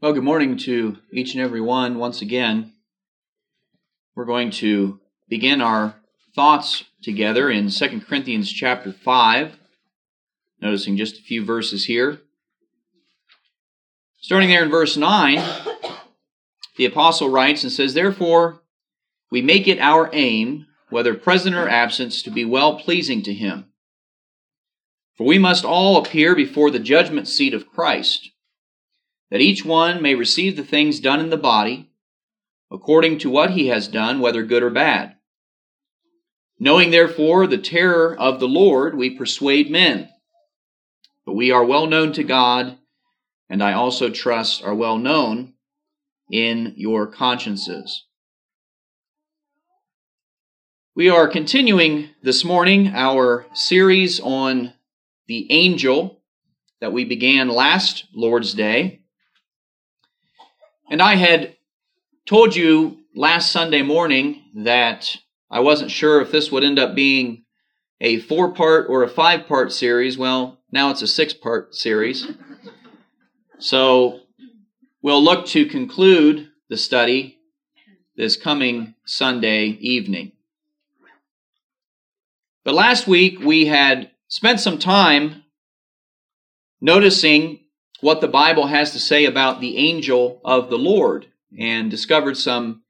Well, 0.00 0.12
good 0.12 0.22
morning 0.22 0.56
to 0.58 0.98
each 1.10 1.34
and 1.34 1.42
every 1.42 1.60
one 1.60 1.98
once 1.98 2.22
again. 2.22 2.72
We're 4.14 4.26
going 4.26 4.52
to 4.52 5.00
begin 5.28 5.60
our 5.60 5.96
thoughts 6.36 6.84
together 7.02 7.50
in 7.50 7.68
2 7.68 8.02
Corinthians 8.02 8.52
chapter 8.52 8.92
5, 8.92 9.58
noticing 10.60 10.96
just 10.96 11.18
a 11.18 11.22
few 11.22 11.44
verses 11.44 11.86
here. 11.86 12.20
Starting 14.20 14.50
there 14.50 14.62
in 14.62 14.70
verse 14.70 14.96
9, 14.96 15.42
the 16.76 16.84
apostle 16.84 17.28
writes 17.28 17.64
and 17.64 17.72
says, 17.72 17.94
Therefore, 17.94 18.60
we 19.32 19.42
make 19.42 19.66
it 19.66 19.80
our 19.80 20.10
aim, 20.12 20.66
whether 20.90 21.12
present 21.14 21.56
or 21.56 21.68
absent, 21.68 22.12
to 22.12 22.30
be 22.30 22.44
well 22.44 22.78
pleasing 22.78 23.20
to 23.22 23.34
him. 23.34 23.72
For 25.16 25.26
we 25.26 25.40
must 25.40 25.64
all 25.64 25.96
appear 25.96 26.36
before 26.36 26.70
the 26.70 26.78
judgment 26.78 27.26
seat 27.26 27.52
of 27.52 27.68
Christ 27.68 28.30
that 29.30 29.40
each 29.40 29.64
one 29.64 30.00
may 30.02 30.14
receive 30.14 30.56
the 30.56 30.64
things 30.64 31.00
done 31.00 31.20
in 31.20 31.30
the 31.30 31.36
body, 31.36 31.90
according 32.70 33.18
to 33.18 33.30
what 33.30 33.50
he 33.50 33.68
has 33.68 33.88
done, 33.88 34.20
whether 34.20 34.42
good 34.42 34.62
or 34.62 34.70
bad. 34.70 35.14
Knowing 36.58 36.90
therefore 36.90 37.46
the 37.46 37.58
terror 37.58 38.16
of 38.18 38.40
the 38.40 38.48
Lord, 38.48 38.96
we 38.96 39.10
persuade 39.10 39.70
men. 39.70 40.08
But 41.24 41.34
we 41.34 41.50
are 41.50 41.64
well 41.64 41.86
known 41.86 42.12
to 42.14 42.24
God, 42.24 42.78
and 43.48 43.62
I 43.62 43.74
also 43.74 44.10
trust 44.10 44.64
are 44.64 44.74
well 44.74 44.98
known 44.98 45.54
in 46.30 46.74
your 46.76 47.06
consciences. 47.06 48.04
We 50.94 51.08
are 51.08 51.28
continuing 51.28 52.10
this 52.22 52.44
morning 52.44 52.88
our 52.88 53.46
series 53.54 54.18
on 54.18 54.72
the 55.28 55.46
angel 55.52 56.22
that 56.80 56.92
we 56.92 57.04
began 57.04 57.48
last 57.48 58.06
Lord's 58.12 58.52
Day. 58.52 59.02
And 60.90 61.02
I 61.02 61.16
had 61.16 61.56
told 62.26 62.56
you 62.56 62.98
last 63.14 63.52
Sunday 63.52 63.82
morning 63.82 64.42
that 64.64 65.16
I 65.50 65.60
wasn't 65.60 65.90
sure 65.90 66.20
if 66.20 66.30
this 66.30 66.50
would 66.50 66.64
end 66.64 66.78
up 66.78 66.94
being 66.94 67.44
a 68.00 68.20
four 68.20 68.52
part 68.52 68.86
or 68.88 69.02
a 69.02 69.08
five 69.08 69.46
part 69.46 69.72
series. 69.72 70.16
Well, 70.16 70.60
now 70.72 70.90
it's 70.90 71.02
a 71.02 71.06
six 71.06 71.34
part 71.34 71.74
series. 71.74 72.26
So 73.58 74.20
we'll 75.02 75.22
look 75.22 75.46
to 75.46 75.66
conclude 75.66 76.48
the 76.70 76.76
study 76.76 77.38
this 78.16 78.36
coming 78.36 78.94
Sunday 79.04 79.66
evening. 79.80 80.32
But 82.64 82.74
last 82.74 83.06
week 83.06 83.40
we 83.40 83.66
had 83.66 84.10
spent 84.28 84.60
some 84.60 84.78
time 84.78 85.44
noticing 86.80 87.60
what 88.00 88.20
the 88.20 88.28
Bible 88.28 88.66
has 88.66 88.92
to 88.92 89.00
say 89.00 89.24
about 89.24 89.60
the 89.60 89.76
angel 89.76 90.40
of 90.44 90.70
the 90.70 90.78
Lord 90.78 91.26
and 91.58 91.90
discovered 91.90 92.36
some, 92.36 92.82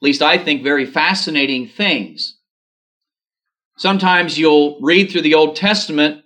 at 0.00 0.06
least 0.06 0.22
I 0.22 0.38
think, 0.38 0.62
very 0.62 0.86
fascinating 0.86 1.68
things. 1.68 2.38
Sometimes 3.76 4.38
you'll 4.38 4.78
read 4.80 5.10
through 5.10 5.22
the 5.22 5.34
Old 5.34 5.54
Testament, 5.54 6.24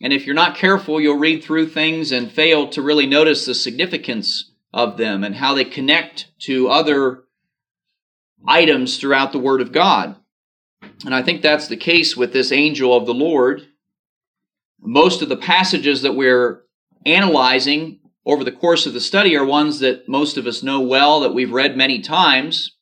and 0.00 0.12
if 0.12 0.26
you're 0.26 0.34
not 0.34 0.56
careful, 0.56 1.00
you'll 1.00 1.18
read 1.18 1.42
through 1.42 1.68
things 1.68 2.12
and 2.12 2.30
fail 2.30 2.68
to 2.68 2.82
really 2.82 3.06
notice 3.06 3.44
the 3.44 3.54
significance 3.54 4.52
of 4.72 4.96
them 4.96 5.24
and 5.24 5.34
how 5.34 5.54
they 5.54 5.64
connect 5.64 6.28
to 6.40 6.68
other 6.68 7.24
items 8.46 8.98
throughout 8.98 9.32
the 9.32 9.38
Word 9.38 9.60
of 9.60 9.72
God. 9.72 10.16
And 11.04 11.14
I 11.14 11.22
think 11.22 11.42
that's 11.42 11.68
the 11.68 11.76
case 11.76 12.16
with 12.16 12.32
this 12.32 12.52
angel 12.52 12.96
of 12.96 13.06
the 13.06 13.14
Lord. 13.14 13.66
Most 14.80 15.22
of 15.22 15.28
the 15.28 15.36
passages 15.36 16.02
that 16.02 16.14
we're 16.14 16.63
analyzing 17.06 18.00
over 18.26 18.44
the 18.44 18.52
course 18.52 18.86
of 18.86 18.94
the 18.94 19.00
study 19.00 19.36
are 19.36 19.44
ones 19.44 19.80
that 19.80 20.08
most 20.08 20.36
of 20.36 20.46
us 20.46 20.62
know 20.62 20.80
well, 20.80 21.20
that 21.20 21.34
we've 21.34 21.52
read 21.52 21.76
many 21.76 22.00
times. 22.00 22.72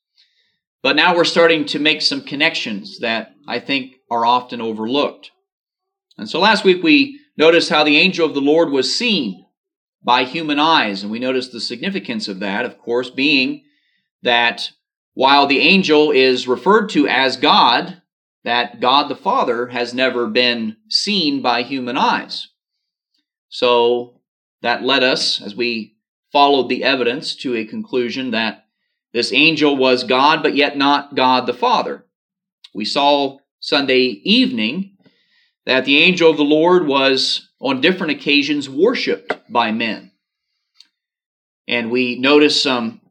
But 0.82 0.96
now 0.96 1.14
we're 1.14 1.24
starting 1.24 1.64
to 1.66 1.78
make 1.78 2.02
some 2.02 2.22
connections 2.22 2.98
that 3.00 3.34
I 3.46 3.58
think 3.58 3.96
are 4.10 4.26
often 4.26 4.60
overlooked. 4.60 5.30
And 6.18 6.28
so 6.28 6.40
last 6.40 6.64
week 6.64 6.82
we 6.82 7.20
noticed 7.36 7.70
how 7.70 7.84
the 7.84 7.98
angel 7.98 8.26
of 8.26 8.34
the 8.34 8.40
Lord 8.40 8.70
was 8.70 8.94
seen 8.94 9.46
by 10.04 10.24
human 10.24 10.58
eyes, 10.58 11.02
and 11.02 11.12
we 11.12 11.18
noticed 11.18 11.52
the 11.52 11.60
significance 11.60 12.28
of 12.28 12.40
that, 12.40 12.64
of 12.64 12.78
course, 12.78 13.10
being 13.10 13.62
that 14.22 14.70
while 15.14 15.46
the 15.46 15.60
angel 15.60 16.10
is 16.10 16.48
referred 16.48 16.88
to 16.90 17.06
as 17.06 17.36
God, 17.36 18.02
that 18.44 18.80
God 18.80 19.08
the 19.08 19.16
Father 19.16 19.68
has 19.68 19.94
never 19.94 20.26
been 20.26 20.76
seen 20.88 21.42
by 21.42 21.62
human 21.62 21.96
eyes. 21.96 22.48
So 23.52 24.14
that 24.62 24.82
led 24.82 25.04
us, 25.04 25.42
as 25.42 25.54
we 25.54 25.94
followed 26.32 26.70
the 26.70 26.82
evidence, 26.82 27.36
to 27.36 27.54
a 27.54 27.66
conclusion 27.66 28.30
that 28.30 28.64
this 29.12 29.30
angel 29.30 29.76
was 29.76 30.04
God, 30.04 30.42
but 30.42 30.56
yet 30.56 30.78
not 30.78 31.14
God 31.14 31.46
the 31.46 31.52
Father. 31.52 32.06
We 32.74 32.86
saw 32.86 33.36
Sunday 33.60 34.22
evening 34.24 34.96
that 35.66 35.84
the 35.84 35.98
angel 35.98 36.30
of 36.30 36.38
the 36.38 36.42
Lord 36.42 36.86
was 36.86 37.50
on 37.60 37.82
different 37.82 38.12
occasions 38.12 38.70
worshiped 38.70 39.34
by 39.50 39.70
men. 39.70 40.12
And 41.68 41.90
we 41.90 42.18
noticed 42.18 42.62
some 42.62 43.02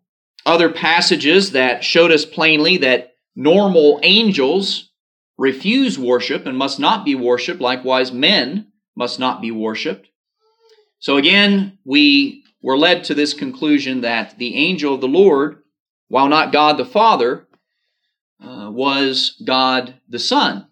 other 0.44 0.72
passages 0.72 1.52
that 1.52 1.84
showed 1.84 2.12
us 2.12 2.26
plainly 2.26 2.78
that 2.78 3.14
normal 3.36 4.00
angels 4.02 4.90
refuse 5.38 6.00
worship 6.00 6.48
and 6.48 6.58
must 6.58 6.80
not 6.80 7.06
be 7.06 7.14
worshiped. 7.14 7.62
Likewise, 7.62 8.12
men 8.12 8.72
must 8.96 9.20
not 9.20 9.40
be 9.40 9.52
worshiped. 9.52 10.08
So 11.02 11.18
again, 11.18 11.80
we 11.84 12.44
were 12.62 12.78
led 12.78 13.04
to 13.06 13.16
this 13.16 13.34
conclusion 13.34 14.02
that 14.02 14.38
the 14.38 14.56
angel 14.56 14.94
of 14.94 15.02
the 15.02 15.08
Lord, 15.08 15.64
while 16.10 16.30
not 16.30 16.54
God 16.54 16.78
the 16.78 16.86
Father, 16.86 17.48
uh, 18.40 18.70
was 18.72 19.36
God 19.44 19.96
the 20.08 20.20
Son, 20.20 20.68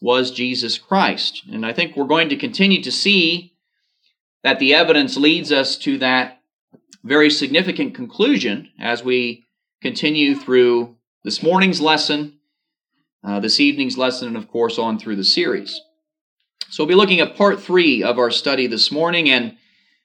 was 0.00 0.30
Jesus 0.30 0.78
Christ. 0.78 1.42
And 1.52 1.66
I 1.66 1.74
think 1.74 1.94
we're 1.94 2.04
going 2.04 2.30
to 2.30 2.36
continue 2.36 2.82
to 2.82 2.90
see 2.90 3.52
that 4.42 4.58
the 4.58 4.74
evidence 4.74 5.18
leads 5.18 5.52
us 5.52 5.76
to 5.78 5.98
that 5.98 6.40
very 7.04 7.28
significant 7.28 7.94
conclusion 7.94 8.70
as 8.80 9.04
we 9.04 9.44
continue 9.82 10.34
through 10.34 10.96
this 11.24 11.42
morning's 11.42 11.80
lesson, 11.80 12.38
uh, 13.22 13.38
this 13.38 13.60
evening's 13.60 13.98
lesson, 13.98 14.28
and 14.28 14.36
of 14.38 14.48
course 14.48 14.78
on 14.78 14.98
through 14.98 15.16
the 15.16 15.24
series. 15.24 15.78
So 16.70 16.82
we'll 16.82 16.88
be 16.88 16.94
looking 16.94 17.20
at 17.20 17.36
part 17.36 17.60
three 17.60 18.02
of 18.02 18.18
our 18.18 18.30
study 18.30 18.66
this 18.66 18.90
morning. 18.90 19.28
And 19.28 19.56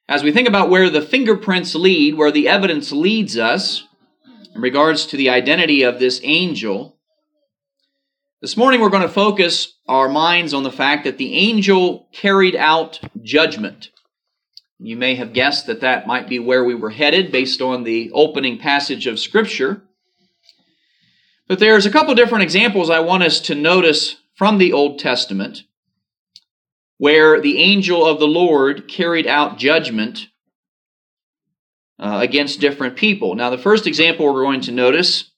as 0.10 0.24
we 0.24 0.32
think 0.32 0.48
about 0.48 0.70
where 0.70 0.90
the 0.90 1.02
fingerprints 1.02 1.76
lead, 1.76 2.16
where 2.16 2.32
the 2.32 2.48
evidence 2.48 2.92
leads 2.92 3.38
us 3.38 3.84
in 4.54 4.62
regards 4.62 5.06
to 5.08 5.18
the 5.18 5.30
identity 5.30 5.84
of 5.84 6.00
this 6.00 6.20
angel, 6.24 6.98
this 8.42 8.56
morning 8.56 8.82
we're 8.82 8.90
going 8.90 9.02
to 9.02 9.10
focus 9.10 9.74
our 9.88 10.08
minds 10.08 10.54
on 10.54 10.64
the 10.64 10.72
fact 10.72 11.06
that 11.06 11.18
the 11.18 11.34
angel 11.34 12.08
carried 12.12 12.56
out 12.56 13.00
judgment. 13.22 13.90
You 14.80 14.96
may 14.96 15.16
have 15.16 15.34
guessed 15.34 15.66
that 15.68 15.82
that 15.82 16.06
might 16.06 16.30
be 16.30 16.38
where 16.38 16.64
we 16.64 16.76
were 16.76 16.92
headed 16.92 17.32
based 17.32 17.62
on 17.62 17.84
the 17.84 18.12
opening 18.14 18.60
passage 18.60 19.08
of 19.08 19.20
Scripture. 19.20 19.82
But 21.48 21.60
there's 21.60 21.86
a 21.86 21.92
couple 21.92 22.14
different 22.14 22.44
examples 22.44 22.90
I 22.90 23.00
want 23.00 23.24
us 23.24 23.40
to 23.42 23.56
notice 23.56 24.18
from 24.36 24.60
the 24.60 24.74
Old 24.74 25.00
Testament 25.00 25.64
where 26.98 27.40
the 27.40 27.60
angel 27.60 28.06
of 28.06 28.20
the 28.20 28.28
Lord 28.28 28.88
carried 28.88 29.28
out 29.28 29.58
judgment 29.58 30.28
uh, 32.00 32.20
against 32.22 32.60
different 32.60 32.96
people. 32.96 33.36
Now, 33.36 33.50
the 33.50 33.58
first 33.58 33.88
example 33.88 34.26
we're 34.26 34.44
going 34.44 34.62
to 34.62 34.72
notice 34.72 35.32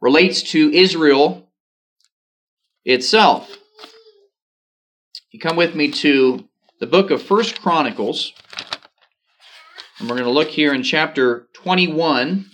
relates 0.00 0.42
to 0.42 0.72
Israel 0.72 1.48
itself. 2.84 3.56
You 5.30 5.40
come 5.40 5.56
with 5.56 5.74
me 5.74 5.90
to 5.92 6.48
the 6.78 6.86
book 6.86 7.10
of 7.10 7.22
First 7.22 7.62
Chronicles, 7.62 8.32
and 9.98 10.08
we're 10.08 10.16
going 10.16 10.26
to 10.26 10.32
look 10.32 10.48
here 10.48 10.74
in 10.74 10.82
chapter 10.82 11.48
21. 11.54 12.46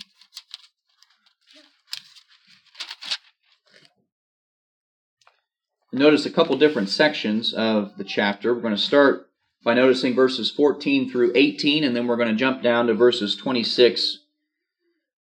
Notice 5.93 6.27
a 6.27 6.31
couple 6.31 6.57
different 6.57 6.91
sections 6.91 7.55
of 7.55 7.97
the 7.97 8.05
chapter. 8.05 8.55
We're 8.55 8.61
going 8.61 8.77
to 8.77 8.81
start 8.81 9.29
by 9.65 9.75
noticing 9.75 10.15
verses 10.15 10.51
14 10.51 11.11
through 11.11 11.33
18, 11.35 11.85
and 11.85 11.97
then 11.97 12.07
we're 12.07 12.17
going 12.17 12.29
to 12.29 12.35
jump 12.35 12.63
down 12.63 12.87
to 12.87 12.95
verses 12.95 13.35
26 13.37 14.19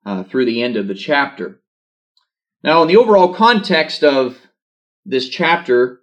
uh, 0.06 0.24
through 0.24 0.46
the 0.46 0.62
end 0.62 0.76
of 0.76 0.88
the 0.88 0.96
chapter. 0.96 1.62
Now, 2.64 2.82
in 2.82 2.88
the 2.88 2.98
overall 2.98 3.34
context 3.34 4.04
of 4.04 4.38
this 5.06 5.30
chapter, 5.30 6.02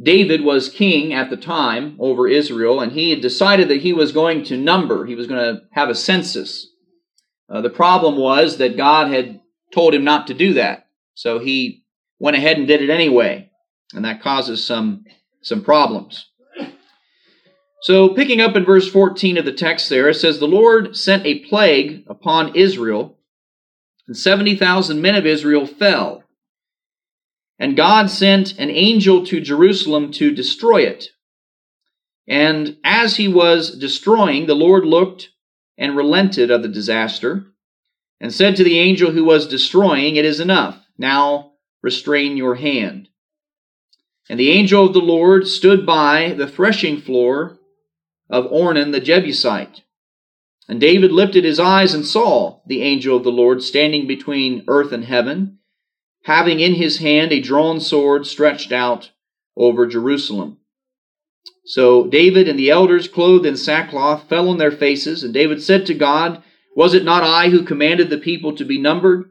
David 0.00 0.42
was 0.42 0.68
king 0.68 1.12
at 1.12 1.30
the 1.30 1.36
time 1.36 1.96
over 1.98 2.28
Israel, 2.28 2.80
and 2.80 2.92
he 2.92 3.10
had 3.10 3.20
decided 3.20 3.68
that 3.68 3.82
he 3.82 3.92
was 3.92 4.12
going 4.12 4.44
to 4.44 4.56
number, 4.56 5.06
he 5.06 5.14
was 5.14 5.26
going 5.26 5.40
to 5.40 5.62
have 5.72 5.88
a 5.88 5.94
census. 5.94 6.66
Uh, 7.48 7.60
the 7.60 7.70
problem 7.70 8.16
was 8.16 8.58
that 8.58 8.76
God 8.76 9.12
had 9.12 9.40
told 9.72 9.94
him 9.94 10.04
not 10.04 10.26
to 10.26 10.34
do 10.34 10.54
that, 10.54 10.88
so 11.14 11.38
he 11.38 11.84
went 12.18 12.36
ahead 12.36 12.58
and 12.58 12.66
did 12.66 12.82
it 12.82 12.90
anyway 12.90 13.47
and 13.94 14.04
that 14.04 14.22
causes 14.22 14.64
some 14.64 15.04
some 15.42 15.62
problems. 15.62 16.26
So, 17.82 18.08
picking 18.08 18.40
up 18.40 18.56
in 18.56 18.64
verse 18.64 18.90
14 18.90 19.38
of 19.38 19.44
the 19.44 19.52
text 19.52 19.88
there, 19.88 20.08
it 20.08 20.14
says, 20.14 20.38
The 20.38 20.46
Lord 20.46 20.96
sent 20.96 21.24
a 21.24 21.38
plague 21.40 22.04
upon 22.08 22.56
Israel, 22.56 23.18
and 24.08 24.16
70,000 24.16 25.00
men 25.00 25.14
of 25.14 25.24
Israel 25.24 25.64
fell. 25.66 26.24
And 27.58 27.76
God 27.76 28.10
sent 28.10 28.58
an 28.58 28.70
angel 28.70 29.24
to 29.26 29.40
Jerusalem 29.40 30.10
to 30.12 30.34
destroy 30.34 30.82
it. 30.82 31.06
And 32.26 32.76
as 32.84 33.16
he 33.16 33.28
was 33.28 33.78
destroying, 33.78 34.46
the 34.46 34.54
Lord 34.54 34.84
looked 34.84 35.30
and 35.78 35.96
relented 35.96 36.50
of 36.50 36.62
the 36.62 36.68
disaster, 36.68 37.46
and 38.20 38.34
said 38.34 38.56
to 38.56 38.64
the 38.64 38.78
angel 38.78 39.12
who 39.12 39.24
was 39.24 39.46
destroying, 39.46 40.16
It 40.16 40.24
is 40.24 40.40
enough. 40.40 40.84
Now 40.98 41.52
restrain 41.82 42.36
your 42.36 42.56
hand. 42.56 43.08
And 44.28 44.38
the 44.38 44.50
angel 44.50 44.86
of 44.86 44.92
the 44.92 45.00
Lord 45.00 45.46
stood 45.46 45.86
by 45.86 46.34
the 46.36 46.46
threshing 46.46 47.00
floor 47.00 47.58
of 48.28 48.44
Ornan 48.50 48.92
the 48.92 49.00
Jebusite. 49.00 49.82
And 50.68 50.80
David 50.80 51.12
lifted 51.12 51.44
his 51.44 51.58
eyes 51.58 51.94
and 51.94 52.04
saw 52.04 52.60
the 52.66 52.82
angel 52.82 53.16
of 53.16 53.24
the 53.24 53.32
Lord 53.32 53.62
standing 53.62 54.06
between 54.06 54.64
earth 54.68 54.92
and 54.92 55.06
heaven, 55.06 55.58
having 56.24 56.60
in 56.60 56.74
his 56.74 56.98
hand 56.98 57.32
a 57.32 57.40
drawn 57.40 57.80
sword 57.80 58.26
stretched 58.26 58.70
out 58.70 59.10
over 59.56 59.86
Jerusalem. 59.86 60.58
So 61.64 62.06
David 62.06 62.48
and 62.48 62.58
the 62.58 62.70
elders, 62.70 63.08
clothed 63.08 63.46
in 63.46 63.56
sackcloth, 63.56 64.28
fell 64.28 64.48
on 64.50 64.58
their 64.58 64.70
faces, 64.70 65.24
and 65.24 65.32
David 65.32 65.62
said 65.62 65.86
to 65.86 65.94
God, 65.94 66.42
Was 66.76 66.92
it 66.92 67.04
not 67.04 67.22
I 67.22 67.48
who 67.48 67.62
commanded 67.62 68.10
the 68.10 68.18
people 68.18 68.54
to 68.56 68.64
be 68.64 68.78
numbered? 68.78 69.30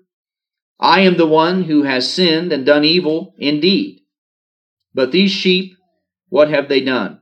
I 0.80 1.02
am 1.02 1.18
the 1.18 1.28
one 1.28 1.64
who 1.64 1.84
has 1.84 2.12
sinned 2.12 2.52
and 2.52 2.66
done 2.66 2.84
evil 2.84 3.36
indeed. 3.38 3.97
But 4.98 5.12
these 5.12 5.30
sheep, 5.30 5.78
what 6.30 6.50
have 6.50 6.70
they 6.70 6.82
done? 6.82 7.20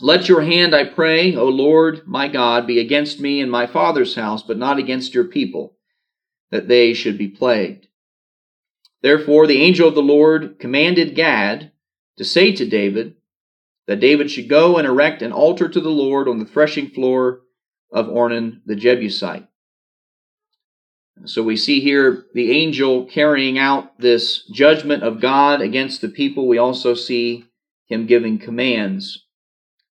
Let 0.00 0.30
your 0.30 0.40
hand, 0.40 0.74
I 0.74 0.84
pray, 0.84 1.36
O 1.36 1.44
Lord 1.44 2.06
my 2.06 2.26
God, 2.26 2.66
be 2.66 2.80
against 2.80 3.20
me 3.20 3.42
and 3.42 3.50
my 3.50 3.66
father's 3.66 4.14
house, 4.14 4.42
but 4.42 4.56
not 4.56 4.78
against 4.78 5.12
your 5.14 5.24
people, 5.24 5.76
that 6.50 6.68
they 6.68 6.94
should 6.94 7.18
be 7.18 7.28
plagued. 7.28 7.88
Therefore 9.02 9.46
the 9.46 9.60
angel 9.60 9.86
of 9.86 9.94
the 9.94 10.00
Lord 10.00 10.58
commanded 10.58 11.14
Gad 11.14 11.70
to 12.16 12.24
say 12.24 12.52
to 12.52 12.66
David 12.66 13.16
that 13.86 14.00
David 14.00 14.30
should 14.30 14.48
go 14.48 14.78
and 14.78 14.86
erect 14.86 15.20
an 15.20 15.32
altar 15.32 15.68
to 15.68 15.80
the 15.82 15.90
Lord 15.90 16.28
on 16.28 16.38
the 16.38 16.46
threshing 16.46 16.88
floor 16.88 17.42
of 17.92 18.06
Ornan 18.06 18.62
the 18.64 18.74
Jebusite. 18.74 19.46
So 21.24 21.42
we 21.42 21.56
see 21.56 21.80
here 21.80 22.26
the 22.34 22.52
angel 22.52 23.06
carrying 23.06 23.58
out 23.58 23.98
this 23.98 24.44
judgment 24.44 25.02
of 25.02 25.20
God 25.20 25.60
against 25.60 26.00
the 26.00 26.08
people. 26.08 26.46
We 26.46 26.58
also 26.58 26.94
see 26.94 27.46
him 27.86 28.06
giving 28.06 28.38
commands 28.38 29.24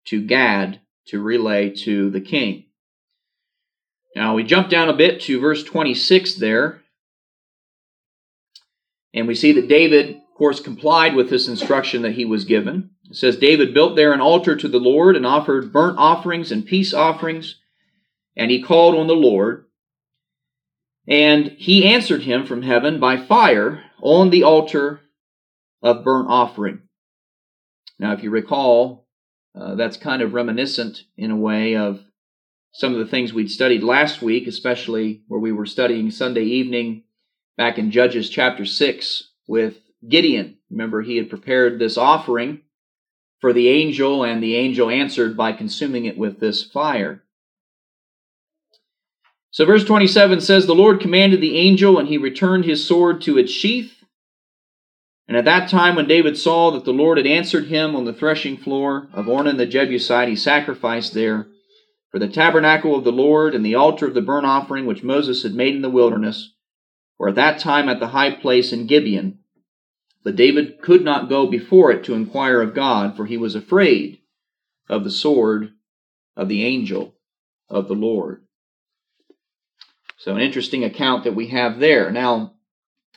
to 0.07 0.25
Gad 0.25 0.81
to 1.09 1.21
relay 1.21 1.71
to 1.71 2.11
the 2.11 2.21
king. 2.21 2.67
Now 4.15 4.35
we 4.35 4.45
jump 4.45 4.69
down 4.69 4.89
a 4.89 4.97
bit 4.97 5.21
to 5.23 5.41
verse 5.41 5.63
26 5.65 6.37
there. 6.37 6.83
And 9.15 9.27
we 9.27 9.35
see 9.35 9.53
that 9.53 9.69
David, 9.69 10.17
of 10.17 10.35
course, 10.37 10.61
complied 10.61 11.15
with 11.15 11.31
this 11.31 11.49
instruction 11.49 12.03
that 12.03 12.13
he 12.13 12.25
was 12.25 12.45
given. 12.45 12.91
It 13.11 13.17
says, 13.17 13.37
David 13.37 13.73
built 13.73 13.97
there 13.97 14.13
an 14.13 14.21
altar 14.21 14.55
to 14.55 14.69
the 14.69 14.79
Lord 14.79 15.17
and 15.17 15.27
offered 15.27 15.73
burnt 15.73 15.99
offerings 15.99 16.53
and 16.53 16.65
peace 16.65 16.93
offerings, 16.93 17.57
and 18.37 18.51
he 18.51 18.63
called 18.63 18.95
on 18.95 19.07
the 19.07 19.15
Lord. 19.15 19.65
And 21.09 21.53
he 21.59 21.87
answered 21.87 22.23
him 22.23 22.45
from 22.45 22.63
heaven 22.63 23.01
by 23.01 23.17
fire 23.17 23.83
on 24.03 24.29
the 24.29 24.43
altar 24.43 25.01
of 25.83 26.05
burnt 26.05 26.29
offering. 26.29 26.83
Now, 27.99 28.13
if 28.13 28.23
you 28.23 28.31
recall, 28.31 29.09
uh, 29.59 29.75
that's 29.75 29.97
kind 29.97 30.21
of 30.21 30.35
reminiscent 30.35 31.05
in 31.17 31.31
a 31.31 31.37
way 31.37 31.77
of 31.77 32.01
some 32.73 32.93
of 32.93 32.99
the 32.99 33.07
things 33.07 33.33
we'd 33.33 33.51
studied 33.51 33.83
last 33.83 34.21
week, 34.21 34.47
especially 34.47 35.23
where 35.29 35.41
we 35.41 35.51
were 35.51 35.67
studying 35.67 36.11
Sunday 36.11 36.45
evening 36.45 37.05
back 37.57 37.79
in 37.79 37.91
Judges 37.91 38.29
chapter 38.29 38.67
6 38.67 39.33
with 39.47 39.81
Gideon. 40.07 40.59
Remember, 40.71 41.01
he 41.01 41.17
had 41.17 41.31
prepared 41.31 41.79
this 41.79 41.97
offering 41.97 42.61
for 43.41 43.53
the 43.53 43.69
angel, 43.69 44.25
and 44.25 44.43
the 44.43 44.57
angel 44.57 44.91
answered 44.91 45.37
by 45.37 45.53
consuming 45.53 46.05
it 46.05 46.19
with 46.19 46.39
this 46.39 46.63
fire. 46.63 47.25
So, 49.51 49.65
verse 49.65 49.85
27 49.85 50.41
says, 50.41 50.67
The 50.67 50.75
Lord 50.75 51.01
commanded 51.01 51.41
the 51.41 51.57
angel, 51.57 51.99
and 51.99 52.09
he 52.09 52.19
returned 52.19 52.65
his 52.65 52.87
sword 52.87 53.23
to 53.23 53.39
its 53.39 53.51
sheath. 53.51 54.05
And 55.27 55.37
at 55.37 55.45
that 55.45 55.69
time, 55.69 55.97
when 55.97 56.09
David 56.09 56.39
saw 56.39 56.71
that 56.71 56.85
the 56.85 56.93
Lord 56.93 57.19
had 57.19 57.27
answered 57.27 57.67
him 57.67 57.95
on 57.95 58.05
the 58.05 58.13
threshing 58.13 58.57
floor 58.57 59.09
of 59.13 59.27
Ornan 59.27 59.57
the 59.57 59.67
Jebusite, 59.67 60.29
he 60.29 60.37
sacrificed 60.37 61.15
there 61.15 61.49
for 62.11 62.19
the 62.19 62.29
tabernacle 62.29 62.95
of 62.95 63.05
the 63.05 63.13
Lord 63.13 63.55
and 63.55 63.65
the 63.65 63.75
altar 63.75 64.07
of 64.07 64.15
the 64.15 64.23
burnt 64.23 64.47
offering 64.47 64.87
which 64.87 65.03
Moses 65.03 65.43
had 65.43 65.55
made 65.55 65.75
in 65.75 65.83
the 65.83 65.91
wilderness, 65.91 66.55
or 67.19 67.29
at 67.29 67.35
that 67.35 67.59
time 67.59 67.89
at 67.89 68.01
the 68.01 68.09
high 68.09 68.31
place 68.31 68.73
in 68.73 68.87
Gibeon. 68.87 69.41
But 70.25 70.37
David 70.37 70.81
could 70.81 71.05
not 71.05 71.29
go 71.29 71.47
before 71.47 71.91
it 71.91 72.05
to 72.05 72.15
inquire 72.15 72.63
of 72.63 72.75
God, 72.75 73.17
for 73.17 73.27
he 73.27 73.37
was 73.37 73.55
afraid 73.55 74.21
of 74.89 75.05
the 75.05 75.11
sword 75.11 75.73
of 76.37 76.49
the 76.49 76.65
angel 76.65 77.15
of 77.69 77.89
the 77.89 77.95
Lord. 77.95 78.43
So, 80.19 80.35
an 80.35 80.41
interesting 80.41 80.85
account 80.85 81.25
that 81.25 81.35
we 81.35 81.49
have 81.49 81.79
there. 81.79 82.11
Now, 82.11 82.59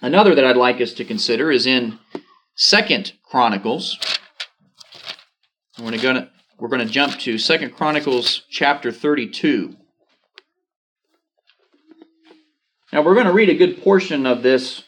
Another 0.04 0.34
that 0.34 0.44
I'd 0.44 0.58
like 0.58 0.82
us 0.82 0.94
to 0.94 1.06
consider 1.06 1.52
is 1.52 1.68
in 1.68 2.00
Second 2.56 3.14
Chronicles. 3.24 4.00
We're 5.78 5.96
going 5.98 6.16
to 6.16 6.30
we're 6.58 6.70
going 6.70 6.86
to 6.86 6.92
jump 6.92 7.20
to 7.20 7.38
Second 7.38 7.76
Chronicles 7.76 8.42
chapter 8.50 8.92
32. 8.92 9.76
Now 12.92 13.04
we're 13.04 13.14
going 13.14 13.28
to 13.28 13.32
read 13.32 13.50
a 13.50 13.56
good 13.56 13.84
portion 13.84 14.26
of 14.26 14.42
this 14.42 14.84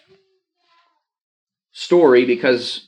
story 1.73 2.25
because 2.25 2.87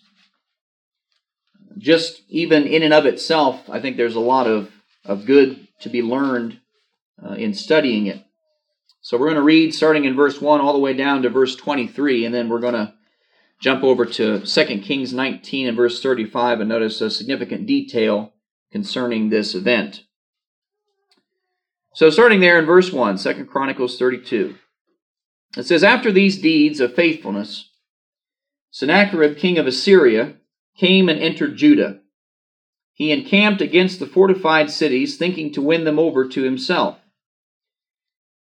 just 1.77 2.23
even 2.27 2.63
in 2.63 2.81
and 2.81 2.93
of 2.93 3.05
itself, 3.05 3.69
I 3.69 3.79
think 3.79 3.97
there's 3.97 4.15
a 4.15 4.19
lot 4.19 4.47
of, 4.47 4.71
of 5.03 5.27
good 5.27 5.67
to 5.81 5.89
be 5.89 6.01
learned 6.01 6.59
uh, 7.23 7.33
in 7.33 7.53
studying 7.53 8.07
it. 8.07 8.24
So 9.05 9.19
we're 9.19 9.27
going 9.27 9.35
to 9.35 9.43
read 9.43 9.75
starting 9.75 10.05
in 10.05 10.15
verse 10.15 10.41
1 10.41 10.61
all 10.61 10.73
the 10.73 10.79
way 10.79 10.93
down 10.93 11.21
to 11.21 11.29
verse 11.29 11.55
23, 11.55 12.25
and 12.25 12.33
then 12.33 12.49
we're 12.49 12.59
going 12.59 12.73
to 12.73 12.95
jump 13.61 13.83
over 13.83 14.03
to 14.03 14.39
2 14.39 14.65
Kings 14.79 15.13
19 15.13 15.67
and 15.67 15.77
verse 15.77 16.01
35 16.01 16.61
and 16.61 16.69
notice 16.69 16.99
a 17.01 17.11
significant 17.11 17.67
detail 17.67 18.33
concerning 18.71 19.29
this 19.29 19.53
event. 19.53 20.05
So 21.93 22.09
starting 22.09 22.39
there 22.39 22.57
in 22.57 22.65
verse 22.65 22.91
1, 22.91 23.19
2 23.19 23.45
Chronicles 23.45 23.99
32. 23.99 24.55
It 25.55 25.67
says, 25.67 25.83
After 25.83 26.11
these 26.11 26.41
deeds 26.41 26.79
of 26.79 26.95
faithfulness, 26.95 27.69
Sennacherib, 28.71 29.37
king 29.37 29.59
of 29.59 29.67
Assyria, 29.67 30.33
came 30.75 31.09
and 31.09 31.19
entered 31.19 31.57
Judah. 31.57 31.99
He 32.95 33.11
encamped 33.11 33.61
against 33.61 33.99
the 33.99 34.07
fortified 34.07 34.71
cities, 34.71 35.15
thinking 35.15 35.53
to 35.53 35.61
win 35.61 35.83
them 35.83 35.99
over 35.99 36.27
to 36.27 36.41
himself. 36.41 36.97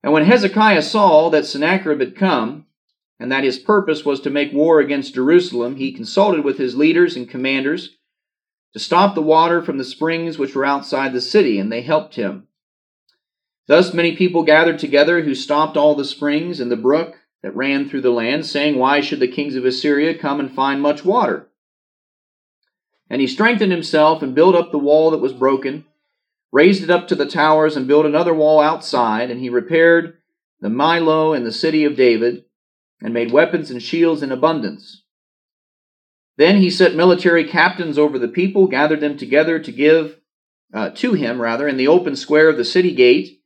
And 0.03 0.12
when 0.12 0.25
Hezekiah 0.25 0.81
saw 0.81 1.29
that 1.29 1.45
Sennacherib 1.45 2.01
had 2.01 2.15
come, 2.15 2.65
and 3.19 3.31
that 3.31 3.45
his 3.45 3.57
purpose 3.57 4.03
was 4.03 4.19
to 4.22 4.29
make 4.29 4.51
war 4.51 4.81
against 4.81 5.15
Jerusalem, 5.15 5.77
he 5.77 5.93
consulted 5.93 6.43
with 6.43 6.57
his 6.57 6.75
leaders 6.75 7.15
and 7.15 7.29
commanders 7.29 7.98
to 8.74 8.79
stop 8.79 9.15
the 9.15 9.22
water 9.22 9.62
from 9.62 9.77
the 9.77 9.83
springs 9.86 10.38
which 10.38 10.55
were 10.55 10.65
outside 10.65 11.13
the 11.13 11.22
city, 11.22 11.57
and 11.57 11.72
they 11.72 11.81
helped 11.81 12.15
him. 12.15 12.48
Thus 13.67 13.93
many 13.93 14.15
people 14.15 14.43
gathered 14.43 14.77
together 14.77 15.22
who 15.22 15.36
stopped 15.36 15.77
all 15.77 15.95
the 15.95 16.03
springs 16.03 16.60
and 16.60 16.69
the 16.69 16.75
brook 16.75 17.15
that 17.41 17.55
ran 17.55 17.88
through 17.88 18.01
the 18.01 18.12
land, 18.12 18.45
saying, 18.45 18.77
Why 18.77 19.00
should 19.00 19.22
the 19.22 19.27
kings 19.27 19.55
of 19.55 19.63
Assyria 19.63 20.17
come 20.17 20.39
and 20.39 20.53
find 20.53 20.81
much 20.81 21.05
water? 21.05 21.48
And 23.10 23.22
he 23.22 23.27
strengthened 23.27 23.72
himself 23.72 24.22
and 24.22 24.36
built 24.36 24.55
up 24.55 24.72
the 24.72 24.79
wall 24.79 25.12
that 25.12 25.19
was 25.19 25.33
broken 25.33 25.86
raised 26.53 26.83
it 26.83 26.91
up 26.91 27.07
to 27.07 27.15
the 27.15 27.25
towers, 27.25 27.75
and 27.75 27.88
built 27.88 28.05
another 28.05 28.33
wall 28.33 28.62
outside, 28.62 29.31
and 29.31 29.41
he 29.41 29.50
repaired 29.50 30.17
the 30.62 30.69
Millo 30.69 31.36
in 31.36 31.43
the 31.43 31.51
city 31.51 31.83
of 31.83 31.98
David, 31.98 32.45
and 33.01 33.12
made 33.13 33.31
weapons 33.31 33.72
and 33.72 33.81
shields 33.81 34.22
in 34.22 34.31
abundance. 34.31 35.03
Then 36.38 36.57
he 36.57 36.69
set 36.69 36.95
military 36.95 37.43
captains 37.43 37.98
over 37.98 38.19
the 38.19 38.27
people, 38.27 38.67
gathered 38.67 39.01
them 39.01 39.17
together 39.17 39.57
to 39.57 39.72
give 39.72 40.19
uh, 40.72 40.91
to 40.91 41.13
him, 41.13 41.41
rather, 41.41 41.67
in 41.67 41.77
the 41.77 41.88
open 41.88 42.15
square 42.15 42.50
of 42.50 42.57
the 42.57 42.63
city 42.63 42.93
gate, 42.93 43.41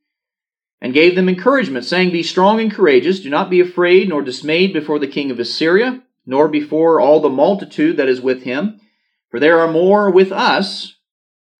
and 0.80 0.92
gave 0.92 1.16
them 1.16 1.30
encouragement, 1.30 1.86
saying, 1.86 2.12
Be 2.12 2.22
strong 2.22 2.60
and 2.60 2.70
courageous, 2.70 3.20
do 3.20 3.30
not 3.30 3.48
be 3.48 3.60
afraid 3.60 4.10
nor 4.10 4.20
dismayed 4.20 4.74
before 4.74 4.98
the 4.98 5.08
king 5.08 5.30
of 5.30 5.40
Assyria, 5.40 6.02
nor 6.26 6.46
before 6.46 7.00
all 7.00 7.20
the 7.20 7.30
multitude 7.30 7.96
that 7.96 8.08
is 8.08 8.20
with 8.20 8.42
him, 8.42 8.80
for 9.30 9.40
there 9.40 9.60
are 9.60 9.72
more 9.72 10.10
with 10.10 10.30
us 10.30 10.96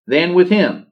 than 0.06 0.34
with 0.34 0.50
him. 0.50 0.87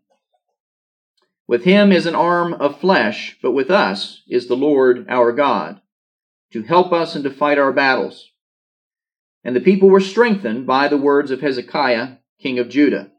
With 1.48 1.64
him 1.64 1.92
is 1.92 2.06
an 2.06 2.14
arm 2.14 2.54
of 2.54 2.80
flesh, 2.80 3.38
but 3.40 3.52
with 3.52 3.70
us 3.70 4.22
is 4.28 4.46
the 4.46 4.56
Lord 4.56 5.06
our 5.08 5.32
God, 5.32 5.80
to 6.52 6.62
help 6.62 6.92
us 6.92 7.14
and 7.14 7.22
to 7.24 7.30
fight 7.30 7.58
our 7.58 7.72
battles. 7.72 8.32
And 9.44 9.54
the 9.54 9.60
people 9.60 9.88
were 9.88 10.00
strengthened 10.00 10.66
by 10.66 10.88
the 10.88 10.96
words 10.96 11.30
of 11.30 11.40
Hezekiah, 11.40 12.16
king 12.40 12.58
of 12.58 12.68
Judah. 12.68 13.12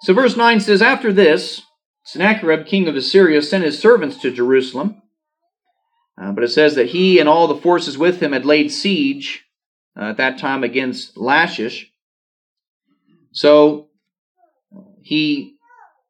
So 0.00 0.12
verse 0.14 0.36
9 0.36 0.58
says, 0.58 0.82
After 0.82 1.12
this, 1.12 1.62
Sennacherib, 2.04 2.66
king 2.66 2.88
of 2.88 2.96
Assyria, 2.96 3.40
sent 3.40 3.62
his 3.62 3.78
servants 3.78 4.16
to 4.18 4.32
Jerusalem. 4.32 5.00
Uh, 6.20 6.32
but 6.32 6.42
it 6.42 6.50
says 6.50 6.74
that 6.74 6.88
he 6.88 7.20
and 7.20 7.28
all 7.28 7.46
the 7.46 7.60
forces 7.60 7.96
with 7.96 8.20
him 8.20 8.32
had 8.32 8.44
laid 8.44 8.72
siege 8.72 9.44
uh, 9.96 10.06
at 10.06 10.16
that 10.16 10.38
time 10.38 10.64
against 10.64 11.16
Lachish. 11.16 11.90
So 13.30 13.88
he 15.00 15.51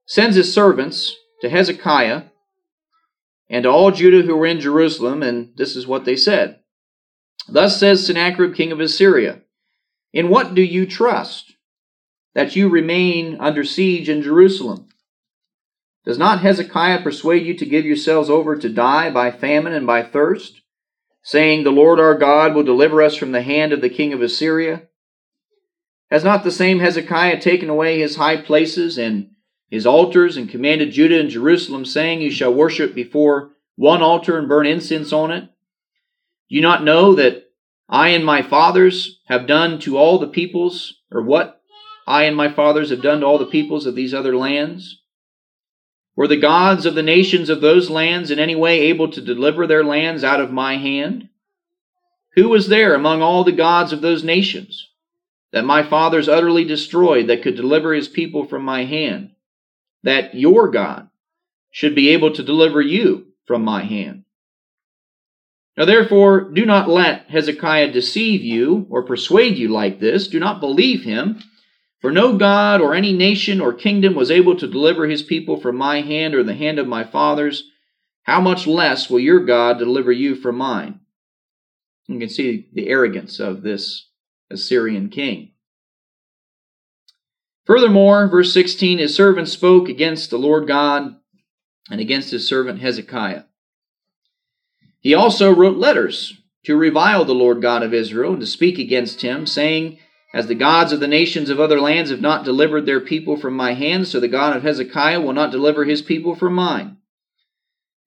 sends 0.06 0.36
his 0.36 0.52
servants 0.52 1.16
to 1.40 1.48
Hezekiah 1.48 2.24
and 3.48 3.64
to 3.64 3.68
all 3.68 3.90
Judah 3.90 4.22
who 4.22 4.36
were 4.36 4.46
in 4.46 4.60
Jerusalem, 4.60 5.22
and 5.22 5.52
this 5.56 5.76
is 5.76 5.86
what 5.86 6.04
they 6.04 6.16
said. 6.16 6.60
Thus 7.48 7.78
says 7.78 8.06
Sennacherib, 8.06 8.54
king 8.54 8.72
of 8.72 8.80
Assyria, 8.80 9.42
In 10.12 10.28
what 10.28 10.54
do 10.54 10.62
you 10.62 10.86
trust? 10.86 11.52
That 12.34 12.56
you 12.56 12.70
remain 12.70 13.36
under 13.40 13.62
siege 13.62 14.08
in 14.08 14.22
Jerusalem? 14.22 14.88
Does 16.04 16.18
not 16.18 16.40
Hezekiah 16.40 17.02
persuade 17.02 17.46
you 17.46 17.54
to 17.58 17.66
give 17.66 17.84
yourselves 17.84 18.30
over 18.30 18.56
to 18.56 18.68
die 18.68 19.10
by 19.10 19.30
famine 19.30 19.74
and 19.74 19.86
by 19.86 20.02
thirst, 20.02 20.62
saying, 21.22 21.62
The 21.62 21.70
Lord 21.70 22.00
our 22.00 22.16
God 22.16 22.54
will 22.54 22.64
deliver 22.64 23.02
us 23.02 23.16
from 23.16 23.32
the 23.32 23.42
hand 23.42 23.72
of 23.72 23.82
the 23.82 23.90
king 23.90 24.12
of 24.12 24.22
Assyria? 24.22 24.88
Has 26.10 26.24
not 26.24 26.42
the 26.42 26.50
same 26.50 26.80
Hezekiah 26.80 27.40
taken 27.40 27.68
away 27.68 27.98
his 27.98 28.16
high 28.16 28.40
places 28.40 28.98
and 28.98 29.31
his 29.72 29.86
altars 29.86 30.36
and 30.36 30.50
commanded 30.50 30.92
Judah 30.92 31.18
and 31.18 31.30
Jerusalem, 31.30 31.86
saying, 31.86 32.20
You 32.20 32.30
shall 32.30 32.52
worship 32.52 32.94
before 32.94 33.52
one 33.74 34.02
altar 34.02 34.36
and 34.36 34.46
burn 34.46 34.66
incense 34.66 35.14
on 35.14 35.30
it? 35.30 35.44
Do 36.50 36.56
you 36.56 36.60
not 36.60 36.84
know 36.84 37.14
that 37.14 37.44
I 37.88 38.10
and 38.10 38.22
my 38.22 38.42
fathers 38.42 39.20
have 39.28 39.46
done 39.46 39.78
to 39.80 39.96
all 39.96 40.18
the 40.18 40.28
peoples, 40.28 41.00
or 41.10 41.22
what 41.22 41.62
I 42.06 42.24
and 42.24 42.36
my 42.36 42.52
fathers 42.52 42.90
have 42.90 43.00
done 43.00 43.20
to 43.20 43.26
all 43.26 43.38
the 43.38 43.46
peoples 43.46 43.86
of 43.86 43.94
these 43.94 44.12
other 44.12 44.36
lands? 44.36 45.00
Were 46.16 46.28
the 46.28 46.36
gods 46.36 46.84
of 46.84 46.94
the 46.94 47.02
nations 47.02 47.48
of 47.48 47.62
those 47.62 47.88
lands 47.88 48.30
in 48.30 48.38
any 48.38 48.54
way 48.54 48.78
able 48.78 49.10
to 49.10 49.22
deliver 49.22 49.66
their 49.66 49.82
lands 49.82 50.22
out 50.22 50.42
of 50.42 50.52
my 50.52 50.76
hand? 50.76 51.30
Who 52.34 52.50
was 52.50 52.68
there 52.68 52.94
among 52.94 53.22
all 53.22 53.42
the 53.42 53.52
gods 53.52 53.90
of 53.90 54.02
those 54.02 54.22
nations 54.22 54.90
that 55.50 55.64
my 55.64 55.82
fathers 55.82 56.28
utterly 56.28 56.66
destroyed 56.66 57.26
that 57.28 57.42
could 57.42 57.56
deliver 57.56 57.94
his 57.94 58.08
people 58.08 58.44
from 58.44 58.62
my 58.64 58.84
hand? 58.84 59.30
That 60.02 60.34
your 60.34 60.70
God 60.70 61.08
should 61.70 61.94
be 61.94 62.10
able 62.10 62.32
to 62.32 62.42
deliver 62.42 62.80
you 62.80 63.26
from 63.46 63.64
my 63.64 63.82
hand. 63.84 64.24
Now 65.76 65.86
therefore, 65.86 66.50
do 66.50 66.66
not 66.66 66.88
let 66.88 67.30
Hezekiah 67.30 67.92
deceive 67.92 68.42
you 68.42 68.86
or 68.90 69.04
persuade 69.04 69.56
you 69.56 69.68
like 69.68 70.00
this. 70.00 70.28
Do 70.28 70.38
not 70.38 70.60
believe 70.60 71.04
him. 71.04 71.42
For 72.00 72.10
no 72.10 72.36
God 72.36 72.80
or 72.80 72.94
any 72.94 73.12
nation 73.12 73.60
or 73.60 73.72
kingdom 73.72 74.14
was 74.14 74.30
able 74.30 74.56
to 74.56 74.66
deliver 74.66 75.06
his 75.06 75.22
people 75.22 75.56
from 75.56 75.76
my 75.76 76.00
hand 76.00 76.34
or 76.34 76.42
the 76.42 76.54
hand 76.54 76.78
of 76.78 76.88
my 76.88 77.04
fathers. 77.04 77.64
How 78.24 78.40
much 78.40 78.66
less 78.66 79.08
will 79.08 79.20
your 79.20 79.44
God 79.44 79.78
deliver 79.78 80.12
you 80.12 80.34
from 80.34 80.56
mine? 80.56 81.00
You 82.08 82.18
can 82.18 82.28
see 82.28 82.68
the 82.72 82.88
arrogance 82.88 83.38
of 83.38 83.62
this 83.62 84.08
Assyrian 84.50 85.08
king. 85.08 85.51
Furthermore, 87.64 88.26
verse 88.28 88.52
16, 88.52 88.98
his 88.98 89.14
servant 89.14 89.48
spoke 89.48 89.88
against 89.88 90.30
the 90.30 90.38
Lord 90.38 90.66
God 90.66 91.16
and 91.90 92.00
against 92.00 92.30
his 92.30 92.46
servant 92.46 92.80
Hezekiah. 92.80 93.44
He 95.00 95.14
also 95.14 95.52
wrote 95.52 95.76
letters 95.76 96.38
to 96.64 96.76
revile 96.76 97.24
the 97.24 97.34
Lord 97.34 97.60
God 97.60 97.82
of 97.82 97.94
Israel 97.94 98.32
and 98.32 98.40
to 98.40 98.46
speak 98.46 98.78
against 98.78 99.22
him, 99.22 99.46
saying, 99.46 99.98
As 100.32 100.46
the 100.46 100.54
gods 100.54 100.92
of 100.92 101.00
the 101.00 101.08
nations 101.08 101.50
of 101.50 101.60
other 101.60 101.80
lands 101.80 102.10
have 102.10 102.20
not 102.20 102.44
delivered 102.44 102.86
their 102.86 103.00
people 103.00 103.36
from 103.36 103.54
my 103.54 103.74
hand, 103.74 104.06
so 104.08 104.20
the 104.20 104.28
God 104.28 104.56
of 104.56 104.62
Hezekiah 104.62 105.20
will 105.20 105.32
not 105.32 105.50
deliver 105.50 105.84
his 105.84 106.02
people 106.02 106.34
from 106.34 106.54
mine. 106.54 106.98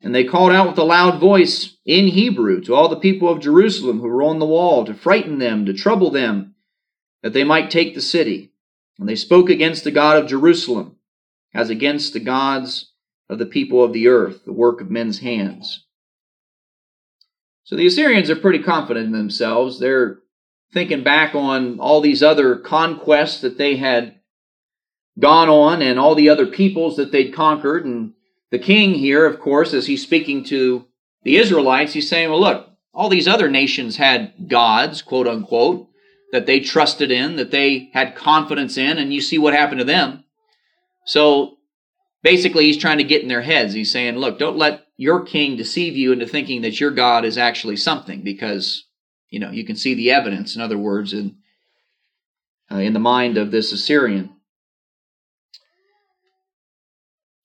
And 0.02 0.14
they 0.14 0.24
called 0.24 0.52
out 0.52 0.68
with 0.68 0.78
a 0.78 0.84
loud 0.84 1.20
voice 1.20 1.78
in 1.86 2.08
Hebrew 2.08 2.62
to 2.62 2.76
all 2.76 2.90
the 2.90 2.96
people 2.98 3.30
of 3.30 3.42
Jerusalem 3.42 4.00
who 4.00 4.08
were 4.08 4.24
on 4.24 4.40
the 4.40 4.46
wall 4.46 4.86
to 4.86 4.94
frighten 4.94 5.40
them, 5.40 5.66
to 5.66 5.74
trouble 5.74 6.12
them, 6.12 6.56
that 7.24 7.34
they 7.34 7.44
might 7.44 7.72
take 7.72 7.96
the 7.96 8.02
city. 8.02 8.54
And 9.00 9.10
they 9.10 9.16
spoke 9.16 9.50
against 9.50 9.84
the 9.84 9.92
God 9.92 10.18
of 10.18 10.30
Jerusalem, 10.30 10.98
as 11.54 11.70
against 11.70 12.14
the 12.14 12.20
gods 12.20 12.92
of 13.30 13.40
the 13.40 13.46
people 13.46 13.84
of 13.84 13.94
the 13.94 14.08
earth, 14.08 14.46
the 14.46 14.54
work 14.54 14.82
of 14.82 14.90
men's 14.90 15.20
hands. 15.20 15.86
So 17.64 17.75
the 17.75 17.88
Assyrians 17.88 18.30
are 18.30 18.36
pretty 18.36 18.60
confident 18.60 19.08
in 19.08 19.12
themselves. 19.12 19.80
They're 19.80 20.20
thinking 20.72 21.04
back 21.04 21.34
on 21.34 21.80
all 21.80 22.00
these 22.00 22.22
other 22.22 22.58
conquests 22.58 23.42
that 23.42 23.58
they 23.58 23.78
had 23.78 24.20
gone 25.20 25.50
on 25.50 25.82
and 25.82 25.98
all 25.98 26.16
the 26.16 26.30
other 26.30 26.46
peoples 26.46 26.98
that 26.98 27.12
they'd 27.12 27.34
conquered. 27.34 27.86
And 27.86 28.14
the 28.52 28.60
king 28.60 28.94
here, 28.94 29.25
of 29.25 29.40
course, 29.40 29.74
as 29.74 29.88
he's 29.88 30.04
speaking 30.04 30.44
to 30.46 30.86
the 31.24 31.38
Israelites, 31.38 31.94
he's 31.94 32.10
saying, 32.10 32.30
well, 32.30 32.42
look, 32.42 32.70
all 32.94 33.10
these 33.10 33.28
other 33.28 33.50
nations 33.50 33.98
had 33.98 34.48
gods, 34.48 35.02
quote 35.02 35.28
unquote 35.28 35.90
that 36.36 36.46
they 36.46 36.60
trusted 36.60 37.12
in, 37.12 37.38
that 37.38 37.51
they 37.51 37.89
had 37.94 38.13
confidence 38.13 38.77
in, 38.77 38.98
and 38.98 39.13
you 39.13 39.22
see 39.22 39.38
what 39.38 39.54
happened 39.54 39.80
to 39.80 39.86
them. 39.86 40.25
So 41.06 41.56
basically, 42.24 42.65
he's 42.65 42.77
trying 42.77 42.98
to 42.98 43.06
get 43.06 43.22
in 43.22 43.30
their 43.30 43.42
heads. 43.42 43.74
He's 43.74 43.89
saying, 43.89 44.18
look, 44.18 44.38
don't 44.38 44.58
let 44.58 44.86
your 44.98 45.24
king 45.24 45.56
deceive 45.56 45.96
you 45.96 46.12
into 46.12 46.27
thinking 46.27 46.62
that 46.63 46.77
your 46.77 46.92
God 46.92 47.24
is 47.24 47.38
actually 47.38 47.77
something 47.77 48.22
because, 48.22 48.84
you 49.30 49.39
know, 49.39 49.50
you 49.50 49.63
can 49.63 49.77
see 49.77 49.94
the 49.94 50.12
evidence, 50.12 50.58
in 50.58 50.62
other 50.62 50.77
words, 50.77 51.13
in, 51.13 51.38
uh, 52.70 52.80
in 52.80 52.92
the 52.92 53.00
mind 53.00 53.38
of 53.38 53.51
this 53.51 53.72
Assyrian. 53.72 54.32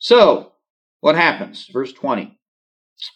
So, 0.00 0.54
what 0.98 1.14
happens? 1.14 1.68
Verse 1.72 1.92
20 1.92 2.24
it 2.24 2.32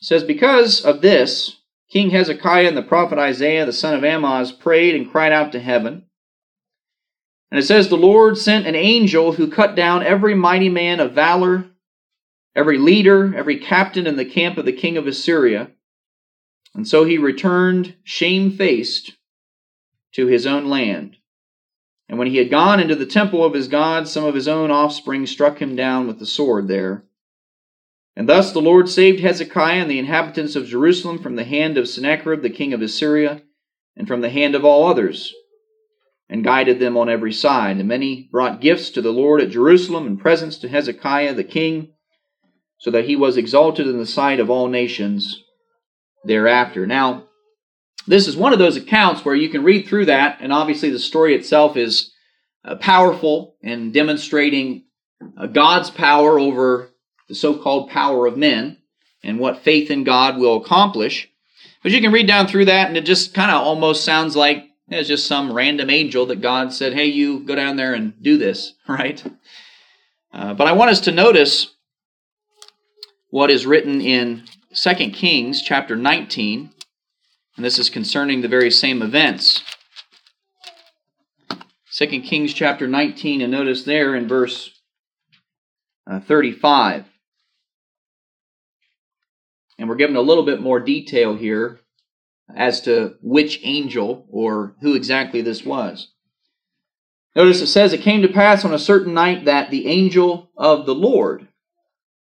says, 0.00 0.22
Because 0.22 0.84
of 0.84 1.00
this, 1.00 1.56
King 1.90 2.10
Hezekiah 2.10 2.68
and 2.68 2.76
the 2.76 2.82
prophet 2.82 3.18
Isaiah, 3.18 3.66
the 3.66 3.72
son 3.72 3.94
of 3.94 4.02
Amoz, 4.02 4.52
prayed 4.52 4.94
and 4.94 5.10
cried 5.10 5.32
out 5.32 5.52
to 5.52 5.60
heaven. 5.60 6.06
And 7.50 7.60
it 7.60 7.66
says, 7.66 7.88
The 7.88 7.96
Lord 7.96 8.36
sent 8.36 8.66
an 8.66 8.74
angel 8.74 9.32
who 9.32 9.50
cut 9.50 9.76
down 9.76 10.02
every 10.02 10.34
mighty 10.34 10.68
man 10.68 10.98
of 10.98 11.12
valor, 11.12 11.66
every 12.56 12.78
leader, 12.78 13.34
every 13.36 13.58
captain 13.58 14.06
in 14.06 14.16
the 14.16 14.24
camp 14.24 14.58
of 14.58 14.64
the 14.64 14.72
king 14.72 14.96
of 14.96 15.06
Assyria. 15.06 15.70
And 16.74 16.88
so 16.88 17.04
he 17.04 17.18
returned 17.18 17.94
shamefaced 18.02 19.12
to 20.14 20.26
his 20.26 20.46
own 20.46 20.66
land. 20.66 21.16
And 22.08 22.18
when 22.18 22.28
he 22.28 22.38
had 22.38 22.50
gone 22.50 22.80
into 22.80 22.96
the 22.96 23.06
temple 23.06 23.44
of 23.44 23.54
his 23.54 23.68
God, 23.68 24.08
some 24.08 24.24
of 24.24 24.34
his 24.34 24.48
own 24.48 24.70
offspring 24.70 25.26
struck 25.26 25.60
him 25.60 25.76
down 25.76 26.06
with 26.06 26.18
the 26.18 26.26
sword 26.26 26.68
there. 26.68 27.04
And 28.16 28.28
thus 28.28 28.52
the 28.52 28.60
Lord 28.60 28.88
saved 28.88 29.20
Hezekiah 29.20 29.80
and 29.80 29.90
the 29.90 29.98
inhabitants 29.98 30.54
of 30.54 30.66
Jerusalem 30.66 31.18
from 31.18 31.36
the 31.36 31.44
hand 31.44 31.76
of 31.76 31.88
Sennacherib 31.88 32.42
the 32.42 32.50
king 32.50 32.72
of 32.72 32.80
Assyria, 32.80 33.42
and 33.96 34.06
from 34.06 34.20
the 34.20 34.30
hand 34.30 34.54
of 34.54 34.64
all 34.64 34.86
others, 34.86 35.32
and 36.28 36.44
guided 36.44 36.78
them 36.78 36.96
on 36.96 37.08
every 37.08 37.32
side. 37.32 37.78
And 37.78 37.88
many 37.88 38.28
brought 38.30 38.60
gifts 38.60 38.90
to 38.90 39.02
the 39.02 39.12
Lord 39.12 39.40
at 39.40 39.50
Jerusalem, 39.50 40.06
and 40.06 40.20
presents 40.20 40.58
to 40.58 40.68
Hezekiah 40.68 41.34
the 41.34 41.44
king, 41.44 41.92
so 42.78 42.90
that 42.90 43.06
he 43.06 43.16
was 43.16 43.36
exalted 43.36 43.86
in 43.86 43.98
the 43.98 44.06
sight 44.06 44.40
of 44.40 44.50
all 44.50 44.68
nations 44.68 45.42
thereafter. 46.24 46.86
Now, 46.86 47.24
this 48.06 48.28
is 48.28 48.36
one 48.36 48.52
of 48.52 48.58
those 48.58 48.76
accounts 48.76 49.24
where 49.24 49.34
you 49.34 49.48
can 49.48 49.64
read 49.64 49.86
through 49.86 50.06
that, 50.06 50.38
and 50.40 50.52
obviously 50.52 50.90
the 50.90 50.98
story 50.98 51.34
itself 51.34 51.76
is 51.76 52.12
uh, 52.64 52.76
powerful 52.76 53.56
in 53.60 53.92
demonstrating 53.92 54.84
uh, 55.38 55.46
God's 55.46 55.90
power 55.90 56.38
over 56.38 56.90
the 57.28 57.34
so 57.34 57.56
called 57.56 57.90
power 57.90 58.26
of 58.26 58.36
men 58.36 58.78
and 59.22 59.38
what 59.38 59.62
faith 59.62 59.90
in 59.90 60.04
God 60.04 60.38
will 60.38 60.56
accomplish. 60.56 61.28
But 61.82 61.92
you 61.92 62.00
can 62.00 62.12
read 62.12 62.26
down 62.26 62.46
through 62.46 62.66
that, 62.66 62.88
and 62.88 62.96
it 62.96 63.04
just 63.04 63.34
kind 63.34 63.50
of 63.50 63.62
almost 63.62 64.04
sounds 64.04 64.36
like 64.36 64.66
it's 64.88 65.08
just 65.08 65.26
some 65.26 65.52
random 65.52 65.90
angel 65.90 66.26
that 66.26 66.42
God 66.42 66.72
said, 66.72 66.92
hey, 66.92 67.06
you 67.06 67.40
go 67.40 67.54
down 67.54 67.76
there 67.76 67.94
and 67.94 68.14
do 68.22 68.36
this, 68.36 68.74
right? 68.88 69.22
Uh, 70.32 70.54
but 70.54 70.66
I 70.66 70.72
want 70.72 70.90
us 70.90 71.00
to 71.02 71.12
notice 71.12 71.74
what 73.30 73.50
is 73.50 73.66
written 73.66 74.00
in 74.00 74.44
2 74.74 74.94
Kings 75.10 75.62
chapter 75.62 75.96
19, 75.96 76.70
and 77.56 77.64
this 77.64 77.78
is 77.78 77.88
concerning 77.88 78.40
the 78.40 78.48
very 78.48 78.70
same 78.70 79.02
events. 79.02 79.62
2 81.96 82.06
Kings 82.22 82.52
chapter 82.52 82.88
19, 82.88 83.40
and 83.40 83.52
notice 83.52 83.84
there 83.84 84.14
in 84.14 84.26
verse 84.26 84.70
uh, 86.10 86.20
35. 86.20 87.04
And 89.78 89.88
we're 89.88 89.96
given 89.96 90.16
a 90.16 90.20
little 90.20 90.44
bit 90.44 90.60
more 90.60 90.80
detail 90.80 91.36
here 91.36 91.80
as 92.54 92.82
to 92.82 93.14
which 93.22 93.60
angel 93.62 94.26
or 94.30 94.76
who 94.80 94.94
exactly 94.94 95.40
this 95.40 95.64
was. 95.64 96.08
Notice 97.34 97.60
it 97.60 97.66
says, 97.66 97.92
It 97.92 98.02
came 98.02 98.22
to 98.22 98.28
pass 98.28 98.64
on 98.64 98.72
a 98.72 98.78
certain 98.78 99.12
night 99.14 99.46
that 99.46 99.70
the 99.70 99.88
angel 99.88 100.50
of 100.56 100.86
the 100.86 100.94
Lord 100.94 101.48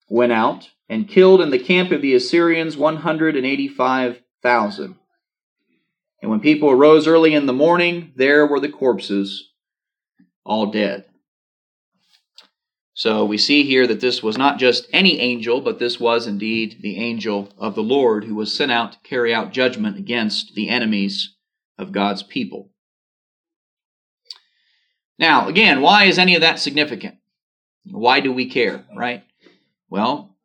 went 0.08 0.30
out 0.32 0.70
and 0.88 1.08
killed 1.08 1.40
in 1.40 1.50
the 1.50 1.58
camp 1.58 1.90
of 1.90 2.02
the 2.02 2.14
Assyrians 2.14 2.76
185,000. 2.76 4.94
And 6.20 6.30
when 6.30 6.40
people 6.40 6.70
arose 6.70 7.08
early 7.08 7.34
in 7.34 7.46
the 7.46 7.52
morning, 7.52 8.12
there 8.14 8.46
were 8.46 8.60
the 8.60 8.68
corpses 8.68 9.50
all 10.44 10.66
dead. 10.66 11.06
So 13.02 13.24
we 13.24 13.36
see 13.36 13.64
here 13.64 13.88
that 13.88 13.98
this 13.98 14.22
was 14.22 14.38
not 14.38 14.60
just 14.60 14.86
any 14.92 15.18
angel, 15.18 15.60
but 15.60 15.80
this 15.80 15.98
was 15.98 16.28
indeed 16.28 16.82
the 16.82 16.98
angel 16.98 17.52
of 17.58 17.74
the 17.74 17.82
Lord 17.82 18.22
who 18.22 18.36
was 18.36 18.56
sent 18.56 18.70
out 18.70 18.92
to 18.92 18.98
carry 19.00 19.34
out 19.34 19.52
judgment 19.52 19.98
against 19.98 20.54
the 20.54 20.68
enemies 20.68 21.34
of 21.76 21.90
God's 21.90 22.22
people. 22.22 22.70
Now, 25.18 25.48
again, 25.48 25.80
why 25.80 26.04
is 26.04 26.16
any 26.16 26.36
of 26.36 26.42
that 26.42 26.60
significant? 26.60 27.16
Why 27.90 28.20
do 28.20 28.32
we 28.32 28.48
care, 28.48 28.84
right? 28.96 29.24
Well, 29.90 30.36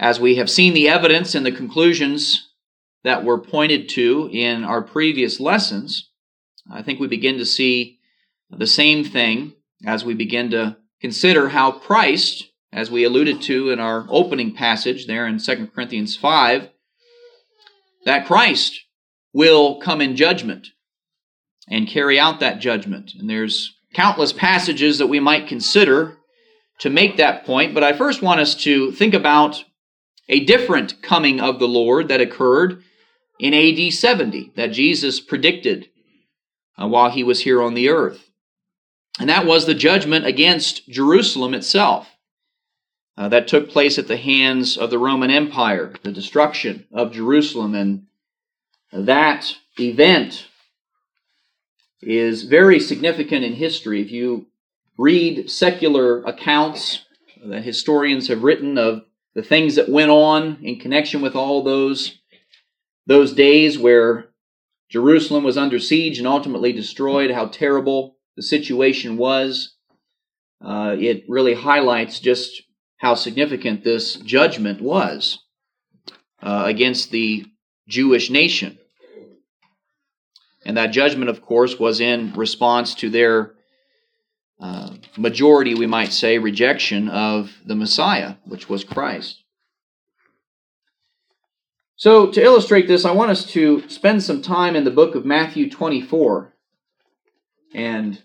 as 0.00 0.18
we 0.18 0.36
have 0.36 0.48
seen 0.48 0.72
the 0.72 0.88
evidence 0.88 1.34
and 1.34 1.44
the 1.44 1.52
conclusions 1.52 2.48
that 3.04 3.24
were 3.24 3.36
pointed 3.36 3.90
to 3.90 4.30
in 4.32 4.64
our 4.64 4.80
previous 4.80 5.38
lessons, 5.38 6.08
I 6.72 6.80
think 6.80 6.98
we 6.98 7.08
begin 7.08 7.36
to 7.36 7.44
see 7.44 7.98
the 8.48 8.66
same 8.66 9.04
thing 9.04 9.52
as 9.84 10.02
we 10.02 10.14
begin 10.14 10.50
to 10.52 10.78
consider 11.00 11.48
how 11.48 11.72
Christ, 11.72 12.50
as 12.72 12.90
we 12.90 13.04
alluded 13.04 13.42
to 13.42 13.70
in 13.70 13.80
our 13.80 14.06
opening 14.08 14.54
passage 14.54 15.06
there 15.06 15.26
in 15.26 15.38
2 15.38 15.68
Corinthians 15.68 16.16
5, 16.16 16.68
that 18.04 18.26
Christ 18.26 18.80
will 19.32 19.80
come 19.80 20.00
in 20.00 20.16
judgment 20.16 20.68
and 21.68 21.88
carry 21.88 22.18
out 22.18 22.40
that 22.40 22.60
judgment. 22.60 23.12
And 23.18 23.28
there's 23.28 23.74
countless 23.94 24.32
passages 24.32 24.98
that 24.98 25.06
we 25.06 25.20
might 25.20 25.48
consider 25.48 26.16
to 26.80 26.90
make 26.90 27.16
that 27.16 27.44
point, 27.44 27.74
but 27.74 27.82
I 27.82 27.92
first 27.92 28.22
want 28.22 28.40
us 28.40 28.54
to 28.62 28.92
think 28.92 29.14
about 29.14 29.64
a 30.28 30.44
different 30.44 31.02
coming 31.02 31.40
of 31.40 31.58
the 31.58 31.68
Lord 31.68 32.08
that 32.08 32.20
occurred 32.20 32.82
in 33.38 33.54
AD 33.54 33.92
70 33.92 34.52
that 34.56 34.68
Jesus 34.68 35.20
predicted 35.20 35.88
uh, 36.80 36.86
while 36.86 37.10
he 37.10 37.24
was 37.24 37.40
here 37.40 37.62
on 37.62 37.74
the 37.74 37.88
earth. 37.88 38.27
And 39.18 39.28
that 39.28 39.46
was 39.46 39.66
the 39.66 39.74
judgment 39.74 40.26
against 40.26 40.88
Jerusalem 40.88 41.54
itself 41.54 42.08
uh, 43.16 43.28
that 43.28 43.48
took 43.48 43.68
place 43.68 43.98
at 43.98 44.06
the 44.06 44.16
hands 44.16 44.76
of 44.76 44.90
the 44.90 44.98
Roman 44.98 45.30
Empire, 45.30 45.92
the 46.02 46.12
destruction 46.12 46.86
of 46.92 47.12
Jerusalem. 47.12 47.74
And 47.74 48.06
that 48.92 49.56
event 49.78 50.46
is 52.00 52.44
very 52.44 52.78
significant 52.78 53.44
in 53.44 53.54
history. 53.54 54.00
If 54.00 54.12
you 54.12 54.46
read 54.96 55.50
secular 55.50 56.22
accounts 56.22 57.04
that 57.44 57.64
historians 57.64 58.28
have 58.28 58.44
written 58.44 58.78
of 58.78 59.04
the 59.34 59.42
things 59.42 59.74
that 59.74 59.88
went 59.88 60.10
on 60.10 60.58
in 60.62 60.78
connection 60.78 61.20
with 61.20 61.34
all 61.34 61.62
those, 61.62 62.20
those 63.06 63.32
days 63.32 63.78
where 63.78 64.26
Jerusalem 64.88 65.44
was 65.44 65.58
under 65.58 65.78
siege 65.78 66.18
and 66.18 66.26
ultimately 66.26 66.72
destroyed, 66.72 67.32
how 67.32 67.46
terrible 67.46 68.16
the 68.38 68.42
situation 68.44 69.16
was. 69.16 69.74
Uh, 70.64 70.94
it 70.96 71.24
really 71.28 71.54
highlights 71.54 72.20
just 72.20 72.62
how 72.96 73.14
significant 73.14 73.82
this 73.82 74.14
judgment 74.14 74.80
was 74.80 75.40
uh, 76.40 76.62
against 76.64 77.10
the 77.10 77.44
Jewish 77.88 78.30
nation. 78.30 78.78
And 80.64 80.76
that 80.76 80.92
judgment, 80.92 81.30
of 81.30 81.42
course, 81.42 81.80
was 81.80 82.00
in 82.00 82.32
response 82.34 82.94
to 82.96 83.10
their 83.10 83.54
uh, 84.60 84.94
majority, 85.16 85.74
we 85.74 85.86
might 85.86 86.12
say, 86.12 86.38
rejection 86.38 87.08
of 87.08 87.50
the 87.66 87.74
Messiah, 87.74 88.34
which 88.44 88.68
was 88.68 88.84
Christ. 88.84 89.42
So, 91.96 92.30
to 92.30 92.40
illustrate 92.40 92.86
this, 92.86 93.04
I 93.04 93.10
want 93.10 93.32
us 93.32 93.44
to 93.46 93.88
spend 93.88 94.22
some 94.22 94.42
time 94.42 94.76
in 94.76 94.84
the 94.84 94.92
book 94.92 95.16
of 95.16 95.24
Matthew 95.24 95.68
24. 95.68 96.52
And 97.74 98.22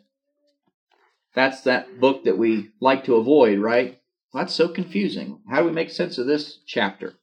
that's 1.36 1.62
that 1.62 2.00
book 2.00 2.26
that 2.26 2.38
we 2.38 2.70
like 2.80 3.06
to 3.06 3.16
avoid, 3.16 3.60
right? 3.60 4.00
Well, 4.34 4.44
that's 4.44 4.54
so 4.54 4.68
confusing. 4.68 5.40
How 5.50 5.62
do 5.62 5.68
we 5.68 5.72
make 5.72 5.90
sense 5.90 6.18
of 6.18 6.28
this 6.28 6.60
chapter? 6.66 7.14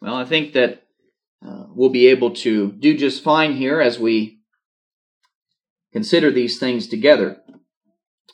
Well, 0.00 0.14
I 0.14 0.24
think 0.24 0.52
that 0.52 0.82
uh, 1.46 1.64
we'll 1.68 1.90
be 1.90 2.08
able 2.08 2.32
to 2.36 2.72
do 2.72 2.96
just 2.96 3.22
fine 3.22 3.54
here 3.54 3.80
as 3.80 3.98
we 3.98 4.40
consider 5.92 6.30
these 6.30 6.58
things 6.58 6.86
together. 6.86 7.38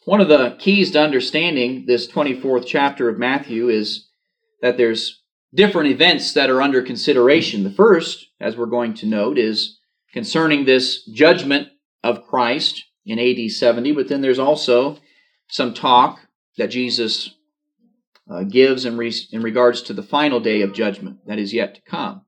One 0.04 0.20
of 0.20 0.28
the 0.28 0.56
keys 0.58 0.90
to 0.92 1.00
understanding 1.00 1.86
this 1.86 2.10
24th 2.10 2.66
chapter 2.66 3.08
of 3.08 3.18
Matthew 3.18 3.68
is 3.68 4.08
that 4.60 4.76
there's 4.76 5.22
different 5.54 5.90
events 5.90 6.32
that 6.32 6.50
are 6.50 6.62
under 6.62 6.82
consideration. 6.82 7.62
The 7.62 7.70
first, 7.70 8.26
as 8.40 8.56
we're 8.56 8.66
going 8.66 8.94
to 8.94 9.06
note, 9.06 9.38
is 9.38 9.78
concerning 10.12 10.64
this 10.64 11.04
judgment 11.06 11.68
of 12.02 12.24
Christ 12.24 12.84
in 13.04 13.18
AD 13.18 13.50
70, 13.50 13.92
but 13.92 14.08
then 14.08 14.20
there's 14.20 14.38
also 14.38 14.98
some 15.48 15.74
talk 15.74 16.20
that 16.56 16.68
Jesus 16.68 17.30
uh, 18.30 18.44
gives 18.44 18.84
in, 18.84 18.96
re- 18.96 19.12
in 19.32 19.42
regards 19.42 19.82
to 19.82 19.92
the 19.92 20.02
final 20.02 20.40
day 20.40 20.62
of 20.62 20.72
judgment 20.72 21.18
that 21.26 21.38
is 21.38 21.52
yet 21.52 21.74
to 21.74 21.80
come. 21.82 22.22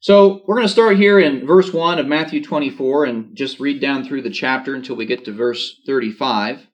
So 0.00 0.42
we're 0.46 0.56
going 0.56 0.66
to 0.66 0.72
start 0.72 0.98
here 0.98 1.18
in 1.18 1.46
verse 1.46 1.72
1 1.72 1.98
of 1.98 2.06
Matthew 2.06 2.44
24 2.44 3.06
and 3.06 3.34
just 3.34 3.58
read 3.58 3.80
down 3.80 4.04
through 4.04 4.20
the 4.22 4.30
chapter 4.30 4.74
until 4.74 4.96
we 4.96 5.06
get 5.06 5.24
to 5.24 5.32
verse 5.32 5.80
35. 5.86 6.66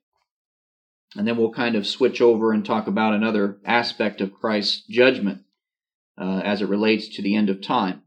And 1.15 1.25
then 1.25 1.37
we'll 1.37 1.53
kind 1.53 1.75
of 1.75 1.87
switch 1.87 2.21
over 2.21 2.51
and 2.51 2.65
talk 2.65 2.87
about 2.87 3.13
another 3.13 3.57
aspect 3.65 4.19
of 4.19 4.33
Christ's 4.33 4.83
judgment 4.89 5.43
uh, 6.19 6.41
as 6.43 6.61
it 6.61 6.67
relates 6.67 7.07
to 7.15 7.21
the 7.21 7.35
end 7.35 7.49
of 7.49 7.61
time. 7.61 8.01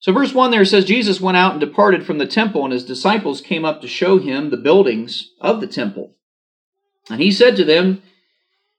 So, 0.00 0.12
verse 0.12 0.32
1 0.32 0.50
there 0.50 0.64
says, 0.64 0.86
Jesus 0.86 1.20
went 1.20 1.36
out 1.36 1.52
and 1.52 1.60
departed 1.60 2.06
from 2.06 2.16
the 2.16 2.26
temple, 2.26 2.64
and 2.64 2.72
his 2.72 2.84
disciples 2.84 3.42
came 3.42 3.66
up 3.66 3.82
to 3.82 3.88
show 3.88 4.18
him 4.18 4.48
the 4.48 4.56
buildings 4.56 5.32
of 5.40 5.60
the 5.60 5.66
temple. 5.66 6.16
And 7.10 7.20
he 7.20 7.30
said 7.30 7.54
to 7.56 7.64
them, 7.64 8.02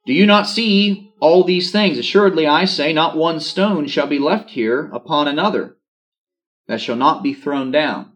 Do 0.08 0.14
you 0.14 0.26
not 0.26 0.48
see 0.48 1.14
all 1.20 1.44
these 1.44 1.72
things? 1.72 2.00
Assuredly, 2.00 2.48
I 2.48 2.66
say, 2.66 2.92
not 2.92 3.16
one 3.16 3.40
stone 3.40 3.86
shall 3.88 4.08
be 4.08 4.18
left 4.18 4.50
here 4.52 4.90
upon 4.92 5.28
another 5.28 5.78
that 6.68 6.82
shall 6.82 6.96
not 6.96 7.22
be 7.22 7.36
thrown 7.36 7.72
down. 7.72 8.14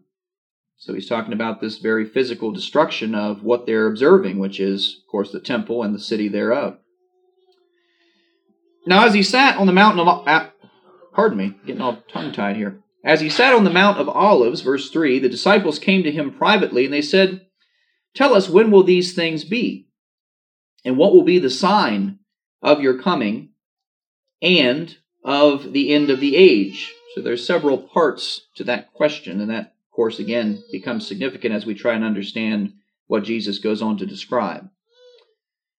So 0.76 0.92
he's 0.92 1.08
talking 1.08 1.32
about 1.32 1.60
this 1.60 1.78
very 1.78 2.04
physical 2.04 2.50
destruction 2.50 3.14
of 3.14 3.42
what 3.42 3.66
they're 3.66 3.86
observing, 3.86 4.38
which 4.38 4.58
is, 4.58 5.00
of 5.04 5.10
course, 5.10 5.30
the 5.30 5.40
temple 5.40 5.82
and 5.82 5.94
the 5.94 6.00
city 6.00 6.28
thereof. 6.28 6.78
Now, 8.84 9.06
as 9.06 9.14
he 9.14 9.22
sat 9.22 9.58
on 9.58 9.66
the 9.66 9.72
mountain 9.72 10.06
of, 10.06 10.50
pardon 11.14 11.38
me, 11.38 11.54
getting 11.64 11.80
all 11.80 12.02
tongue 12.08 12.32
tied 12.32 12.56
here. 12.56 12.80
As 13.06 13.20
he 13.20 13.30
sat 13.30 13.54
on 13.54 13.62
the 13.62 13.70
Mount 13.70 13.98
of 13.98 14.08
Olives, 14.08 14.62
verse 14.62 14.90
3, 14.90 15.20
the 15.20 15.28
disciples 15.28 15.78
came 15.78 16.02
to 16.02 16.10
him 16.10 16.32
privately 16.32 16.84
and 16.84 16.92
they 16.92 17.00
said, 17.00 17.46
Tell 18.14 18.34
us, 18.34 18.48
when 18.48 18.72
will 18.72 18.82
these 18.82 19.14
things 19.14 19.44
be? 19.44 19.86
And 20.84 20.96
what 20.96 21.12
will 21.12 21.22
be 21.22 21.38
the 21.38 21.48
sign 21.48 22.18
of 22.62 22.80
your 22.80 23.00
coming 23.00 23.50
and 24.42 24.96
of 25.24 25.72
the 25.72 25.94
end 25.94 26.10
of 26.10 26.18
the 26.18 26.34
age? 26.34 26.92
So 27.14 27.20
there's 27.20 27.46
several 27.46 27.78
parts 27.78 28.40
to 28.56 28.64
that 28.64 28.92
question, 28.92 29.40
and 29.40 29.50
that, 29.50 29.66
of 29.66 29.94
course, 29.94 30.18
again, 30.18 30.64
becomes 30.72 31.06
significant 31.06 31.54
as 31.54 31.64
we 31.64 31.74
try 31.74 31.94
and 31.94 32.04
understand 32.04 32.72
what 33.06 33.22
Jesus 33.22 33.60
goes 33.60 33.82
on 33.82 33.98
to 33.98 34.06
describe. 34.06 34.68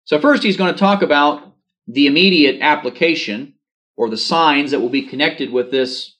So 0.05 0.21
first 0.21 0.45
he's 0.45 0.57
going 0.57 0.73
to 0.73 0.79
talk 0.79 1.03
about 1.03 1.55
the 1.89 2.07
immediate 2.07 2.61
application 2.61 3.55
or 3.97 4.09
the 4.09 4.17
signs 4.17 4.71
that 4.71 4.81
will 4.81 4.91
be 4.91 5.03
connected 5.03 5.51
with 5.51 5.73
this 5.73 6.16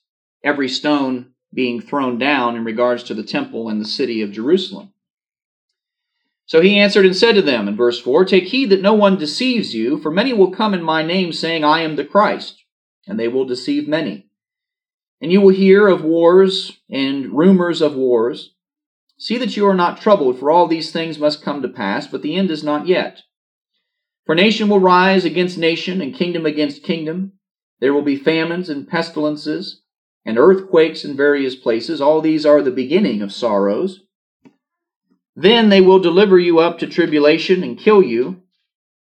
every 0.47 0.69
stone 0.69 1.33
being 1.53 1.81
thrown 1.81 2.17
down 2.17 2.55
in 2.55 2.63
regards 2.63 3.03
to 3.03 3.13
the 3.13 3.23
temple 3.23 3.69
and 3.69 3.81
the 3.81 3.87
city 3.87 4.21
of 4.21 4.31
Jerusalem. 4.31 4.93
So 6.45 6.61
he 6.61 6.79
answered 6.79 7.05
and 7.05 7.15
said 7.15 7.35
to 7.35 7.41
them 7.41 7.67
in 7.67 7.75
verse 7.75 7.99
4 7.99 8.23
Take 8.25 8.45
heed 8.45 8.69
that 8.69 8.81
no 8.81 8.93
one 8.93 9.17
deceives 9.17 9.75
you, 9.75 9.99
for 9.99 10.09
many 10.09 10.31
will 10.31 10.51
come 10.51 10.73
in 10.73 10.81
my 10.81 11.03
name, 11.03 11.33
saying, 11.33 11.63
I 11.63 11.81
am 11.81 11.97
the 11.97 12.05
Christ, 12.05 12.63
and 13.05 13.19
they 13.19 13.27
will 13.27 13.45
deceive 13.45 13.87
many. 13.87 14.27
And 15.19 15.31
you 15.31 15.41
will 15.41 15.53
hear 15.53 15.87
of 15.87 16.03
wars 16.03 16.79
and 16.89 17.37
rumors 17.37 17.81
of 17.81 17.95
wars. 17.95 18.53
See 19.17 19.37
that 19.39 19.57
you 19.57 19.67
are 19.67 19.73
not 19.73 19.99
troubled, 19.99 20.39
for 20.39 20.49
all 20.49 20.67
these 20.67 20.91
things 20.91 21.19
must 21.19 21.43
come 21.43 21.61
to 21.61 21.67
pass, 21.67 22.07
but 22.07 22.21
the 22.21 22.35
end 22.35 22.49
is 22.49 22.63
not 22.63 22.87
yet. 22.87 23.23
For 24.25 24.35
nation 24.35 24.69
will 24.69 24.79
rise 24.79 25.25
against 25.25 25.57
nation, 25.57 26.01
and 26.01 26.13
kingdom 26.13 26.45
against 26.45 26.83
kingdom. 26.83 27.33
There 27.79 27.93
will 27.93 28.03
be 28.03 28.15
famines 28.15 28.69
and 28.69 28.87
pestilences 28.87 29.81
and 30.27 30.37
earthquakes 30.37 31.05
in 31.05 31.15
various 31.15 31.55
places. 31.55 32.01
All 32.01 32.19
these 32.19 32.45
are 32.45 32.61
the 32.61 32.69
beginning 32.69 33.21
of 33.21 33.31
sorrows. 33.31 34.01
Then 35.37 35.69
they 35.69 35.79
will 35.79 35.99
deliver 35.99 36.37
you 36.37 36.59
up 36.59 36.79
to 36.79 36.87
tribulation 36.87 37.63
and 37.63 37.79
kill 37.79 38.03
you, 38.03 38.41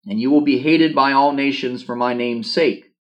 and 0.05 0.19
you 0.19 0.29
will 0.29 0.41
be 0.41 0.59
hated 0.59 0.93
by 0.93 1.13
all 1.13 1.31
nations 1.31 1.81
for 1.81 1.95
my 1.95 2.13
name's 2.13 2.51
sake. 2.53 2.91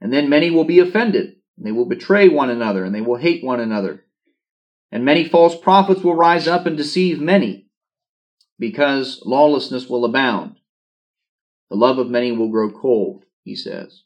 And 0.00 0.10
then 0.10 0.30
many 0.30 0.50
will 0.50 0.64
be 0.64 0.78
offended, 0.78 1.34
and 1.58 1.66
they 1.66 1.72
will 1.72 1.84
betray 1.84 2.28
one 2.30 2.48
another, 2.48 2.84
and 2.84 2.94
they 2.94 3.02
will 3.02 3.16
hate 3.16 3.44
one 3.44 3.60
another. 3.60 4.02
And 4.90 5.04
many 5.04 5.28
false 5.28 5.54
prophets 5.54 6.00
will 6.02 6.14
rise 6.14 6.48
up 6.48 6.64
and 6.64 6.74
deceive 6.74 7.20
many, 7.20 7.66
because 8.58 9.22
lawlessness 9.26 9.90
will 9.90 10.06
abound. 10.06 10.56
The 11.68 11.76
love 11.76 11.98
of 11.98 12.08
many 12.08 12.32
will 12.32 12.48
grow 12.48 12.70
cold, 12.70 13.24
he 13.44 13.54
says. 13.54 14.04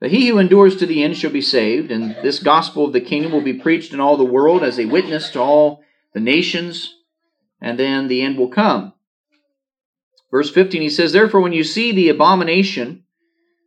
But 0.00 0.10
he 0.10 0.28
who 0.28 0.38
endures 0.38 0.76
to 0.76 0.86
the 0.86 1.02
end 1.02 1.16
shall 1.16 1.30
be 1.30 1.40
saved, 1.40 1.90
and 1.90 2.16
this 2.22 2.38
gospel 2.38 2.84
of 2.84 2.92
the 2.92 3.00
kingdom 3.00 3.32
will 3.32 3.40
be 3.40 3.54
preached 3.54 3.92
in 3.92 4.00
all 4.00 4.16
the 4.16 4.24
world 4.24 4.62
as 4.62 4.78
a 4.78 4.84
witness 4.86 5.30
to 5.30 5.40
all 5.40 5.82
the 6.12 6.20
nations, 6.20 6.94
and 7.60 7.78
then 7.78 8.08
the 8.08 8.20
end 8.20 8.36
will 8.36 8.48
come. 8.48 8.92
Verse 10.30 10.50
15, 10.50 10.82
he 10.82 10.90
says, 10.90 11.12
Therefore, 11.12 11.40
when 11.40 11.52
you 11.52 11.64
see 11.64 11.92
the 11.92 12.10
abomination 12.10 13.04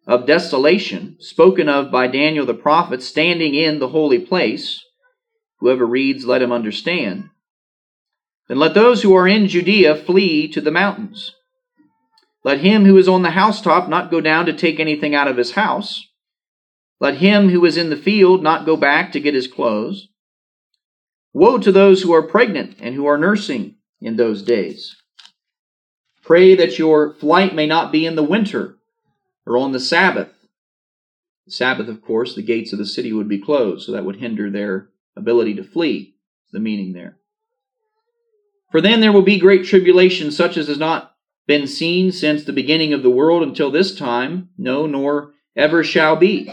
of 0.06 0.28
desolation 0.28 1.16
spoken 1.20 1.68
of 1.68 1.92
by 1.92 2.08
Daniel 2.08 2.46
the 2.46 2.54
prophet 2.54 3.02
standing 3.02 3.56
in 3.56 3.80
the 3.80 3.90
holy 3.90 4.20
place, 4.20 4.84
whoever 5.60 5.86
reads, 5.86 6.26
let 6.26 6.42
him 6.42 6.52
understand. 6.52 7.30
Then 8.48 8.60
let 8.60 8.74
those 8.74 9.02
who 9.02 9.16
are 9.16 9.28
in 9.28 9.48
Judea 9.48 9.96
flee 9.96 10.48
to 10.50 10.62
the 10.62 10.72
mountains. 10.72 11.36
Let 12.44 12.60
him 12.60 12.86
who 12.86 12.98
is 12.98 13.08
on 13.08 13.22
the 13.22 13.32
housetop 13.32 13.90
not 13.90 14.12
go 14.12 14.22
down 14.22 14.46
to 14.46 14.54
take 14.54 14.80
anything 14.80 15.14
out 15.14 15.28
of 15.28 15.38
his 15.38 15.52
house. 15.52 16.06
Let 17.00 17.18
him 17.18 17.50
who 17.50 17.64
is 17.66 17.78
in 17.78 17.90
the 17.90 17.96
field 17.96 18.44
not 18.44 18.66
go 18.66 18.76
back 18.76 19.12
to 19.12 19.20
get 19.20 19.34
his 19.34 19.48
clothes. 19.48 20.10
Woe 21.34 21.58
to 21.60 21.72
those 21.72 22.02
who 22.02 22.14
are 22.14 22.24
pregnant 22.24 22.78
and 22.80 22.96
who 22.96 23.06
are 23.06 23.18
nursing 23.18 23.76
in 24.02 24.18
those 24.18 24.42
days. 24.42 24.96
Pray 26.24 26.56
that 26.56 26.78
your 26.78 27.14
flight 27.14 27.56
may 27.56 27.66
not 27.66 27.92
be 27.92 28.06
in 28.06 28.16
the 28.16 28.24
winter 28.24 28.78
or 29.46 29.58
on 29.58 29.72
the 29.72 29.80
Sabbath. 29.80 30.30
The 31.46 31.52
Sabbath, 31.52 31.88
of 31.88 32.02
course, 32.02 32.36
the 32.36 32.42
gates 32.42 32.74
of 32.74 32.80
the 32.80 32.86
city 32.86 33.14
would 33.14 33.30
be 33.30 33.40
closed, 33.40 33.86
so 33.86 33.92
that 33.94 34.06
would 34.06 34.18
hinder 34.18 34.50
their 34.50 34.90
ability 35.16 35.56
to 35.56 35.64
flee. 35.64 36.16
The 36.52 36.60
meaning 36.60 36.94
there. 36.94 37.18
For 38.72 38.82
then 38.82 39.02
there 39.02 39.12
will 39.12 39.22
be 39.22 39.40
great 39.40 39.66
tribulation, 39.66 40.32
such 40.32 40.58
as 40.58 40.68
has 40.68 40.80
not 40.80 41.16
been 41.48 41.68
seen 41.68 42.12
since 42.12 42.44
the 42.44 42.54
beginning 42.54 42.94
of 42.94 43.04
the 43.04 43.10
world 43.10 43.44
until 43.44 43.72
this 43.72 43.96
time, 43.96 44.50
no, 44.58 44.86
nor 44.86 45.34
ever 45.56 45.84
shall 45.84 46.16
be. 46.16 46.52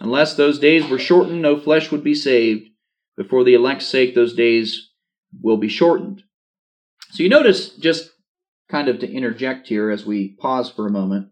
Unless 0.00 0.34
those 0.34 0.58
days 0.58 0.88
were 0.88 0.98
shortened, 0.98 1.42
no 1.42 1.58
flesh 1.58 1.90
would 1.90 2.04
be 2.04 2.14
saved. 2.14 2.68
But 3.16 3.28
for 3.28 3.44
the 3.44 3.54
elect's 3.54 3.86
sake, 3.86 4.14
those 4.14 4.34
days 4.34 4.90
will 5.40 5.56
be 5.56 5.68
shortened. 5.68 6.22
So 7.10 7.22
you 7.22 7.28
notice, 7.28 7.70
just 7.70 8.10
kind 8.68 8.88
of 8.88 8.98
to 8.98 9.10
interject 9.10 9.68
here 9.68 9.90
as 9.90 10.04
we 10.04 10.36
pause 10.38 10.70
for 10.70 10.86
a 10.86 10.90
moment, 10.90 11.28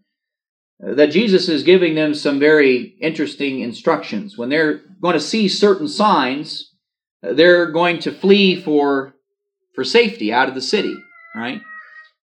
uh, 0.85 0.95
that 0.95 1.11
Jesus 1.11 1.49
is 1.49 1.63
giving 1.63 1.95
them 1.95 2.15
some 2.15 2.39
very 2.39 2.97
interesting 3.01 3.61
instructions. 3.61 4.39
When 4.39 4.49
they're 4.49 4.81
going 5.01 5.15
to 5.15 5.21
see 5.21 5.49
certain 5.49 5.89
signs, 5.89 6.73
uh, 7.23 7.33
they're 7.33 7.71
going 7.71 7.99
to 8.01 8.13
flee 8.13 8.61
for 8.61 9.15
for 9.75 9.83
safety 9.83 10.33
out 10.33 10.49
of 10.49 10.55
the 10.55 10.61
city, 10.61 10.97
right? 11.35 11.61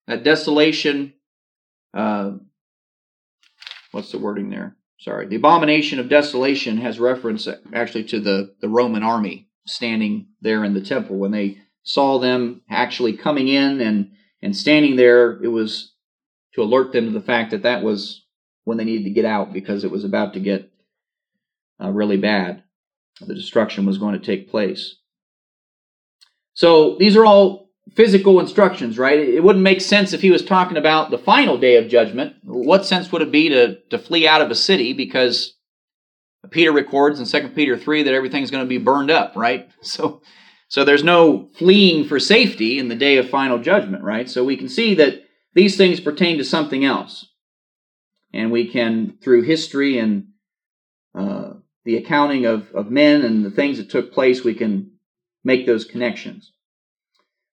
That 0.06 0.24
desolation, 0.24 1.12
uh, 1.92 2.32
what's 3.90 4.10
the 4.10 4.18
wording 4.18 4.48
there? 4.48 4.76
Sorry. 5.02 5.26
The 5.26 5.34
abomination 5.34 5.98
of 5.98 6.08
desolation 6.08 6.76
has 6.78 7.00
reference 7.00 7.48
actually 7.74 8.04
to 8.04 8.20
the, 8.20 8.54
the 8.60 8.68
Roman 8.68 9.02
army 9.02 9.48
standing 9.66 10.28
there 10.40 10.62
in 10.62 10.74
the 10.74 10.80
temple. 10.80 11.16
When 11.16 11.32
they 11.32 11.58
saw 11.82 12.20
them 12.20 12.60
actually 12.70 13.14
coming 13.16 13.48
in 13.48 13.80
and, 13.80 14.12
and 14.42 14.56
standing 14.56 14.94
there, 14.94 15.42
it 15.42 15.48
was 15.48 15.94
to 16.54 16.62
alert 16.62 16.92
them 16.92 17.06
to 17.06 17.10
the 17.10 17.20
fact 17.20 17.50
that 17.50 17.64
that 17.64 17.82
was 17.82 18.24
when 18.62 18.78
they 18.78 18.84
needed 18.84 19.02
to 19.02 19.10
get 19.10 19.24
out 19.24 19.52
because 19.52 19.82
it 19.82 19.90
was 19.90 20.04
about 20.04 20.34
to 20.34 20.40
get 20.40 20.70
uh, 21.82 21.90
really 21.90 22.16
bad. 22.16 22.62
The 23.20 23.34
destruction 23.34 23.84
was 23.84 23.98
going 23.98 24.16
to 24.16 24.24
take 24.24 24.52
place. 24.52 24.98
So 26.54 26.96
these 26.96 27.16
are 27.16 27.26
all 27.26 27.71
physical 27.94 28.40
instructions, 28.40 28.98
right? 28.98 29.18
It 29.18 29.42
wouldn't 29.42 29.62
make 29.62 29.80
sense 29.80 30.12
if 30.12 30.22
he 30.22 30.30
was 30.30 30.44
talking 30.44 30.76
about 30.76 31.10
the 31.10 31.18
final 31.18 31.58
day 31.58 31.76
of 31.76 31.88
judgment. 31.88 32.36
What 32.42 32.86
sense 32.86 33.12
would 33.12 33.22
it 33.22 33.32
be 33.32 33.48
to, 33.50 33.80
to 33.90 33.98
flee 33.98 34.26
out 34.26 34.40
of 34.40 34.50
a 34.50 34.54
city 34.54 34.92
because 34.92 35.54
Peter 36.50 36.72
records 36.72 37.20
in 37.20 37.26
2 37.26 37.50
Peter 37.50 37.76
3 37.76 38.04
that 38.04 38.14
everything's 38.14 38.50
going 38.50 38.64
to 38.64 38.68
be 38.68 38.78
burned 38.78 39.10
up, 39.10 39.34
right? 39.36 39.68
So, 39.82 40.22
so 40.68 40.84
there's 40.84 41.04
no 41.04 41.50
fleeing 41.58 42.06
for 42.06 42.18
safety 42.18 42.78
in 42.78 42.88
the 42.88 42.94
day 42.94 43.18
of 43.18 43.28
final 43.28 43.58
judgment, 43.58 44.02
right? 44.02 44.30
So 44.30 44.42
we 44.42 44.56
can 44.56 44.70
see 44.70 44.94
that 44.94 45.22
these 45.54 45.76
things 45.76 46.00
pertain 46.00 46.38
to 46.38 46.44
something 46.44 46.82
else. 46.82 47.26
And 48.32 48.50
we 48.50 48.68
can, 48.68 49.18
through 49.22 49.42
history 49.42 49.98
and 49.98 50.28
uh, 51.14 51.54
the 51.84 51.96
accounting 51.96 52.46
of, 52.46 52.70
of 52.72 52.90
men 52.90 53.22
and 53.22 53.44
the 53.44 53.50
things 53.50 53.76
that 53.76 53.90
took 53.90 54.14
place, 54.14 54.44
we 54.44 54.54
can 54.54 54.92
make 55.44 55.66
those 55.66 55.84
connections. 55.84 56.51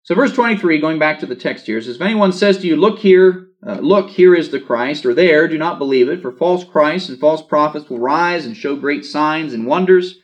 So, 0.04 0.16
verse 0.16 0.34
23, 0.34 0.80
going 0.80 1.00
back 1.00 1.20
to 1.20 1.26
the 1.26 1.36
text 1.36 1.66
here, 1.66 1.82
says, 1.82 1.96
If 1.96 2.02
anyone 2.02 2.32
says 2.32 2.58
to 2.60 2.68
you, 2.68 2.76
Look 2.76 3.00
here, 3.00 3.48
uh, 3.66 3.80
look, 3.80 4.10
here 4.10 4.34
is 4.34 4.50
the 4.50 4.60
Christ, 4.60 5.06
or 5.06 5.14
there, 5.14 5.48
do 5.48 5.58
not 5.58 5.80
believe 5.80 6.10
it, 6.10 6.22
for 6.22 6.32
false 6.32 6.64
Christs 6.64 7.10
and 7.10 7.20
false 7.20 7.42
prophets 7.42 7.90
will 7.90 8.00
rise 8.00 8.46
and 8.46 8.56
show 8.56 8.76
great 8.76 9.06
signs 9.06 9.54
and 9.54 9.68
wonders 9.68 10.20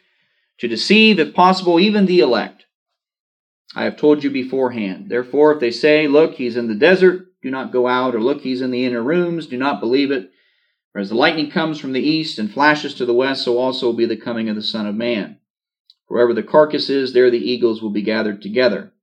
to 0.60 0.68
deceive, 0.68 1.20
if 1.20 1.34
possible, 1.34 1.80
even 1.80 2.06
the 2.06 2.22
elect. 2.22 2.66
I 3.76 3.84
have 3.84 3.98
told 3.98 4.24
you 4.24 4.32
beforehand. 4.32 5.10
Therefore, 5.10 5.54
if 5.54 5.60
they 5.60 5.72
say, 5.72 6.08
Look, 6.08 6.36
he's 6.36 6.56
in 6.56 6.68
the 6.68 6.76
desert, 6.76 7.28
do 7.44 7.52
not 7.52 7.72
go 7.74 7.88
out, 7.88 8.16
or 8.16 8.22
look, 8.22 8.42
he's 8.42 8.62
in 8.62 8.72
the 8.72 8.86
inner 8.86 9.04
rooms, 9.04 9.48
do 9.48 9.58
not 9.58 9.82
believe 9.82 10.12
it. 10.12 10.32
For 10.94 11.00
as 11.00 11.10
the 11.10 11.16
lightning 11.16 11.52
comes 11.52 11.78
from 11.78 11.92
the 11.92 12.02
east 12.02 12.40
and 12.40 12.52
flashes 12.52 12.94
to 12.96 13.06
the 13.06 13.14
west, 13.14 13.44
so 13.44 13.58
also 13.58 13.88
will 13.88 13.94
be 13.94 14.06
the 14.06 14.16
coming 14.16 14.48
of 14.48 14.56
the 14.56 14.64
Son 14.64 14.88
of 14.88 14.96
Man. 14.96 15.40
Wherever 16.08 16.34
the 16.34 16.42
carcass 16.42 16.90
is, 16.90 17.12
there 17.12 17.30
the 17.30 17.38
eagles 17.38 17.82
will 17.82 17.90
be 17.90 18.02
gathered 18.02 18.42
together. 18.42 18.94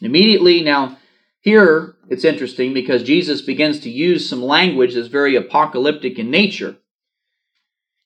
Immediately, 0.00 0.62
now, 0.62 0.98
here 1.40 1.96
it's 2.08 2.24
interesting 2.24 2.74
because 2.74 3.02
Jesus 3.02 3.40
begins 3.40 3.80
to 3.80 3.90
use 3.90 4.28
some 4.28 4.42
language 4.42 4.94
that's 4.94 5.08
very 5.08 5.36
apocalyptic 5.36 6.18
in 6.18 6.30
nature. 6.30 6.76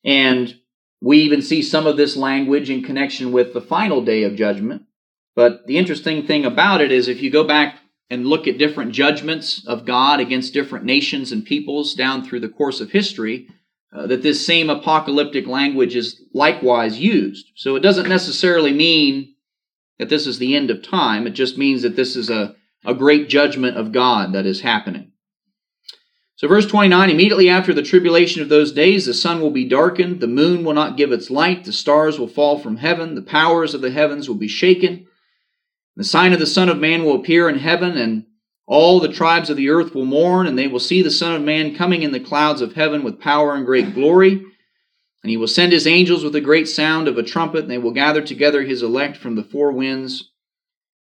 And 0.05 0.55
we 1.01 1.19
even 1.19 1.43
see 1.43 1.63
some 1.63 1.87
of 1.87 1.97
this 1.97 2.17
language 2.17 2.71
in 2.71 2.83
connection 2.83 3.33
with 3.33 3.53
the 3.53 3.61
final 3.61 4.05
day 4.05 4.23
of 4.23 4.37
judgment. 4.37 4.83
But 5.35 5.67
the 5.67 5.79
interesting 5.79 6.27
thing 6.27 6.45
about 6.45 6.81
it 6.81 6.93
is 6.93 7.09
if 7.09 7.23
you 7.23 7.31
go 7.31 7.45
back 7.45 7.81
and 8.11 8.27
look 8.27 8.47
at 8.47 8.59
different 8.59 8.93
judgments 8.93 9.67
of 9.67 9.85
God 9.85 10.21
against 10.21 10.55
different 10.55 10.85
nations 10.85 11.33
and 11.33 11.45
peoples 11.45 11.95
down 11.95 12.25
through 12.25 12.41
the 12.41 12.49
course 12.49 12.81
of 12.81 12.91
history, 12.91 13.49
uh, 13.93 14.07
that 14.07 14.23
this 14.23 14.45
same 14.47 14.71
apocalyptic 14.71 15.47
language 15.47 15.97
is 15.97 16.23
likewise 16.33 16.99
used. 16.99 17.51
So 17.55 17.77
it 17.77 17.81
doesn't 17.81 18.09
necessarily 18.09 18.73
mean 18.73 19.34
that 19.99 20.09
this 20.09 20.27
is 20.27 20.39
the 20.39 20.57
end 20.57 20.71
of 20.71 20.83
time. 20.83 21.27
It 21.27 21.31
just 21.31 21.57
means 21.57 21.83
that 21.83 21.97
this 21.97 22.17
is 22.17 22.31
a, 22.31 22.55
a 22.85 22.95
great 22.95 23.29
judgment 23.29 23.77
of 23.77 23.93
God 23.93 24.33
that 24.33 24.47
is 24.47 24.61
happening. 24.61 25.13
So, 26.37 26.49
verse 26.49 26.67
29 26.67 27.11
immediately 27.11 27.49
after 27.49 27.73
the 27.73 27.83
tribulation 27.83 28.43
of 28.43 28.49
those 28.49 28.73
days, 28.73 29.07
the 29.07 29.15
sun 29.15 29.41
will 29.41 29.53
be 29.53 29.69
darkened, 29.69 30.21
the 30.21 30.27
moon 30.27 30.65
will 30.65 30.75
not 30.75 30.97
give 30.97 31.13
its 31.13 31.31
light, 31.31 31.65
the 31.65 31.73
stars 31.73 32.19
will 32.19 32.27
fall 32.27 32.59
from 32.59 32.79
heaven, 32.79 33.15
the 33.15 33.23
powers 33.23 33.73
of 33.73 33.81
the 33.81 33.93
heavens 33.93 34.29
will 34.29 34.37
be 34.37 34.49
shaken. 34.49 35.07
The 35.97 36.03
sign 36.03 36.33
of 36.33 36.41
the 36.41 36.47
Son 36.47 36.69
of 36.69 36.79
Man 36.79 37.05
will 37.05 37.15
appear 37.15 37.49
in 37.49 37.59
heaven, 37.59 37.97
and 37.97 38.27
all 38.67 38.99
the 38.99 39.13
tribes 39.13 39.49
of 39.49 39.57
the 39.57 39.71
earth 39.71 39.95
will 39.95 40.07
mourn, 40.07 40.49
and 40.49 40.59
they 40.59 40.67
will 40.67 40.81
see 40.81 41.03
the 41.03 41.11
Son 41.11 41.37
of 41.37 41.43
Man 41.43 41.77
coming 41.77 42.03
in 42.03 42.11
the 42.11 42.19
clouds 42.19 42.61
of 42.61 42.73
heaven 42.73 43.05
with 43.05 43.21
power 43.21 43.55
and 43.55 43.65
great 43.65 43.95
glory. 43.95 44.45
And 45.25 45.31
he 45.31 45.39
will 45.39 45.49
send 45.49 45.73
his 45.73 45.87
angels 45.87 46.23
with 46.23 46.37
a 46.37 46.41
great 46.43 46.69
sound 46.69 47.09
of 47.09 47.17
a 47.17 47.23
trumpet, 47.23 47.63
and 47.63 47.71
they 47.71 47.79
will 47.79 47.93
gather 47.93 48.21
together 48.21 48.61
his 48.61 48.83
elect 48.83 49.17
from 49.17 49.37
the 49.37 49.43
four 49.43 49.73
winds, 49.73 50.33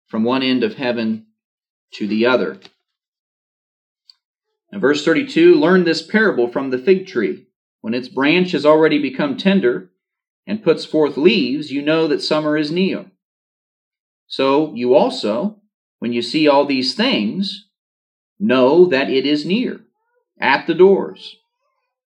from 0.10 0.25
one 0.25 0.43
end 0.43 0.62
of 0.62 0.75
heaven 0.75 1.27
to 1.93 2.05
the 2.05 2.25
other. 2.25 2.60
Now, 4.73 4.79
verse 4.79 5.05
32 5.05 5.55
Learn 5.55 5.86
this 5.86 6.01
parable 6.01 6.49
from 6.49 6.69
the 6.69 6.77
fig 6.77 7.08
tree. 7.08 7.45
When 7.79 7.93
its 7.93 8.10
branch 8.10 8.51
has 8.51 8.65
already 8.65 9.01
become 9.01 9.38
tender 9.38 9.89
and 10.45 10.62
puts 10.62 10.84
forth 10.84 11.15
leaves, 11.15 11.71
you 11.71 11.82
know 11.82 12.05
that 12.10 12.21
summer 12.21 12.58
is 12.58 12.69
near. 12.69 13.05
So 14.27 14.75
you 14.75 14.95
also, 14.95 15.62
when 15.99 16.12
you 16.12 16.21
see 16.21 16.45
all 16.45 16.65
these 16.65 16.93
things, 16.93 17.69
know 18.38 18.86
that 18.86 19.10
it 19.10 19.25
is 19.25 19.45
near, 19.45 19.79
at 20.41 20.67
the 20.67 20.73
doors. 20.73 21.38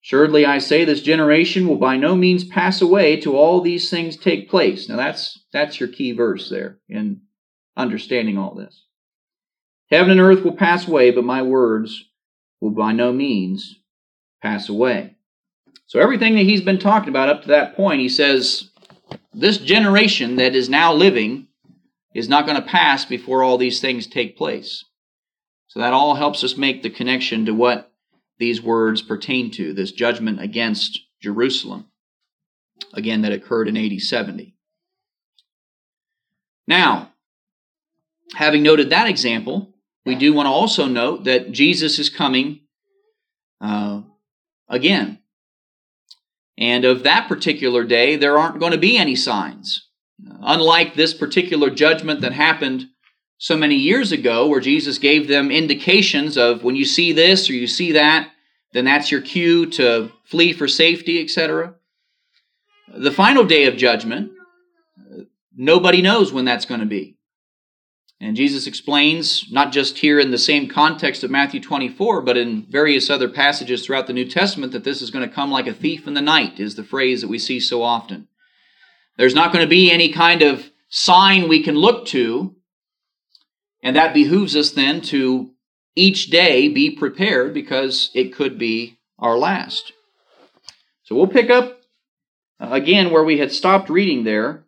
Assuredly, 0.02 0.46
I 0.46 0.58
say, 0.58 0.84
this 0.84 1.02
generation 1.02 1.68
will 1.68 1.76
by 1.76 1.96
no 1.96 2.16
means 2.16 2.44
pass 2.44 2.80
away 2.80 3.20
till 3.20 3.36
all 3.36 3.60
these 3.60 3.90
things 3.90 4.16
take 4.16 4.48
place. 4.48 4.88
Now, 4.88 4.96
that's, 4.96 5.44
that's 5.52 5.78
your 5.78 5.90
key 5.90 6.12
verse 6.12 6.48
there 6.48 6.78
in 6.88 7.20
understanding 7.76 8.38
all 8.38 8.54
this. 8.54 8.86
Heaven 9.90 10.12
and 10.12 10.20
earth 10.20 10.42
will 10.42 10.56
pass 10.56 10.88
away, 10.88 11.10
but 11.10 11.24
my 11.24 11.42
words 11.42 12.04
will 12.60 12.70
by 12.70 12.92
no 12.92 13.12
means 13.12 13.76
pass 14.42 14.68
away. 14.68 15.16
So, 15.86 16.00
everything 16.00 16.34
that 16.36 16.44
he's 16.44 16.62
been 16.62 16.78
talking 16.78 17.08
about 17.10 17.28
up 17.28 17.42
to 17.42 17.48
that 17.48 17.76
point, 17.76 18.00
he 18.00 18.08
says, 18.08 18.70
this 19.34 19.58
generation 19.58 20.36
that 20.36 20.54
is 20.54 20.68
now 20.68 20.94
living 20.94 21.48
is 22.14 22.28
not 22.28 22.46
going 22.46 22.56
to 22.56 22.66
pass 22.66 23.04
before 23.04 23.42
all 23.42 23.58
these 23.58 23.80
things 23.80 24.06
take 24.06 24.38
place. 24.38 24.84
So, 25.68 25.80
that 25.80 25.92
all 25.92 26.14
helps 26.14 26.42
us 26.42 26.56
make 26.56 26.82
the 26.82 26.90
connection 26.90 27.44
to 27.46 27.52
what 27.52 27.89
these 28.40 28.60
words 28.60 29.02
pertain 29.02 29.50
to, 29.52 29.72
this 29.72 29.92
judgment 29.92 30.40
against 30.40 30.98
Jerusalem. 31.22 31.86
Again, 32.94 33.22
that 33.22 33.32
occurred 33.32 33.68
in 33.68 33.76
AD 33.76 34.00
70. 34.00 34.56
Now, 36.66 37.12
having 38.34 38.62
noted 38.62 38.90
that 38.90 39.06
example, 39.06 39.74
we 40.06 40.14
do 40.14 40.32
want 40.32 40.46
to 40.46 40.50
also 40.50 40.86
note 40.86 41.24
that 41.24 41.52
Jesus 41.52 41.98
is 41.98 42.08
coming 42.08 42.60
uh, 43.60 44.00
again. 44.68 45.18
And 46.56 46.84
of 46.86 47.02
that 47.02 47.28
particular 47.28 47.84
day, 47.84 48.16
there 48.16 48.38
aren't 48.38 48.58
going 48.58 48.72
to 48.72 48.78
be 48.78 48.96
any 48.96 49.16
signs. 49.16 49.86
Unlike 50.42 50.94
this 50.94 51.12
particular 51.12 51.68
judgment 51.68 52.22
that 52.22 52.32
happened 52.32 52.86
so 53.40 53.56
many 53.56 53.74
years 53.74 54.12
ago 54.12 54.46
where 54.46 54.60
Jesus 54.60 54.98
gave 54.98 55.26
them 55.26 55.50
indications 55.50 56.36
of 56.36 56.62
when 56.62 56.76
you 56.76 56.84
see 56.84 57.12
this 57.12 57.48
or 57.48 57.54
you 57.54 57.66
see 57.66 57.92
that, 57.92 58.30
then 58.74 58.84
that's 58.84 59.10
your 59.10 59.22
cue 59.22 59.64
to 59.70 60.12
flee 60.24 60.52
for 60.52 60.68
safety, 60.68 61.22
etc. 61.22 61.74
The 62.94 63.10
final 63.10 63.44
day 63.44 63.64
of 63.64 63.78
judgment, 63.78 64.32
nobody 65.56 66.02
knows 66.02 66.34
when 66.34 66.44
that's 66.44 66.66
going 66.66 66.80
to 66.80 66.86
be. 66.86 67.16
And 68.20 68.36
Jesus 68.36 68.66
explains, 68.66 69.50
not 69.50 69.72
just 69.72 69.96
here 69.96 70.20
in 70.20 70.32
the 70.32 70.36
same 70.36 70.68
context 70.68 71.24
of 71.24 71.30
Matthew 71.30 71.62
24, 71.62 72.20
but 72.20 72.36
in 72.36 72.66
various 72.68 73.08
other 73.08 73.30
passages 73.30 73.86
throughout 73.86 74.06
the 74.06 74.12
New 74.12 74.28
Testament, 74.28 74.72
that 74.72 74.84
this 74.84 75.00
is 75.00 75.10
going 75.10 75.26
to 75.26 75.34
come 75.34 75.50
like 75.50 75.66
a 75.66 75.72
thief 75.72 76.06
in 76.06 76.12
the 76.12 76.20
night, 76.20 76.60
is 76.60 76.74
the 76.74 76.84
phrase 76.84 77.22
that 77.22 77.28
we 77.28 77.38
see 77.38 77.58
so 77.58 77.82
often. 77.82 78.28
There's 79.16 79.34
not 79.34 79.50
going 79.50 79.64
to 79.64 79.70
be 79.70 79.90
any 79.90 80.12
kind 80.12 80.42
of 80.42 80.70
sign 80.90 81.48
we 81.48 81.62
can 81.62 81.76
look 81.76 82.04
to, 82.08 82.54
and 83.82 83.96
that 83.96 84.14
behooves 84.14 84.56
us 84.56 84.70
then 84.70 85.00
to 85.00 85.50
each 85.96 86.26
day 86.30 86.68
be 86.68 86.90
prepared 86.90 87.52
because 87.52 88.10
it 88.14 88.34
could 88.34 88.58
be 88.58 88.98
our 89.18 89.36
last. 89.36 89.92
So 91.02 91.14
we'll 91.14 91.26
pick 91.26 91.50
up 91.50 91.80
again 92.58 93.10
where 93.10 93.24
we 93.24 93.38
had 93.38 93.52
stopped 93.52 93.90
reading 93.90 94.24
there 94.24 94.64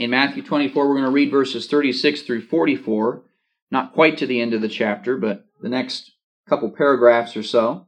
in 0.00 0.08
Matthew 0.08 0.42
24, 0.42 0.88
we're 0.88 0.94
going 0.94 1.04
to 1.04 1.10
read 1.10 1.30
verses 1.30 1.66
36 1.66 2.22
through 2.22 2.40
44, 2.46 3.22
not 3.70 3.92
quite 3.92 4.16
to 4.16 4.26
the 4.26 4.40
end 4.40 4.54
of 4.54 4.62
the 4.62 4.68
chapter, 4.68 5.18
but 5.18 5.44
the 5.60 5.68
next 5.68 6.12
couple 6.48 6.70
paragraphs 6.70 7.36
or 7.36 7.42
so. 7.42 7.86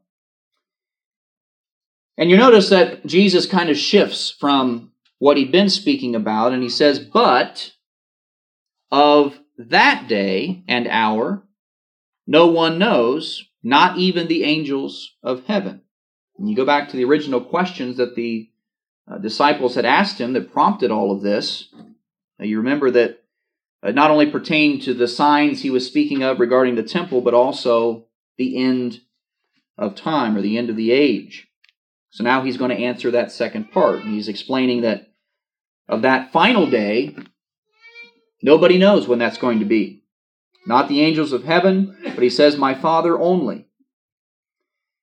And 2.18 2.30
you 2.30 2.36
notice 2.36 2.68
that 2.68 3.06
Jesus 3.06 3.46
kind 3.46 3.70
of 3.70 3.78
shifts 3.78 4.30
from 4.30 4.92
what 5.20 5.38
he'd 5.38 5.50
been 5.50 5.70
speaking 5.70 6.14
about, 6.14 6.52
and 6.52 6.62
he 6.62 6.68
says, 6.68 6.98
But 6.98 7.72
of 8.90 9.38
that 9.58 10.06
day 10.08 10.62
and 10.66 10.86
hour, 10.88 11.42
no 12.26 12.46
one 12.46 12.78
knows, 12.78 13.48
not 13.62 13.98
even 13.98 14.28
the 14.28 14.44
angels 14.44 15.14
of 15.22 15.46
heaven. 15.46 15.82
And 16.38 16.48
you 16.48 16.56
go 16.56 16.64
back 16.64 16.88
to 16.88 16.96
the 16.96 17.04
original 17.04 17.40
questions 17.40 17.96
that 17.98 18.16
the 18.16 18.50
uh, 19.10 19.18
disciples 19.18 19.74
had 19.74 19.84
asked 19.84 20.20
him 20.20 20.32
that 20.32 20.52
prompted 20.52 20.90
all 20.90 21.12
of 21.12 21.22
this. 21.22 21.68
Now, 22.38 22.46
you 22.46 22.58
remember 22.58 22.90
that 22.92 23.22
it 23.82 23.94
not 23.94 24.10
only 24.10 24.30
pertained 24.30 24.82
to 24.82 24.94
the 24.94 25.08
signs 25.08 25.60
he 25.60 25.70
was 25.70 25.86
speaking 25.86 26.22
of 26.22 26.40
regarding 26.40 26.76
the 26.76 26.82
temple, 26.82 27.20
but 27.20 27.34
also 27.34 28.06
the 28.38 28.56
end 28.56 29.00
of 29.76 29.94
time 29.94 30.36
or 30.36 30.40
the 30.40 30.56
end 30.56 30.70
of 30.70 30.76
the 30.76 30.92
age. 30.92 31.48
So 32.10 32.22
now 32.22 32.42
he's 32.42 32.56
going 32.56 32.70
to 32.70 32.82
answer 32.82 33.10
that 33.10 33.32
second 33.32 33.72
part. 33.72 34.04
And 34.04 34.14
he's 34.14 34.28
explaining 34.28 34.82
that 34.82 35.08
of 35.88 36.02
that 36.02 36.32
final 36.32 36.70
day, 36.70 37.16
nobody 38.42 38.78
knows 38.78 39.08
when 39.08 39.18
that's 39.18 39.38
going 39.38 39.60
to 39.60 39.64
be. 39.64 40.02
Not 40.66 40.88
the 40.88 41.00
angels 41.00 41.32
of 41.32 41.44
heaven, 41.44 41.96
but 42.02 42.22
he 42.22 42.30
says, 42.30 42.56
My 42.56 42.74
Father 42.74 43.18
only. 43.18 43.66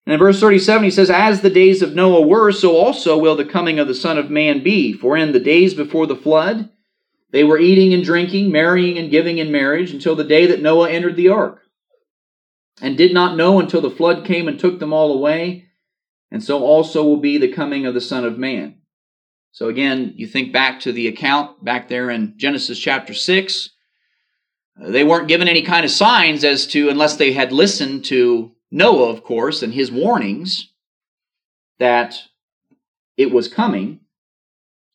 And 0.06 0.14
in 0.14 0.20
verse 0.20 0.40
37, 0.40 0.84
he 0.84 0.92
says, 0.92 1.10
As 1.10 1.42
the 1.42 1.50
days 1.50 1.82
of 1.82 1.94
Noah 1.94 2.26
were, 2.26 2.52
so 2.52 2.76
also 2.76 3.18
will 3.18 3.36
the 3.36 3.46
coming 3.46 3.78
of 3.78 3.88
the 3.88 3.94
Son 3.94 4.18
of 4.18 4.32
Man 4.32 4.64
be. 4.64 4.94
For 4.94 5.16
in 5.18 5.34
the 5.34 5.40
days 5.40 5.74
before 5.74 6.08
the 6.08 6.16
flood, 6.16 6.70
they 7.32 7.44
were 7.44 7.60
eating 7.60 7.94
and 7.94 8.04
drinking, 8.04 8.52
marrying 8.52 8.98
and 8.98 9.12
giving 9.12 9.38
in 9.38 9.52
marriage 9.52 9.92
until 9.92 10.16
the 10.16 10.24
day 10.24 10.48
that 10.48 10.62
Noah 10.62 10.90
entered 10.90 11.16
the 11.16 11.30
ark, 11.30 11.62
and 12.82 12.98
did 12.98 13.14
not 13.14 13.38
know 13.38 13.60
until 13.60 13.82
the 13.82 13.92
flood 13.92 14.26
came 14.26 14.48
and 14.48 14.60
took 14.60 14.80
them 14.80 14.94
all 14.94 15.14
away. 15.14 15.68
And 16.32 16.44
so 16.44 16.64
also 16.64 17.04
will 17.04 17.18
be 17.18 17.38
the 17.38 17.52
coming 17.52 17.86
of 17.86 17.94
the 17.94 18.02
Son 18.02 18.24
of 18.26 18.38
Man. 18.38 18.79
So 19.60 19.68
again, 19.68 20.14
you 20.16 20.26
think 20.26 20.54
back 20.54 20.80
to 20.80 20.94
the 20.94 21.10
account 21.10 21.66
back 21.66 21.90
there 21.90 22.10
in 22.10 22.36
Genesis 22.38 22.80
chapter 22.80 23.14
6. 23.14 23.70
Uh, 24.82 24.90
they 24.90 25.04
weren't 25.04 25.28
given 25.28 25.50
any 25.50 25.64
kind 25.64 25.84
of 25.84 25.92
signs 25.92 26.46
as 26.46 26.66
to, 26.68 26.88
unless 26.88 27.18
they 27.18 27.34
had 27.34 27.52
listened 27.52 28.06
to 28.06 28.54
Noah, 28.72 29.10
of 29.10 29.26
course, 29.26 29.62
and 29.62 29.74
his 29.74 29.92
warnings 29.92 30.72
that 31.78 32.22
it 33.18 33.34
was 33.34 33.50
coming. 33.50 34.00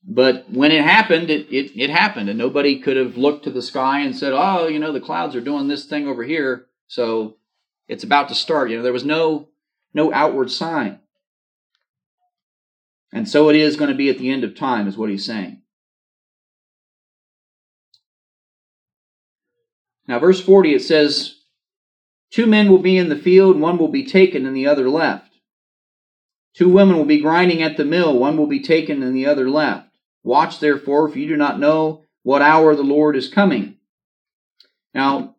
But 0.02 0.50
when 0.50 0.72
it 0.72 0.82
happened, 0.82 1.28
it, 1.28 1.46
it, 1.52 1.78
it, 1.78 1.90
happened, 1.90 2.30
and 2.30 2.38
nobody 2.38 2.78
could 2.78 2.96
have 2.96 3.18
looked 3.18 3.44
to 3.44 3.50
the 3.50 3.60
sky 3.60 4.00
and 4.00 4.16
said, 4.16 4.32
"Oh, 4.32 4.66
you 4.66 4.78
know, 4.78 4.92
the 4.92 4.98
clouds 4.98 5.36
are 5.36 5.42
doing 5.42 5.68
this 5.68 5.84
thing 5.84 6.08
over 6.08 6.24
here, 6.24 6.68
so 6.86 7.36
it's 7.86 8.04
about 8.04 8.30
to 8.30 8.34
start." 8.34 8.70
You 8.70 8.78
know, 8.78 8.82
there 8.82 8.94
was 8.94 9.04
no 9.04 9.48
no 9.92 10.10
outward 10.10 10.50
sign, 10.50 11.00
and 13.14 13.28
so 13.28 13.48
it 13.48 13.56
is 13.56 13.76
going 13.76 13.90
to 13.90 13.96
be 13.96 14.10
at 14.10 14.18
the 14.18 14.30
end 14.30 14.42
of 14.42 14.56
time, 14.56 14.88
is 14.88 14.98
what 14.98 15.08
he's 15.08 15.24
saying. 15.24 15.62
Now, 20.06 20.18
verse 20.18 20.40
forty, 20.42 20.74
it 20.74 20.82
says, 20.82 21.36
Two 22.30 22.46
men 22.46 22.68
will 22.68 22.80
be 22.80 22.98
in 22.98 23.08
the 23.08 23.16
field, 23.16 23.58
one 23.58 23.78
will 23.78 23.88
be 23.88 24.04
taken 24.04 24.44
and 24.44 24.54
the 24.54 24.66
other 24.66 24.90
left. 24.90 25.32
Two 26.54 26.68
women 26.68 26.96
will 26.96 27.04
be 27.04 27.20
grinding 27.20 27.62
at 27.62 27.76
the 27.76 27.84
mill, 27.84 28.18
one 28.18 28.36
will 28.36 28.48
be 28.48 28.60
taken 28.60 29.02
and 29.02 29.14
the 29.14 29.26
other 29.26 29.48
left. 29.48 29.88
Watch 30.24 30.58
therefore, 30.58 31.08
for 31.08 31.18
you 31.18 31.28
do 31.28 31.36
not 31.36 31.60
know 31.60 32.04
what 32.24 32.42
hour 32.42 32.74
the 32.74 32.82
Lord 32.82 33.14
is 33.14 33.28
coming. 33.28 33.76
Now, 34.92 35.33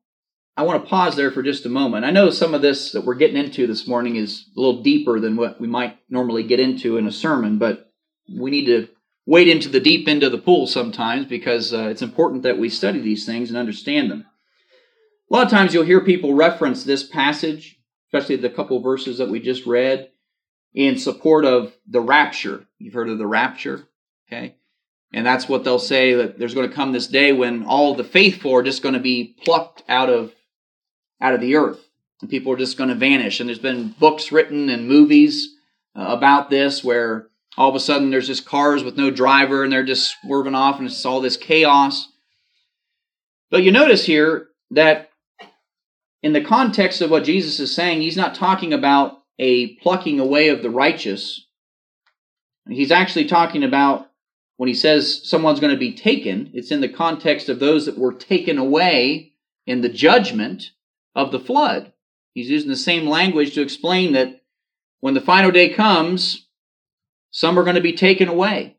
I 0.57 0.63
want 0.63 0.81
to 0.81 0.89
pause 0.89 1.17
there 1.17 1.31
for 1.31 1.43
just 1.43 1.65
a 1.65 1.69
moment. 1.69 2.05
I 2.05 2.11
know 2.11 2.29
some 2.29 2.53
of 2.53 2.61
this 2.61 2.93
that 2.93 3.03
we're 3.03 3.15
getting 3.15 3.35
into 3.35 3.67
this 3.67 3.87
morning 3.87 4.15
is 4.15 4.45
a 4.55 4.59
little 4.59 4.81
deeper 4.81 5.19
than 5.19 5.35
what 5.35 5.59
we 5.59 5.67
might 5.67 5.97
normally 6.09 6.43
get 6.43 6.61
into 6.61 6.97
in 6.97 7.07
a 7.07 7.11
sermon, 7.11 7.57
but 7.57 7.91
we 8.33 8.51
need 8.51 8.65
to 8.67 8.87
wade 9.25 9.49
into 9.49 9.67
the 9.67 9.81
deep 9.81 10.07
end 10.07 10.23
of 10.23 10.31
the 10.31 10.37
pool 10.37 10.65
sometimes 10.65 11.25
because 11.25 11.73
uh, 11.73 11.89
it's 11.89 12.01
important 12.01 12.43
that 12.43 12.57
we 12.57 12.69
study 12.69 12.99
these 12.99 13.25
things 13.25 13.49
and 13.49 13.57
understand 13.57 14.09
them. 14.09 14.25
A 15.29 15.33
lot 15.33 15.43
of 15.43 15.51
times 15.51 15.73
you'll 15.73 15.83
hear 15.83 15.99
people 15.99 16.33
reference 16.33 16.83
this 16.83 17.03
passage, 17.03 17.77
especially 18.07 18.37
the 18.37 18.49
couple 18.49 18.79
verses 18.79 19.17
that 19.17 19.29
we 19.29 19.41
just 19.41 19.65
read, 19.65 20.09
in 20.73 20.97
support 20.97 21.43
of 21.43 21.75
the 21.85 21.99
rapture. 21.99 22.65
You've 22.79 22.93
heard 22.93 23.09
of 23.09 23.17
the 23.17 23.27
rapture, 23.27 23.89
okay? 24.27 24.55
And 25.11 25.25
that's 25.25 25.49
what 25.49 25.65
they'll 25.65 25.79
say 25.79 26.13
that 26.13 26.39
there's 26.39 26.53
going 26.53 26.69
to 26.69 26.75
come 26.75 26.93
this 26.93 27.07
day 27.07 27.33
when 27.33 27.65
all 27.65 27.93
the 27.93 28.03
faithful 28.05 28.53
are 28.53 28.63
just 28.63 28.83
going 28.83 28.93
to 28.93 29.01
be 29.01 29.35
plucked 29.43 29.83
out 29.89 30.09
of 30.09 30.31
out 31.21 31.33
of 31.33 31.41
the 31.41 31.55
earth. 31.55 31.79
And 32.21 32.29
people 32.29 32.51
are 32.53 32.57
just 32.57 32.77
going 32.77 32.89
to 32.89 32.95
vanish. 32.95 33.39
And 33.39 33.49
there's 33.49 33.59
been 33.59 33.95
books 33.99 34.31
written 34.31 34.69
and 34.69 34.87
movies 34.87 35.55
uh, 35.95 36.05
about 36.09 36.49
this 36.49 36.83
where 36.83 37.27
all 37.57 37.69
of 37.69 37.75
a 37.75 37.79
sudden 37.79 38.09
there's 38.09 38.27
just 38.27 38.45
cars 38.45 38.83
with 38.83 38.97
no 38.97 39.11
driver 39.11 39.63
and 39.63 39.71
they're 39.71 39.83
just 39.83 40.15
swerving 40.21 40.55
off 40.55 40.77
and 40.77 40.87
it's 40.87 41.05
all 41.05 41.21
this 41.21 41.37
chaos. 41.37 42.09
But 43.49 43.63
you 43.63 43.71
notice 43.71 44.05
here 44.05 44.47
that 44.71 45.09
in 46.21 46.33
the 46.33 46.43
context 46.43 47.01
of 47.01 47.11
what 47.11 47.23
Jesus 47.23 47.59
is 47.59 47.73
saying, 47.73 48.01
he's 48.01 48.17
not 48.17 48.35
talking 48.35 48.73
about 48.73 49.21
a 49.37 49.75
plucking 49.75 50.19
away 50.19 50.49
of 50.49 50.63
the 50.63 50.69
righteous. 50.69 51.45
He's 52.67 52.91
actually 52.91 53.25
talking 53.25 53.63
about 53.63 54.09
when 54.57 54.67
he 54.67 54.73
says 54.73 55.21
someone's 55.27 55.59
going 55.59 55.73
to 55.73 55.79
be 55.79 55.93
taken, 55.93 56.49
it's 56.53 56.71
in 56.71 56.81
the 56.81 56.89
context 56.89 57.49
of 57.49 57.59
those 57.59 57.85
that 57.85 57.97
were 57.97 58.13
taken 58.13 58.57
away 58.57 59.33
in 59.67 59.81
the 59.81 59.89
judgment 59.89 60.71
of 61.15 61.31
the 61.31 61.39
flood. 61.39 61.93
He's 62.33 62.49
using 62.49 62.69
the 62.69 62.75
same 62.75 63.07
language 63.07 63.53
to 63.53 63.61
explain 63.61 64.13
that 64.13 64.41
when 64.99 65.13
the 65.13 65.21
final 65.21 65.51
day 65.51 65.69
comes, 65.69 66.47
some 67.31 67.57
are 67.57 67.63
going 67.63 67.75
to 67.75 67.81
be 67.81 67.93
taken 67.93 68.27
away. 68.27 68.75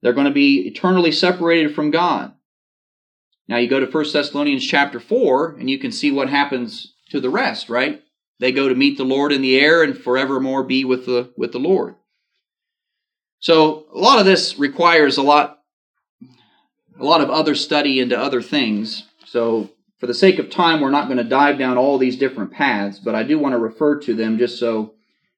They're 0.00 0.12
going 0.12 0.26
to 0.26 0.32
be 0.32 0.66
eternally 0.66 1.12
separated 1.12 1.74
from 1.74 1.90
God. 1.90 2.32
Now 3.48 3.58
you 3.58 3.68
go 3.68 3.80
to 3.80 3.86
1 3.86 4.12
Thessalonians 4.12 4.66
chapter 4.66 4.98
4 4.98 5.56
and 5.58 5.68
you 5.68 5.78
can 5.78 5.92
see 5.92 6.10
what 6.10 6.28
happens 6.28 6.94
to 7.10 7.20
the 7.20 7.30
rest, 7.30 7.68
right? 7.68 8.02
They 8.40 8.50
go 8.50 8.68
to 8.68 8.74
meet 8.74 8.96
the 8.96 9.04
Lord 9.04 9.32
in 9.32 9.42
the 9.42 9.58
air 9.58 9.82
and 9.82 9.96
forevermore 9.96 10.64
be 10.64 10.84
with 10.84 11.06
the 11.06 11.32
with 11.36 11.52
the 11.52 11.60
Lord. 11.60 11.94
So 13.38 13.86
a 13.94 13.98
lot 13.98 14.18
of 14.18 14.24
this 14.24 14.58
requires 14.58 15.16
a 15.16 15.22
lot 15.22 15.60
a 16.98 17.04
lot 17.04 17.20
of 17.20 17.30
other 17.30 17.54
study 17.54 18.00
into 18.00 18.18
other 18.18 18.42
things. 18.42 19.04
So 19.24 19.70
for 20.02 20.08
the 20.08 20.14
sake 20.14 20.40
of 20.40 20.50
time, 20.50 20.80
we're 20.80 20.90
not 20.90 21.06
going 21.06 21.18
to 21.18 21.22
dive 21.22 21.60
down 21.60 21.78
all 21.78 21.96
these 21.96 22.16
different 22.16 22.50
paths, 22.50 22.98
but 22.98 23.14
I 23.14 23.22
do 23.22 23.38
want 23.38 23.52
to 23.52 23.58
refer 23.58 24.00
to 24.00 24.14
them 24.16 24.36
just 24.36 24.58
so 24.58 24.94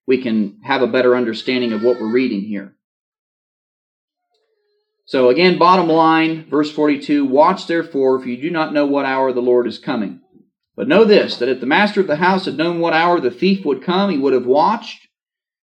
we 0.07 0.23
can 0.23 0.59
have 0.63 0.81
a 0.81 0.87
better 0.87 1.15
understanding 1.15 1.75
of 1.75 1.83
what 1.83 2.01
we're 2.01 2.11
reading 2.11 2.41
here. 2.41 2.75
So 5.05 5.29
again, 5.29 5.59
bottom 5.59 5.87
line, 5.87 6.49
verse 6.49 6.73
42 6.73 7.27
Watch 7.27 7.67
therefore, 7.67 8.19
for 8.19 8.27
you 8.27 8.41
do 8.41 8.51
not 8.51 8.73
know 8.73 8.87
what 8.87 9.05
hour 9.05 9.35
the 9.35 9.43
Lord 9.43 9.67
is 9.67 9.79
coming. 9.79 10.23
But 10.75 10.89
know 10.89 11.05
this, 11.05 11.37
that 11.37 11.51
if 11.51 11.61
the 11.61 11.67
master 11.67 12.01
of 12.01 12.07
the 12.07 12.17
house 12.17 12.47
had 12.47 12.57
known 12.57 12.81
what 12.81 12.95
hour 12.95 13.21
the 13.21 13.31
thief 13.31 13.67
would 13.67 13.83
come, 13.83 14.09
he 14.09 14.17
would 14.17 14.33
have 14.33 14.47
watched 14.47 15.09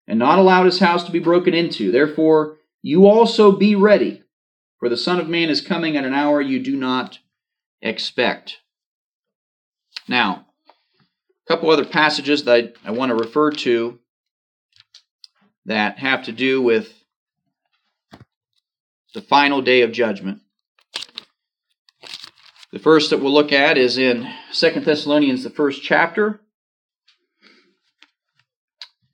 and 0.10 0.20
not 0.20 0.40
allowed 0.40 0.66
his 0.66 0.80
house 0.80 1.06
to 1.06 1.12
be 1.14 1.20
broken 1.20 1.54
into. 1.54 1.90
Therefore, 1.90 2.58
you 2.82 3.08
also 3.08 3.54
be 3.54 3.76
ready, 3.76 4.24
for 4.78 4.90
the 4.90 4.98
Son 4.98 5.22
of 5.22 5.30
Man 5.30 5.48
is 5.48 5.62
coming 5.62 5.96
at 5.96 6.04
an 6.04 6.14
hour 6.14 6.42
you 6.42 6.62
do 6.62 6.76
not 6.76 7.20
expect. 7.82 8.58
Now, 10.10 10.48
a 10.68 11.48
couple 11.48 11.70
other 11.70 11.86
passages 11.86 12.44
that 12.46 12.74
I, 12.84 12.90
I 12.90 12.92
want 12.92 13.12
to 13.12 13.16
refer 13.16 13.52
to 13.52 14.00
that 15.66 16.00
have 16.00 16.24
to 16.24 16.32
do 16.32 16.64
with 16.64 16.92
the 19.14 19.22
final 19.22 19.62
day 19.62 19.82
of 19.82 19.92
judgment. 19.92 20.42
The 22.72 22.80
first 22.80 23.12
that 23.12 23.20
we'll 23.20 23.32
look 23.34 23.52
at 23.52 23.78
is 23.78 24.00
in 24.00 24.28
Second 24.52 24.84
Thessalonians, 24.84 25.44
the 25.44 25.52
first 25.52 25.84
chapter. 25.84 26.42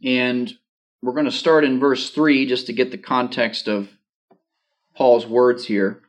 And 0.01 0.53
we're 1.01 1.12
going 1.12 1.25
to 1.25 1.31
start 1.31 1.65
in 1.65 1.77
verse 1.77 2.10
3 2.10 2.45
just 2.45 2.67
to 2.67 2.73
get 2.73 2.91
the 2.91 2.97
context 2.97 3.67
of 3.67 3.89
Paul's 4.95 5.25
words 5.25 5.65
here. 5.65 6.05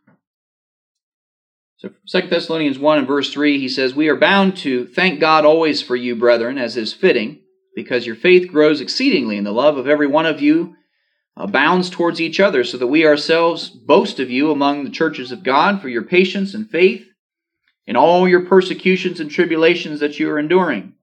So 1.79 1.91
2 2.09 2.29
Thessalonians 2.29 2.79
1 2.79 2.99
and 2.99 3.07
verse 3.07 3.31
3, 3.31 3.59
he 3.59 3.69
says, 3.69 3.95
We 3.95 4.09
are 4.09 4.17
bound 4.17 4.57
to 4.59 4.87
thank 4.87 5.21
God 5.21 5.45
always 5.45 5.83
for 5.83 5.95
you, 5.95 6.17
brethren, 6.17 6.57
as 6.57 6.75
is 6.77 6.95
fitting, 6.95 7.41
because 7.75 8.07
your 8.07 8.17
faith 8.17 8.51
grows 8.51 8.81
exceedingly, 8.81 9.37
and 9.37 9.47
the 9.47 9.53
love 9.53 9.77
of 9.77 9.87
every 9.87 10.07
one 10.07 10.25
of 10.25 10.41
you 10.41 10.75
abounds 11.37 11.91
towards 11.91 12.19
each 12.19 12.41
other, 12.41 12.65
so 12.65 12.79
that 12.79 12.87
we 12.87 13.07
ourselves 13.07 13.69
boast 13.69 14.19
of 14.19 14.31
you 14.31 14.51
among 14.51 14.85
the 14.85 14.91
churches 14.91 15.31
of 15.31 15.43
God 15.43 15.83
for 15.83 15.91
your 15.91 16.03
patience 16.03 16.55
and 16.55 16.71
faith 16.71 17.07
in 17.87 17.95
all 17.95 18.27
your 18.27 18.47
persecutions 18.47 19.21
and 19.21 19.31
tribulations 19.31 20.01
that 20.01 20.19
you 20.19 20.31
are 20.31 20.39
enduring, 20.39 20.95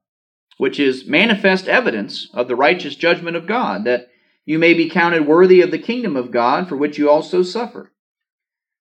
which 0.57 0.79
is 0.79 1.05
manifest 1.05 1.67
evidence 1.67 2.29
of 2.33 2.47
the 2.47 2.55
righteous 2.55 2.95
judgment 2.95 3.37
of 3.37 3.45
God, 3.45 3.83
that 3.83 4.07
you 4.43 4.57
may 4.57 4.73
be 4.73 4.89
counted 4.89 5.27
worthy 5.27 5.61
of 5.61 5.69
the 5.69 5.77
kingdom 5.77 6.15
of 6.15 6.31
God, 6.31 6.67
for 6.67 6.75
which 6.75 6.97
you 6.97 7.11
also 7.11 7.43
suffer. 7.43 7.92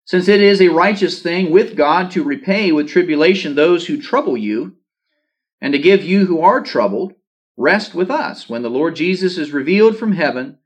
Since 0.04 0.28
it 0.28 0.40
is 0.40 0.60
a 0.60 0.68
righteous 0.68 1.22
thing 1.22 1.50
with 1.50 1.76
God 1.76 2.10
to 2.12 2.24
repay 2.24 2.72
with 2.72 2.88
tribulation 2.88 3.54
those 3.54 3.86
who 3.86 4.00
trouble 4.00 4.36
you, 4.36 4.76
and 5.62 5.72
to 5.72 5.78
give 5.78 6.02
you 6.02 6.26
who 6.26 6.40
are 6.40 6.60
troubled 6.60 7.14
rest 7.56 7.94
with 7.94 8.10
us 8.10 8.48
when 8.48 8.62
the 8.62 8.70
Lord 8.70 8.96
Jesus 8.96 9.38
is 9.38 9.52
revealed 9.52 9.96
from 9.96 10.12
heaven 10.12 10.58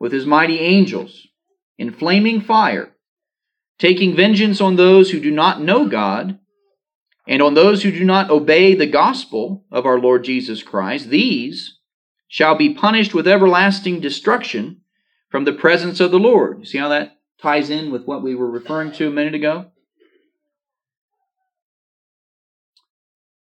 with 0.00 0.10
his 0.10 0.24
mighty 0.24 0.58
angels 0.58 1.28
in 1.76 1.92
flaming 1.92 2.40
fire, 2.40 2.94
taking 3.78 4.16
vengeance 4.16 4.60
on 4.60 4.76
those 4.76 5.10
who 5.10 5.20
do 5.20 5.30
not 5.30 5.60
know 5.60 5.86
God 5.86 6.38
and 7.26 7.42
on 7.42 7.52
those 7.52 7.82
who 7.82 7.92
do 7.92 8.04
not 8.04 8.30
obey 8.30 8.74
the 8.74 8.86
gospel 8.86 9.66
of 9.70 9.84
our 9.84 9.98
Lord 10.00 10.24
Jesus 10.24 10.62
Christ. 10.62 11.10
These 11.10 11.78
shall 12.26 12.54
be 12.54 12.72
punished 12.72 13.12
with 13.12 13.28
everlasting 13.28 14.00
destruction 14.00 14.80
from 15.28 15.44
the 15.44 15.52
presence 15.52 16.00
of 16.00 16.10
the 16.10 16.18
Lord. 16.18 16.66
See 16.66 16.78
how 16.78 16.88
that 16.88 17.17
ties 17.40 17.70
in 17.70 17.90
with 17.90 18.04
what 18.04 18.22
we 18.22 18.34
were 18.34 18.50
referring 18.50 18.92
to 18.92 19.08
a 19.08 19.12
minute 19.12 19.34
ago? 19.34 19.70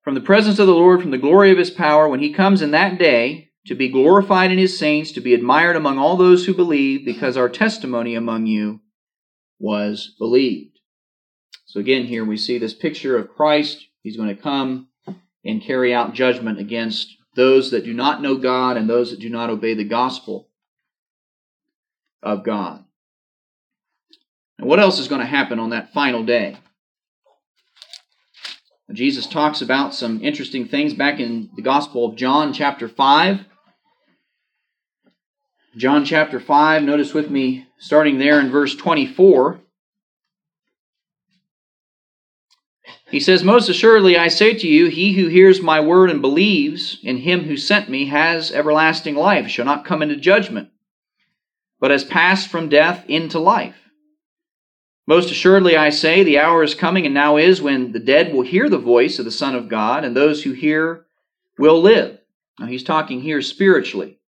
From 0.03 0.15
the 0.15 0.21
presence 0.21 0.59
of 0.59 0.67
the 0.67 0.73
Lord, 0.73 1.01
from 1.01 1.11
the 1.11 1.17
glory 1.17 1.51
of 1.51 1.57
his 1.57 1.71
power, 1.71 2.07
when 2.07 2.19
he 2.19 2.33
comes 2.33 2.61
in 2.61 2.71
that 2.71 2.99
day 2.99 3.51
to 3.67 3.75
be 3.75 3.87
glorified 3.87 4.51
in 4.51 4.57
his 4.57 4.77
saints, 4.77 5.13
to 5.13 5.21
be 5.21 5.33
admired 5.33 5.77
among 5.77 5.97
all 5.97 6.17
those 6.17 6.45
who 6.45 6.53
believe, 6.53 7.05
because 7.05 7.37
our 7.37 7.47
testimony 7.47 8.13
among 8.13 8.45
you 8.45 8.81
was 9.59 10.13
believed. 10.19 10.79
So 11.65 11.79
again, 11.79 12.05
here 12.05 12.25
we 12.25 12.35
see 12.35 12.57
this 12.57 12.73
picture 12.73 13.17
of 13.17 13.33
Christ. 13.33 13.85
He's 14.01 14.17
going 14.17 14.35
to 14.35 14.41
come 14.41 14.89
and 15.45 15.63
carry 15.63 15.93
out 15.93 16.13
judgment 16.13 16.59
against 16.59 17.15
those 17.35 17.71
that 17.71 17.85
do 17.85 17.93
not 17.93 18.21
know 18.21 18.35
God 18.35 18.77
and 18.77 18.89
those 18.89 19.11
that 19.11 19.19
do 19.19 19.29
not 19.29 19.49
obey 19.49 19.73
the 19.73 19.83
gospel 19.83 20.49
of 22.21 22.43
God. 22.43 22.82
And 24.59 24.67
what 24.67 24.79
else 24.79 24.99
is 24.99 25.07
going 25.07 25.21
to 25.21 25.27
happen 25.27 25.59
on 25.59 25.71
that 25.71 25.93
final 25.93 26.23
day? 26.23 26.57
Jesus 28.91 29.25
talks 29.25 29.61
about 29.61 29.95
some 29.95 30.23
interesting 30.23 30.67
things 30.67 30.93
back 30.93 31.19
in 31.19 31.49
the 31.55 31.61
Gospel 31.61 32.05
of 32.05 32.15
John, 32.15 32.53
chapter 32.53 32.87
5. 32.87 33.45
John 35.75 36.05
chapter 36.05 36.39
5, 36.39 36.83
notice 36.83 37.13
with 37.13 37.31
me, 37.31 37.65
starting 37.79 38.19
there 38.19 38.39
in 38.39 38.51
verse 38.51 38.75
24. 38.75 39.59
He 43.09 43.19
says, 43.19 43.43
Most 43.43 43.69
assuredly 43.69 44.17
I 44.17 44.27
say 44.27 44.53
to 44.53 44.67
you, 44.67 44.87
he 44.87 45.13
who 45.13 45.27
hears 45.27 45.61
my 45.61 45.79
word 45.79 46.11
and 46.11 46.21
believes 46.21 46.99
in 47.01 47.17
him 47.17 47.45
who 47.45 47.57
sent 47.57 47.89
me 47.89 48.05
has 48.05 48.51
everlasting 48.51 49.15
life, 49.15 49.47
shall 49.47 49.65
not 49.65 49.85
come 49.85 50.03
into 50.03 50.15
judgment, 50.15 50.69
but 51.79 51.89
has 51.89 52.03
passed 52.03 52.49
from 52.49 52.69
death 52.69 53.05
into 53.07 53.39
life. 53.39 53.82
Most 55.05 55.31
assuredly 55.31 55.75
I 55.75 55.89
say, 55.89 56.23
the 56.23 56.39
hour 56.39 56.63
is 56.63 56.75
coming 56.75 57.05
and 57.05 57.13
now 57.13 57.37
is 57.37 57.61
when 57.61 57.91
the 57.91 57.99
dead 57.99 58.33
will 58.33 58.43
hear 58.43 58.69
the 58.69 58.77
voice 58.77 59.19
of 59.19 59.25
the 59.25 59.31
Son 59.31 59.53
of 59.53 59.67
God, 59.67 60.05
and 60.05 60.15
those 60.15 60.43
who 60.43 60.53
hear 60.53 61.05
will 61.57 61.81
live. 61.81 62.19
Now 62.59 62.67
he's 62.67 62.83
talking 62.83 63.21
here 63.21 63.41
spiritually. 63.41 64.19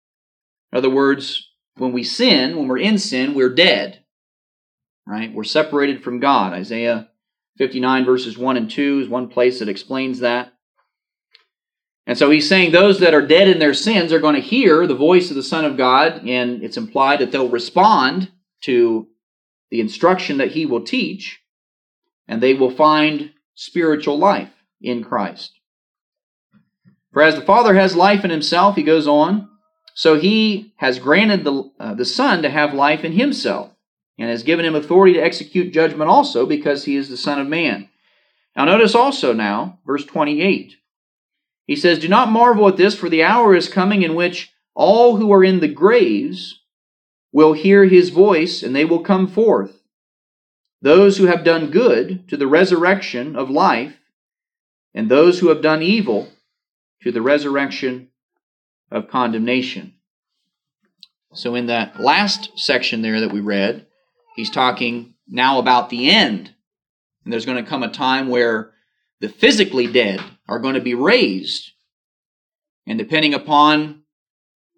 In 0.71 0.77
other 0.77 0.89
words, 0.89 1.49
when 1.77 1.93
we 1.93 2.03
sin, 2.03 2.57
when 2.57 2.67
we're 2.67 2.79
in 2.79 2.97
sin, 2.97 3.33
we're 3.33 3.53
dead. 3.53 4.03
Right? 5.07 5.33
We're 5.33 5.43
separated 5.43 6.03
from 6.03 6.19
God. 6.19 6.53
Isaiah 6.53 7.09
59 7.57 8.05
verses 8.05 8.37
1 8.37 8.57
and 8.57 8.69
2 8.69 9.01
is 9.01 9.09
one 9.09 9.29
place 9.29 9.59
that 9.59 9.69
explains 9.69 10.19
that. 10.19 10.51
And 12.07 12.17
so 12.17 12.29
he's 12.29 12.49
saying 12.49 12.71
those 12.71 12.99
that 12.99 13.13
are 13.13 13.25
dead 13.25 13.47
in 13.47 13.59
their 13.59 13.73
sins 13.73 14.11
are 14.11 14.19
going 14.19 14.35
to 14.35 14.41
hear 14.41 14.85
the 14.85 14.95
voice 14.95 15.29
of 15.29 15.35
the 15.35 15.43
Son 15.43 15.65
of 15.65 15.77
God, 15.77 16.27
and 16.27 16.63
it's 16.63 16.77
implied 16.77 17.19
that 17.19 17.31
they'll 17.31 17.49
respond 17.49 18.31
to 18.61 19.07
the 19.71 19.79
instruction 19.79 20.37
that 20.37 20.51
he 20.51 20.65
will 20.65 20.81
teach, 20.81 21.41
and 22.27 22.41
they 22.41 22.53
will 22.53 22.71
find 22.71 23.31
spiritual 23.55 24.17
life 24.17 24.51
in 24.81 25.03
Christ. 25.03 25.59
For 27.11 27.21
as 27.21 27.35
the 27.35 27.41
Father 27.41 27.75
has 27.75 27.95
life 27.95 28.25
in 28.25 28.31
himself, 28.31 28.75
he 28.75 28.83
goes 28.83 29.07
on, 29.07 29.49
so 29.93 30.19
he 30.19 30.73
has 30.77 30.99
granted 30.99 31.43
the, 31.43 31.71
uh, 31.79 31.93
the 31.93 32.05
Son 32.05 32.41
to 32.41 32.49
have 32.49 32.73
life 32.73 33.05
in 33.05 33.13
himself 33.13 33.71
and 34.17 34.29
has 34.29 34.43
given 34.43 34.65
him 34.65 34.75
authority 34.75 35.13
to 35.13 35.23
execute 35.23 35.73
judgment 35.73 36.09
also 36.09 36.45
because 36.45 36.83
he 36.83 36.95
is 36.95 37.09
the 37.09 37.17
Son 37.17 37.39
of 37.39 37.47
Man. 37.47 37.89
Now, 38.55 38.65
notice 38.65 38.95
also 38.95 39.33
now, 39.33 39.79
verse 39.85 40.05
28. 40.05 40.75
He 41.67 41.75
says, 41.75 41.99
Do 41.99 42.07
not 42.07 42.29
marvel 42.29 42.67
at 42.67 42.77
this, 42.77 42.95
for 42.95 43.09
the 43.09 43.23
hour 43.23 43.55
is 43.55 43.67
coming 43.67 44.03
in 44.03 44.15
which 44.15 44.51
all 44.73 45.17
who 45.17 45.31
are 45.31 45.43
in 45.43 45.59
the 45.59 45.67
graves 45.67 46.61
will 47.35 47.51
hear 47.51 47.83
his 47.83 48.11
voice, 48.11 48.63
and 48.63 48.73
they 48.73 48.85
will 48.85 49.01
come 49.01 49.27
forth. 49.27 49.81
Those 50.81 51.17
who 51.17 51.25
have 51.25 51.43
done 51.43 51.69
good 51.69 52.29
to 52.29 52.37
the 52.37 52.47
resurrection 52.47 53.35
of 53.35 53.49
life, 53.49 53.97
and 54.93 55.11
those 55.11 55.39
who 55.39 55.49
have 55.49 55.61
done 55.61 55.81
evil 55.81 56.29
to 57.01 57.11
the 57.11 57.21
resurrection 57.21 58.07
of 58.89 59.09
condemnation. 59.09 59.95
So, 61.33 61.55
in 61.55 61.65
that 61.65 61.99
last 61.99 62.51
section 62.57 63.01
there 63.01 63.19
that 63.19 63.33
we 63.33 63.41
read, 63.41 63.85
He's 64.37 64.49
talking 64.49 65.15
now 65.27 65.59
about 65.59 65.89
the 65.89 66.09
end. 66.09 66.53
And 67.25 67.33
there's 67.33 67.45
going 67.45 67.61
to 67.61 67.69
come 67.69 67.83
a 67.83 67.91
time 67.91 68.29
where 68.29 68.71
the 69.19 69.27
physically 69.27 69.87
dead 69.87 70.21
are 70.47 70.59
going 70.59 70.75
to 70.75 70.81
be 70.81 70.95
raised. 70.95 71.71
And 72.87 72.97
depending 72.97 73.33
upon 73.33 74.03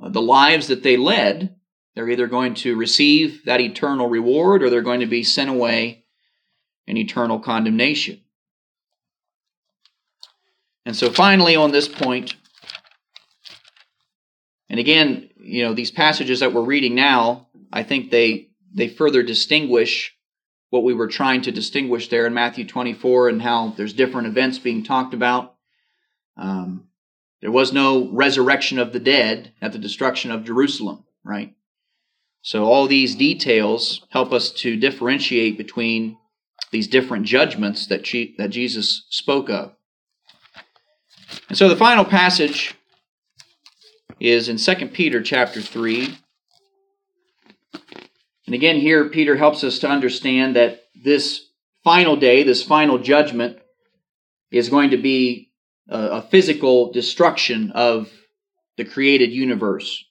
uh, 0.01 0.09
the 0.09 0.23
lives 0.23 0.69
that 0.69 0.81
they 0.81 0.97
led, 0.97 1.56
they're 1.97 2.10
either 2.12 2.27
going 2.27 2.53
to 2.53 2.75
receive 2.75 3.43
that 3.45 3.60
eternal 3.60 4.07
reward 4.07 4.62
or 4.62 4.69
they're 4.69 4.83
going 4.83 4.99
to 4.99 5.07
be 5.07 5.23
sent 5.23 5.49
away 5.49 6.05
in 6.86 6.95
eternal 6.95 7.39
condemnation. 7.39 8.21
And 10.86 10.95
so 10.95 11.10
finally, 11.10 11.55
on 11.55 11.71
this 11.71 11.88
point, 11.88 12.36
and 14.69 14.79
again, 14.79 15.31
you 15.38 15.63
know, 15.63 15.73
these 15.73 15.89
passages 15.89 16.41
that 16.41 16.53
we're 16.53 16.62
reading 16.62 16.93
now, 16.93 17.47
I 17.73 17.81
think 17.81 18.12
they 18.12 18.49
they 18.75 18.89
further 18.89 19.23
distinguish 19.23 20.15
what 20.69 20.83
we 20.83 20.93
were 20.93 21.07
trying 21.07 21.41
to 21.41 21.51
distinguish 21.51 22.10
there 22.10 22.27
in 22.27 22.33
Matthew 22.36 22.67
24 22.67 23.29
and 23.29 23.41
how 23.41 23.69
there's 23.75 23.93
different 23.93 24.27
events 24.27 24.60
being 24.60 24.83
talked 24.83 25.15
about. 25.15 25.55
Um, 26.38 26.89
there 27.41 27.49
was 27.49 27.73
no 27.73 28.12
resurrection 28.12 28.77
of 28.77 28.93
the 28.93 28.99
dead 28.99 29.53
at 29.63 29.71
the 29.71 29.79
destruction 29.79 30.29
of 30.29 30.45
Jerusalem, 30.45 31.03
right? 31.23 31.55
So 32.47 32.63
all 32.63 32.88
these 32.88 33.13
details 33.13 34.05
help 34.10 34.31
us 34.31 34.51
to 34.51 34.77
differentiate 34.77 35.57
between 35.57 36.17
these 36.71 36.88
different 36.88 37.25
judgments 37.25 37.88
that, 37.88 38.05
that 38.38 38.52
Jesus 38.52 39.06
spoke 39.10 39.50
of. 39.50 39.73
And 41.50 41.58
so 41.58 41.67
the 41.67 41.75
final 41.75 42.06
passage 42.06 42.73
is 44.17 44.48
in 44.48 44.56
2 44.56 44.87
Peter 44.87 45.21
chapter 45.21 45.62
3 45.62 46.17
and 48.45 48.56
again, 48.56 48.79
here 48.79 49.10
Peter 49.10 49.35
helps 49.35 49.62
us 49.65 49.79
to 49.79 49.89
understand 49.89 50.56
that 50.56 50.83
this 51.04 51.50
final 51.83 52.15
day, 52.15 52.43
this 52.43 52.63
final 52.63 52.98
judgment, 52.98 53.58
is 54.52 54.69
going 54.69 54.91
to 54.91 54.98
be 54.98 55.52
a, 55.89 56.00
a 56.00 56.21
physical 56.21 56.93
destruction 56.93 57.71
of 57.71 58.10
the 58.77 58.85
created 58.85 59.33
universe. 59.33 60.06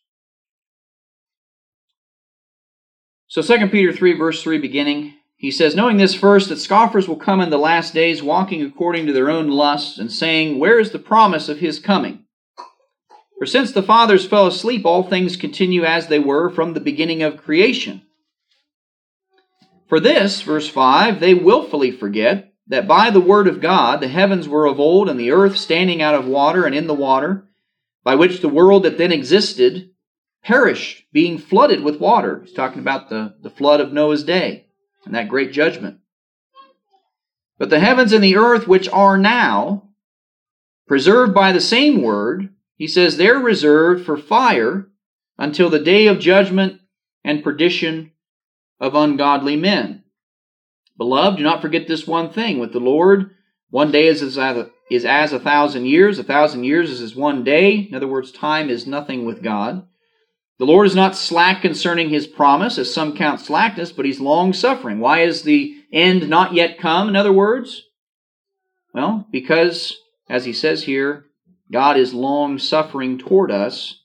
So 3.29 3.43
2 3.43 3.69
Peter 3.69 3.93
3, 3.93 4.13
verse 4.13 4.43
3, 4.43 4.59
beginning, 4.59 5.15
he 5.37 5.51
says, 5.51 5.75
Knowing 5.75 5.97
this 5.97 6.15
first, 6.15 6.49
that 6.49 6.59
scoffers 6.59 7.09
will 7.09 7.17
come 7.17 7.41
in 7.41 7.51
the 7.51 7.59
last 7.59 7.93
days, 7.93 8.23
walking 8.23 8.63
according 8.63 9.07
to 9.07 9.13
their 9.13 9.29
own 9.29 9.49
lusts, 9.49 9.99
and 9.99 10.11
saying, 10.11 10.59
Where 10.59 10.79
is 10.79 10.93
the 10.93 10.99
promise 10.99 11.49
of 11.49 11.59
his 11.59 11.81
coming? 11.81 12.25
For 13.39 13.47
since 13.47 13.73
the 13.73 13.83
fathers 13.83 14.27
fell 14.27 14.47
asleep, 14.47 14.87
all 14.87 15.03
things 15.03 15.37
continue 15.37 15.85
as 15.85 16.07
they 16.07 16.19
were 16.21 16.51
from 16.51 16.73
the 16.73 16.81
beginning 16.81 17.23
of 17.23 17.37
creation. 17.37 18.03
For 19.89 20.01
this, 20.01 20.41
verse 20.43 20.69
5, 20.69 21.21
they 21.21 21.35
willfully 21.35 21.91
forget 21.91 22.53
that 22.69 22.89
by 22.89 23.11
the 23.11 23.21
word 23.21 23.47
of 23.47 23.61
God 23.61 24.01
the 24.01 24.09
heavens 24.09 24.49
were 24.49 24.67
of 24.67 24.81
old, 24.81 25.09
and 25.09 25.19
the 25.19 25.33
earth 25.33 25.57
standing 25.57 26.01
out 26.01 26.15
of 26.15 26.27
water 26.27 26.65
and 26.65 26.75
in 26.75 26.87
the 26.87 26.95
water, 26.95 27.49
by 28.05 28.15
which 28.15 28.41
the 28.41 28.49
world 28.49 28.85
that 28.85 28.99
then 28.99 29.13
existed 29.13 29.91
perished, 30.47 31.03
being 31.13 31.39
flooded 31.39 31.83
with 31.83 31.99
water. 31.99 32.43
He's 32.45 32.55
talking 32.55 32.79
about 32.79 33.11
the, 33.11 33.35
the 33.43 33.51
flood 33.51 33.81
of 33.81 33.93
Noah's 33.93 34.23
day 34.23 34.67
and 35.05 35.13
that 35.15 35.29
great 35.29 35.53
judgment. 35.53 35.99
But 37.59 37.69
the 37.69 37.81
heavens 37.81 38.13
and 38.13 38.23
the 38.23 38.37
earth, 38.37 38.69
which 38.69 38.89
are 38.91 39.19
now 39.19 39.89
preserved 40.87 41.35
by 41.35 41.51
the 41.51 41.61
same 41.61 42.01
word, 42.01 42.51
he 42.77 42.87
says 42.87 43.17
they're 43.17 43.41
reserved 43.41 44.07
for 44.07 44.17
fire 44.17 44.89
until 45.37 45.69
the 45.69 45.81
day 45.81 46.07
of 46.07 46.21
judgment 46.21 46.81
and 47.25 47.43
perdition 47.43 48.13
of 48.79 48.95
ungodly 48.95 49.57
men. 49.57 50.05
Beloved, 50.97 51.39
do 51.39 51.43
not 51.43 51.61
forget 51.61 51.89
this 51.89 52.07
one 52.07 52.31
thing. 52.31 52.61
With 52.61 52.73
the 52.73 52.79
Lord, 52.79 53.33
one 53.71 53.91
day 53.91 54.07
is 54.07 54.23
as, 54.23 54.37
a, 54.37 54.71
is 54.93 55.05
as 55.05 55.33
a 55.33 55.41
thousand 55.41 55.87
years, 55.87 56.21
a 56.21 56.25
thousand 56.25 56.63
years 56.63 56.89
is 56.89 57.01
as 57.01 57.17
one 57.17 57.43
day. 57.43 57.73
In 57.73 57.97
other 57.97 58.07
words, 58.07 58.31
time 58.31 58.71
is 58.71 58.87
nothing 58.87 59.25
with 59.25 59.43
God. 59.43 59.89
The 60.59 60.65
Lord 60.65 60.87
is 60.87 60.95
not 60.95 61.17
slack 61.17 61.61
concerning 61.61 62.09
his 62.09 62.27
promise, 62.27 62.79
as 62.79 62.93
some 62.93 63.15
count 63.15 63.41
slackness, 63.41 63.93
but 63.93 64.07
he's 64.07 64.21
long 64.21 64.53
suffering. 64.53 65.01
Why 65.01 65.21
is 65.21 65.43
the 65.43 65.77
end 65.93 66.29
not 66.31 66.55
yet 66.55 66.79
come, 66.79 67.09
in 67.09 67.17
other 67.17 67.33
words? 67.33 67.83
Well, 68.95 69.27
because, 69.31 69.97
as 70.31 70.47
he 70.47 70.55
says 70.55 70.85
here, 70.85 71.27
God 71.71 71.99
is 71.99 72.15
long 72.15 72.59
suffering 72.59 73.19
toward 73.19 73.51
us, 73.51 74.03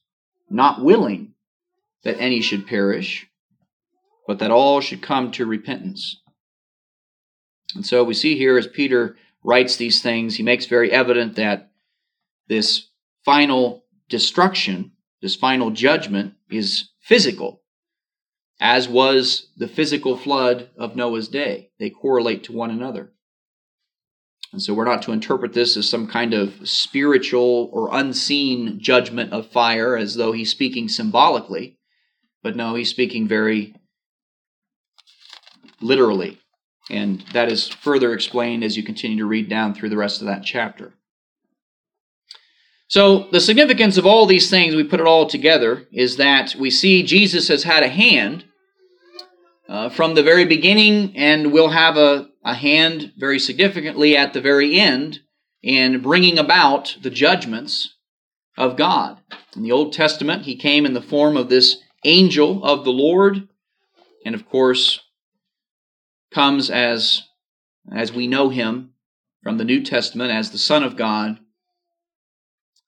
not 0.49 0.83
willing 0.83 1.33
that 2.03 2.19
any 2.19 2.41
should 2.41 2.67
perish, 2.67 3.27
but 4.27 4.39
that 4.39 4.51
all 4.51 4.81
should 4.81 5.01
come 5.01 5.31
to 5.31 5.45
repentance. 5.45 6.21
And 7.75 7.85
so 7.85 8.03
we 8.03 8.13
see 8.13 8.37
here 8.37 8.57
as 8.57 8.67
Peter 8.67 9.15
writes 9.43 9.77
these 9.77 10.01
things, 10.01 10.35
he 10.35 10.43
makes 10.43 10.65
very 10.65 10.91
evident 10.91 11.35
that 11.35 11.71
this 12.47 12.89
final 13.23 13.85
destruction, 14.09 14.91
this 15.22 15.36
final 15.36 15.72
judgment, 15.72 16.34
is 16.49 16.89
physical, 16.99 17.61
as 18.59 18.88
was 18.88 19.47
the 19.57 19.67
physical 19.67 20.17
flood 20.17 20.69
of 20.78 20.95
Noah's 20.95 21.28
day. 21.28 21.72
They 21.80 21.89
correlate 21.89 22.43
to 22.45 22.53
one 22.53 22.72
another. 22.72 23.11
And 24.51 24.61
so 24.61 24.74
we're 24.74 24.86
not 24.86 25.01
to 25.03 25.13
interpret 25.13 25.53
this 25.53 25.78
as 25.78 25.88
some 25.88 26.07
kind 26.07 26.34
of 26.34 26.67
spiritual 26.67 27.69
or 27.72 27.89
unseen 27.93 28.80
judgment 28.82 29.32
of 29.32 29.47
fire 29.47 29.95
as 29.95 30.15
though 30.15 30.34
he's 30.34 30.51
speaking 30.51 30.89
symbolically, 30.89 31.78
but 32.43 32.55
no, 32.55 32.76
he's 32.76 32.89
speaking 32.89 33.28
very 33.28 33.74
literally. 35.80 36.38
And 36.89 37.22
that 37.32 37.49
is 37.49 37.69
further 37.69 38.13
explained 38.13 38.63
as 38.63 38.76
you 38.76 38.84
continue 38.84 39.17
to 39.19 39.26
read 39.26 39.47
down 39.47 39.74
through 39.74 39.89
the 39.89 39.97
rest 39.97 40.19
of 40.19 40.28
that 40.28 40.43
chapter. 40.43 40.93
So, 42.91 43.29
the 43.31 43.39
significance 43.39 43.95
of 43.95 44.05
all 44.05 44.25
these 44.25 44.49
things, 44.49 44.75
we 44.75 44.83
put 44.83 44.99
it 44.99 45.07
all 45.07 45.25
together, 45.25 45.87
is 45.93 46.17
that 46.17 46.55
we 46.59 46.69
see 46.69 47.03
Jesus 47.03 47.47
has 47.47 47.63
had 47.63 47.83
a 47.83 47.87
hand 47.87 48.43
uh, 49.69 49.87
from 49.87 50.13
the 50.13 50.23
very 50.23 50.43
beginning 50.43 51.15
and 51.15 51.53
will 51.53 51.69
have 51.69 51.95
a, 51.95 52.27
a 52.43 52.53
hand 52.53 53.13
very 53.17 53.39
significantly 53.39 54.17
at 54.17 54.33
the 54.33 54.41
very 54.41 54.77
end 54.77 55.19
in 55.63 56.01
bringing 56.01 56.37
about 56.37 56.97
the 57.01 57.09
judgments 57.09 57.95
of 58.57 58.75
God. 58.75 59.21
In 59.55 59.63
the 59.63 59.71
Old 59.71 59.93
Testament, 59.93 60.43
he 60.43 60.57
came 60.57 60.85
in 60.85 60.93
the 60.93 61.01
form 61.01 61.37
of 61.37 61.47
this 61.47 61.77
angel 62.03 62.61
of 62.61 62.83
the 62.83 62.91
Lord, 62.91 63.47
and 64.25 64.35
of 64.35 64.49
course, 64.49 64.99
comes 66.33 66.69
as, 66.69 67.21
as 67.89 68.11
we 68.11 68.27
know 68.27 68.49
him 68.49 68.91
from 69.41 69.57
the 69.57 69.63
New 69.63 69.81
Testament 69.81 70.29
as 70.29 70.51
the 70.51 70.57
Son 70.57 70.83
of 70.83 70.97
God, 70.97 71.39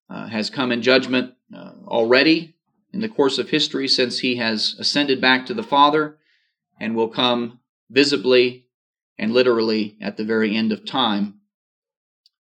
uh, 0.09 0.27
has 0.27 0.49
come 0.49 0.71
in 0.71 0.81
judgment 0.81 1.33
uh, 1.55 1.71
already 1.87 2.55
in 2.93 3.01
the 3.01 3.09
course 3.09 3.37
of 3.37 3.49
history 3.49 3.87
since 3.87 4.19
he 4.19 4.35
has 4.35 4.75
ascended 4.79 5.19
back 5.19 5.45
to 5.45 5.53
the 5.53 5.63
Father 5.63 6.17
and 6.79 6.95
will 6.95 7.09
come 7.09 7.59
visibly 7.89 8.67
and 9.17 9.33
literally 9.33 9.97
at 10.01 10.17
the 10.17 10.25
very 10.25 10.55
end 10.55 10.71
of 10.71 10.85
time 10.85 11.39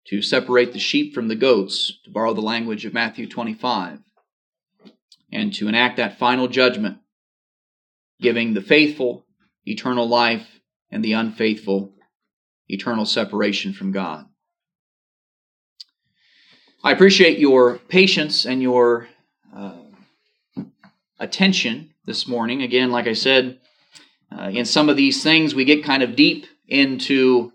to 0.07 0.21
separate 0.21 0.73
the 0.73 0.79
sheep 0.79 1.13
from 1.13 1.27
the 1.27 1.35
goats, 1.35 1.99
to 2.03 2.09
borrow 2.09 2.33
the 2.33 2.41
language 2.41 2.85
of 2.85 2.93
Matthew 2.93 3.27
25, 3.27 3.99
and 5.31 5.53
to 5.53 5.67
enact 5.67 5.97
that 5.97 6.17
final 6.17 6.47
judgment, 6.47 6.97
giving 8.19 8.53
the 8.53 8.61
faithful 8.61 9.27
eternal 9.65 10.07
life 10.07 10.61
and 10.89 11.03
the 11.03 11.13
unfaithful 11.13 11.93
eternal 12.67 13.05
separation 13.05 13.71
from 13.73 13.91
God. 13.91 14.25
I 16.81 16.93
appreciate 16.93 17.39
your 17.39 17.77
patience 17.77 18.45
and 18.45 18.61
your 18.61 19.09
uh, 19.53 19.81
attention 21.19 21.93
this 22.05 22.25
morning. 22.25 22.61
Again, 22.61 22.89
like 22.89 23.05
I 23.05 23.13
said, 23.13 23.59
uh, 24.31 24.43
in 24.53 24.63
some 24.63 24.87
of 24.87 24.95
these 24.95 25.21
things, 25.21 25.53
we 25.53 25.65
get 25.65 25.83
kind 25.83 26.03
of 26.03 26.15
deep 26.15 26.45
into 26.69 27.51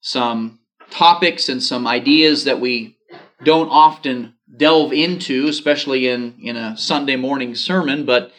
some 0.00 0.58
topics 0.90 1.48
and 1.48 1.62
some 1.62 1.86
ideas 1.86 2.44
that 2.44 2.60
we 2.60 2.96
don't 3.44 3.68
often 3.68 4.34
delve 4.56 4.92
into, 4.92 5.46
especially 5.46 6.08
in, 6.08 6.34
in 6.42 6.56
a 6.56 6.76
Sunday 6.76 7.14
morning 7.14 7.54
sermon. 7.54 8.04
But 8.04 8.32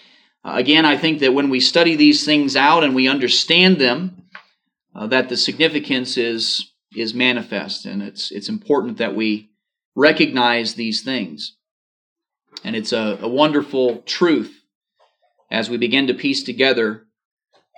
uh, 0.44 0.56
again, 0.56 0.84
I 0.84 0.98
think 0.98 1.20
that 1.20 1.34
when 1.34 1.50
we 1.50 1.62
study 1.62 1.96
these 1.96 2.26
things 2.26 2.58
out 2.58 2.84
and 2.84 2.94
we 2.94 3.08
understand 3.08 3.78
them, 3.78 4.24
uh, 4.94 5.08
that 5.08 5.30
the 5.30 5.38
significance 5.38 6.18
is 6.18 6.74
is 6.96 7.14
manifest, 7.14 7.86
and 7.86 8.02
it's 8.02 8.32
it's 8.32 8.50
important 8.50 8.98
that 8.98 9.16
we 9.16 9.49
recognize 10.00 10.74
these 10.76 11.02
things. 11.02 11.58
And 12.64 12.76
it's 12.76 12.94
a, 12.94 13.20
a 13.22 13.28
wonderful 13.28 14.02
truth 14.04 14.64
as 15.52 15.70
we 15.70 15.78
begin 15.78 16.08
to 16.08 16.14
piece 16.14 16.42
together 16.42 17.04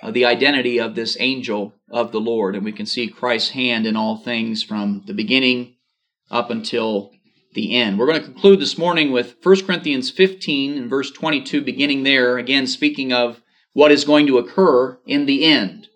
uh, 0.03 0.11
the 0.11 0.25
identity 0.25 0.79
of 0.79 0.93
this 0.93 1.17
angel 1.19 1.73
of 1.89 2.11
the 2.11 2.19
Lord, 2.19 2.55
and 2.55 2.63
we 2.63 2.71
can 2.71 2.85
see 2.85 3.07
Christ's 3.07 3.51
hand 3.51 3.87
in 3.87 3.95
all 3.95 4.17
things 4.17 4.63
from 4.63 5.03
the 5.07 5.13
beginning 5.13 5.75
up 6.29 6.49
until 6.51 7.11
the 7.53 7.75
end. 7.75 7.97
We're 7.97 8.07
going 8.07 8.19
to 8.19 8.25
conclude 8.25 8.59
this 8.59 8.77
morning 8.77 9.11
with 9.11 9.35
1 9.41 9.65
Corinthians 9.65 10.09
15 10.09 10.77
and 10.77 10.89
verse 10.89 11.11
22, 11.11 11.61
beginning 11.61 12.03
there, 12.03 12.37
again 12.37 12.67
speaking 12.67 13.11
of 13.11 13.41
what 13.73 13.91
is 13.91 14.05
going 14.05 14.27
to 14.27 14.37
occur 14.37 14.97
in 15.05 15.25
the 15.25 15.43
end. 15.45 15.87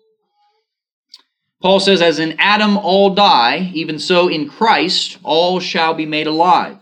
Paul 1.66 1.80
says, 1.80 2.00
As 2.00 2.20
in 2.20 2.36
Adam 2.38 2.76
all 2.76 3.10
die, 3.10 3.72
even 3.74 3.98
so 3.98 4.28
in 4.28 4.48
Christ 4.48 5.18
all 5.24 5.58
shall 5.58 5.94
be 5.94 6.06
made 6.06 6.28
alive. 6.28 6.78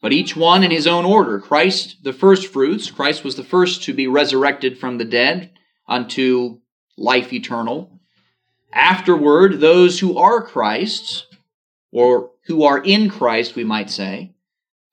But 0.00 0.12
each 0.12 0.36
one 0.36 0.62
in 0.62 0.70
his 0.70 0.86
own 0.86 1.04
order. 1.04 1.40
Christ 1.40 2.04
the 2.04 2.12
first 2.12 2.46
fruits. 2.46 2.88
Christ 2.88 3.24
was 3.24 3.34
the 3.34 3.42
first 3.42 3.82
to 3.82 3.92
be 3.92 4.06
resurrected 4.06 4.78
from 4.78 4.98
the 4.98 5.04
dead 5.04 5.50
unto 5.88 6.60
life 6.96 7.32
eternal. 7.32 7.98
Afterward, 8.72 9.58
those 9.58 9.98
who 9.98 10.16
are 10.16 10.40
Christ's, 10.40 11.26
or 11.90 12.30
who 12.46 12.62
are 12.62 12.78
in 12.78 13.10
Christ, 13.10 13.56
we 13.56 13.64
might 13.64 13.90
say, 13.90 14.36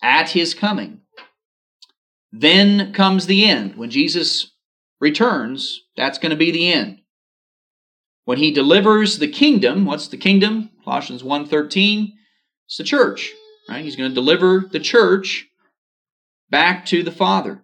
at 0.01 0.31
his 0.31 0.55
coming. 0.55 1.01
Then 2.31 2.91
comes 2.93 3.27
the 3.27 3.45
end. 3.45 3.75
When 3.75 3.91
Jesus 3.91 4.53
returns, 4.99 5.83
that's 5.95 6.17
going 6.17 6.31
to 6.31 6.35
be 6.35 6.49
the 6.49 6.73
end. 6.73 7.02
When 8.25 8.37
he 8.37 8.51
delivers 8.51 9.19
the 9.19 9.27
kingdom, 9.27 9.85
what's 9.85 10.07
the 10.07 10.17
kingdom? 10.17 10.69
Colossians 10.83 11.23
1:13, 11.23 12.13
it's 12.65 12.77
the 12.77 12.83
church, 12.83 13.31
right? 13.69 13.83
He's 13.83 13.95
going 13.95 14.09
to 14.09 14.15
deliver 14.15 14.69
the 14.71 14.79
church 14.79 15.47
back 16.49 16.85
to 16.87 17.03
the 17.03 17.11
Father. 17.11 17.63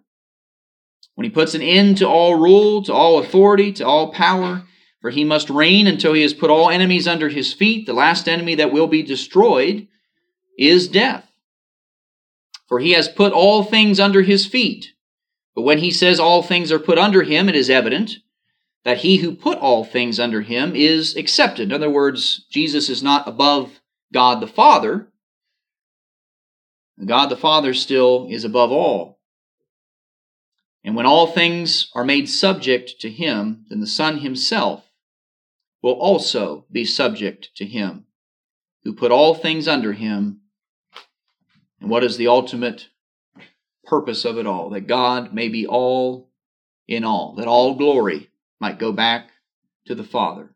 When 1.14 1.24
he 1.24 1.30
puts 1.30 1.54
an 1.54 1.62
end 1.62 1.98
to 1.98 2.08
all 2.08 2.34
rule, 2.34 2.82
to 2.84 2.92
all 2.92 3.18
authority, 3.18 3.72
to 3.74 3.86
all 3.86 4.12
power, 4.12 4.64
for 5.00 5.10
he 5.10 5.24
must 5.24 5.48
reign 5.48 5.86
until 5.86 6.12
he 6.12 6.22
has 6.22 6.34
put 6.34 6.50
all 6.50 6.68
enemies 6.68 7.08
under 7.08 7.28
his 7.28 7.52
feet. 7.52 7.86
The 7.86 7.92
last 7.94 8.28
enemy 8.28 8.54
that 8.56 8.72
will 8.72 8.86
be 8.86 9.02
destroyed 9.02 9.88
is 10.58 10.88
death. 10.88 11.30
For 12.68 12.80
he 12.80 12.92
has 12.92 13.08
put 13.08 13.32
all 13.32 13.64
things 13.64 13.98
under 13.98 14.22
his 14.22 14.46
feet. 14.46 14.92
But 15.54 15.62
when 15.62 15.78
he 15.78 15.90
says 15.90 16.20
all 16.20 16.42
things 16.42 16.70
are 16.70 16.78
put 16.78 16.98
under 16.98 17.22
him, 17.22 17.48
it 17.48 17.56
is 17.56 17.70
evident 17.70 18.18
that 18.84 18.98
he 18.98 19.18
who 19.18 19.34
put 19.34 19.58
all 19.58 19.84
things 19.84 20.18
under 20.18 20.40
him 20.40 20.74
is 20.74 21.16
accepted. 21.16 21.64
In 21.68 21.72
other 21.72 21.90
words, 21.90 22.46
Jesus 22.50 22.88
is 22.88 23.02
not 23.02 23.28
above 23.28 23.80
God 24.12 24.40
the 24.40 24.46
Father. 24.46 25.08
God 27.04 27.26
the 27.26 27.36
Father 27.36 27.74
still 27.74 28.26
is 28.30 28.44
above 28.44 28.72
all. 28.72 29.18
And 30.82 30.96
when 30.96 31.06
all 31.06 31.26
things 31.26 31.90
are 31.94 32.04
made 32.04 32.28
subject 32.28 33.00
to 33.00 33.10
him, 33.10 33.66
then 33.68 33.80
the 33.80 33.86
Son 33.86 34.18
himself 34.18 34.84
will 35.82 35.92
also 35.92 36.64
be 36.72 36.84
subject 36.84 37.50
to 37.56 37.66
him, 37.66 38.06
who 38.84 38.94
put 38.94 39.12
all 39.12 39.34
things 39.34 39.68
under 39.68 39.92
him. 39.92 40.40
And 41.80 41.90
what 41.90 42.04
is 42.04 42.16
the 42.16 42.28
ultimate 42.28 42.88
purpose 43.84 44.24
of 44.24 44.38
it 44.38 44.46
all? 44.46 44.70
That 44.70 44.86
God 44.86 45.34
may 45.34 45.48
be 45.48 45.66
all 45.66 46.30
in 46.88 47.04
all, 47.04 47.34
that 47.36 47.46
all 47.46 47.74
glory 47.74 48.29
might 48.60 48.78
go 48.78 48.92
back 48.92 49.30
to 49.86 49.94
the 49.94 50.04
Father. 50.04 50.54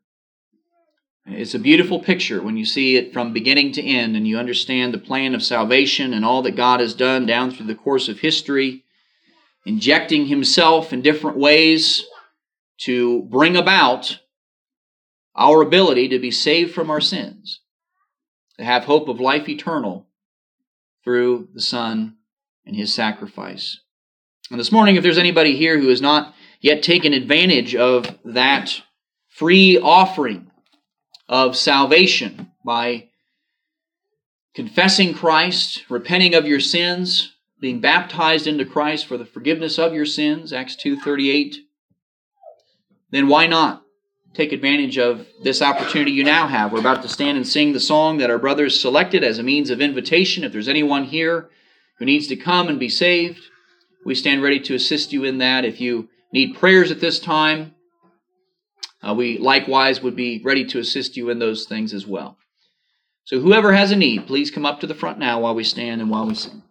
It's 1.26 1.54
a 1.54 1.58
beautiful 1.58 2.00
picture 2.00 2.42
when 2.42 2.58
you 2.58 2.66
see 2.66 2.96
it 2.96 3.14
from 3.14 3.32
beginning 3.32 3.72
to 3.72 3.82
end 3.82 4.14
and 4.14 4.28
you 4.28 4.36
understand 4.38 4.92
the 4.92 4.98
plan 4.98 5.34
of 5.34 5.42
salvation 5.42 6.12
and 6.12 6.22
all 6.22 6.42
that 6.42 6.56
God 6.56 6.80
has 6.80 6.92
done 6.92 7.24
down 7.24 7.50
through 7.50 7.66
the 7.66 7.74
course 7.74 8.10
of 8.10 8.20
history, 8.20 8.84
injecting 9.64 10.26
Himself 10.26 10.92
in 10.92 11.00
different 11.00 11.38
ways 11.38 12.04
to 12.80 13.22
bring 13.22 13.56
about 13.56 14.18
our 15.34 15.62
ability 15.62 16.08
to 16.08 16.18
be 16.18 16.30
saved 16.30 16.74
from 16.74 16.90
our 16.90 17.00
sins, 17.00 17.60
to 18.58 18.64
have 18.64 18.84
hope 18.84 19.08
of 19.08 19.18
life 19.18 19.48
eternal 19.48 20.06
through 21.04 21.48
the 21.54 21.62
Son 21.62 22.16
and 22.66 22.76
His 22.76 22.92
sacrifice. 22.92 23.80
And 24.50 24.60
this 24.60 24.72
morning, 24.72 24.96
if 24.96 25.02
there's 25.02 25.16
anybody 25.16 25.56
here 25.56 25.80
who 25.80 25.88
has 25.88 26.02
not 26.02 26.33
yet 26.64 26.82
taken 26.82 27.12
advantage 27.12 27.74
of 27.74 28.18
that 28.24 28.80
free 29.28 29.78
offering, 29.78 30.50
of 31.28 31.54
salvation 31.54 32.50
by 32.64 33.06
confessing 34.54 35.12
Christ, 35.12 35.84
repenting 35.90 36.34
of 36.34 36.46
your 36.46 36.60
sins, 36.60 37.34
being 37.60 37.80
baptized 37.80 38.46
into 38.46 38.64
Christ 38.64 39.04
for 39.04 39.18
the 39.18 39.26
forgiveness 39.26 39.78
of 39.78 39.92
your 39.92 40.06
sins, 40.06 40.54
Acts 40.54 40.74
2:38, 40.76 41.56
then 43.10 43.28
why 43.28 43.46
not 43.46 43.82
take 44.32 44.50
advantage 44.50 44.96
of 44.96 45.26
this 45.42 45.60
opportunity 45.60 46.12
you 46.12 46.24
now 46.24 46.46
have? 46.46 46.72
We're 46.72 46.80
about 46.80 47.02
to 47.02 47.08
stand 47.08 47.36
and 47.36 47.46
sing 47.46 47.74
the 47.74 47.78
song 47.78 48.16
that 48.18 48.30
our 48.30 48.38
brothers 48.38 48.80
selected 48.80 49.22
as 49.22 49.38
a 49.38 49.42
means 49.42 49.68
of 49.68 49.82
invitation. 49.82 50.44
If 50.44 50.52
there's 50.52 50.68
anyone 50.68 51.04
here 51.04 51.50
who 51.98 52.06
needs 52.06 52.26
to 52.28 52.36
come 52.36 52.68
and 52.68 52.80
be 52.80 52.88
saved, 52.88 53.42
we 54.06 54.14
stand 54.14 54.42
ready 54.42 54.60
to 54.60 54.74
assist 54.74 55.12
you 55.12 55.24
in 55.24 55.36
that. 55.38 55.66
If 55.66 55.78
you 55.78 56.08
need 56.34 56.56
prayers 56.56 56.90
at 56.90 57.00
this 57.00 57.20
time, 57.20 57.74
uh, 59.06 59.14
we 59.14 59.38
likewise 59.38 60.02
would 60.02 60.16
be 60.16 60.42
ready 60.44 60.64
to 60.64 60.80
assist 60.80 61.16
you 61.16 61.30
in 61.30 61.38
those 61.38 61.64
things 61.64 61.94
as 61.94 62.06
well. 62.06 62.36
So, 63.22 63.40
whoever 63.40 63.72
has 63.72 63.92
a 63.92 63.96
need, 63.96 64.26
please 64.26 64.50
come 64.50 64.66
up 64.66 64.80
to 64.80 64.86
the 64.88 64.96
front 64.96 65.18
now 65.20 65.40
while 65.40 65.54
we 65.54 65.62
stand 65.62 66.00
and 66.00 66.10
while 66.10 66.26
we 66.26 66.34
sing. 66.34 66.64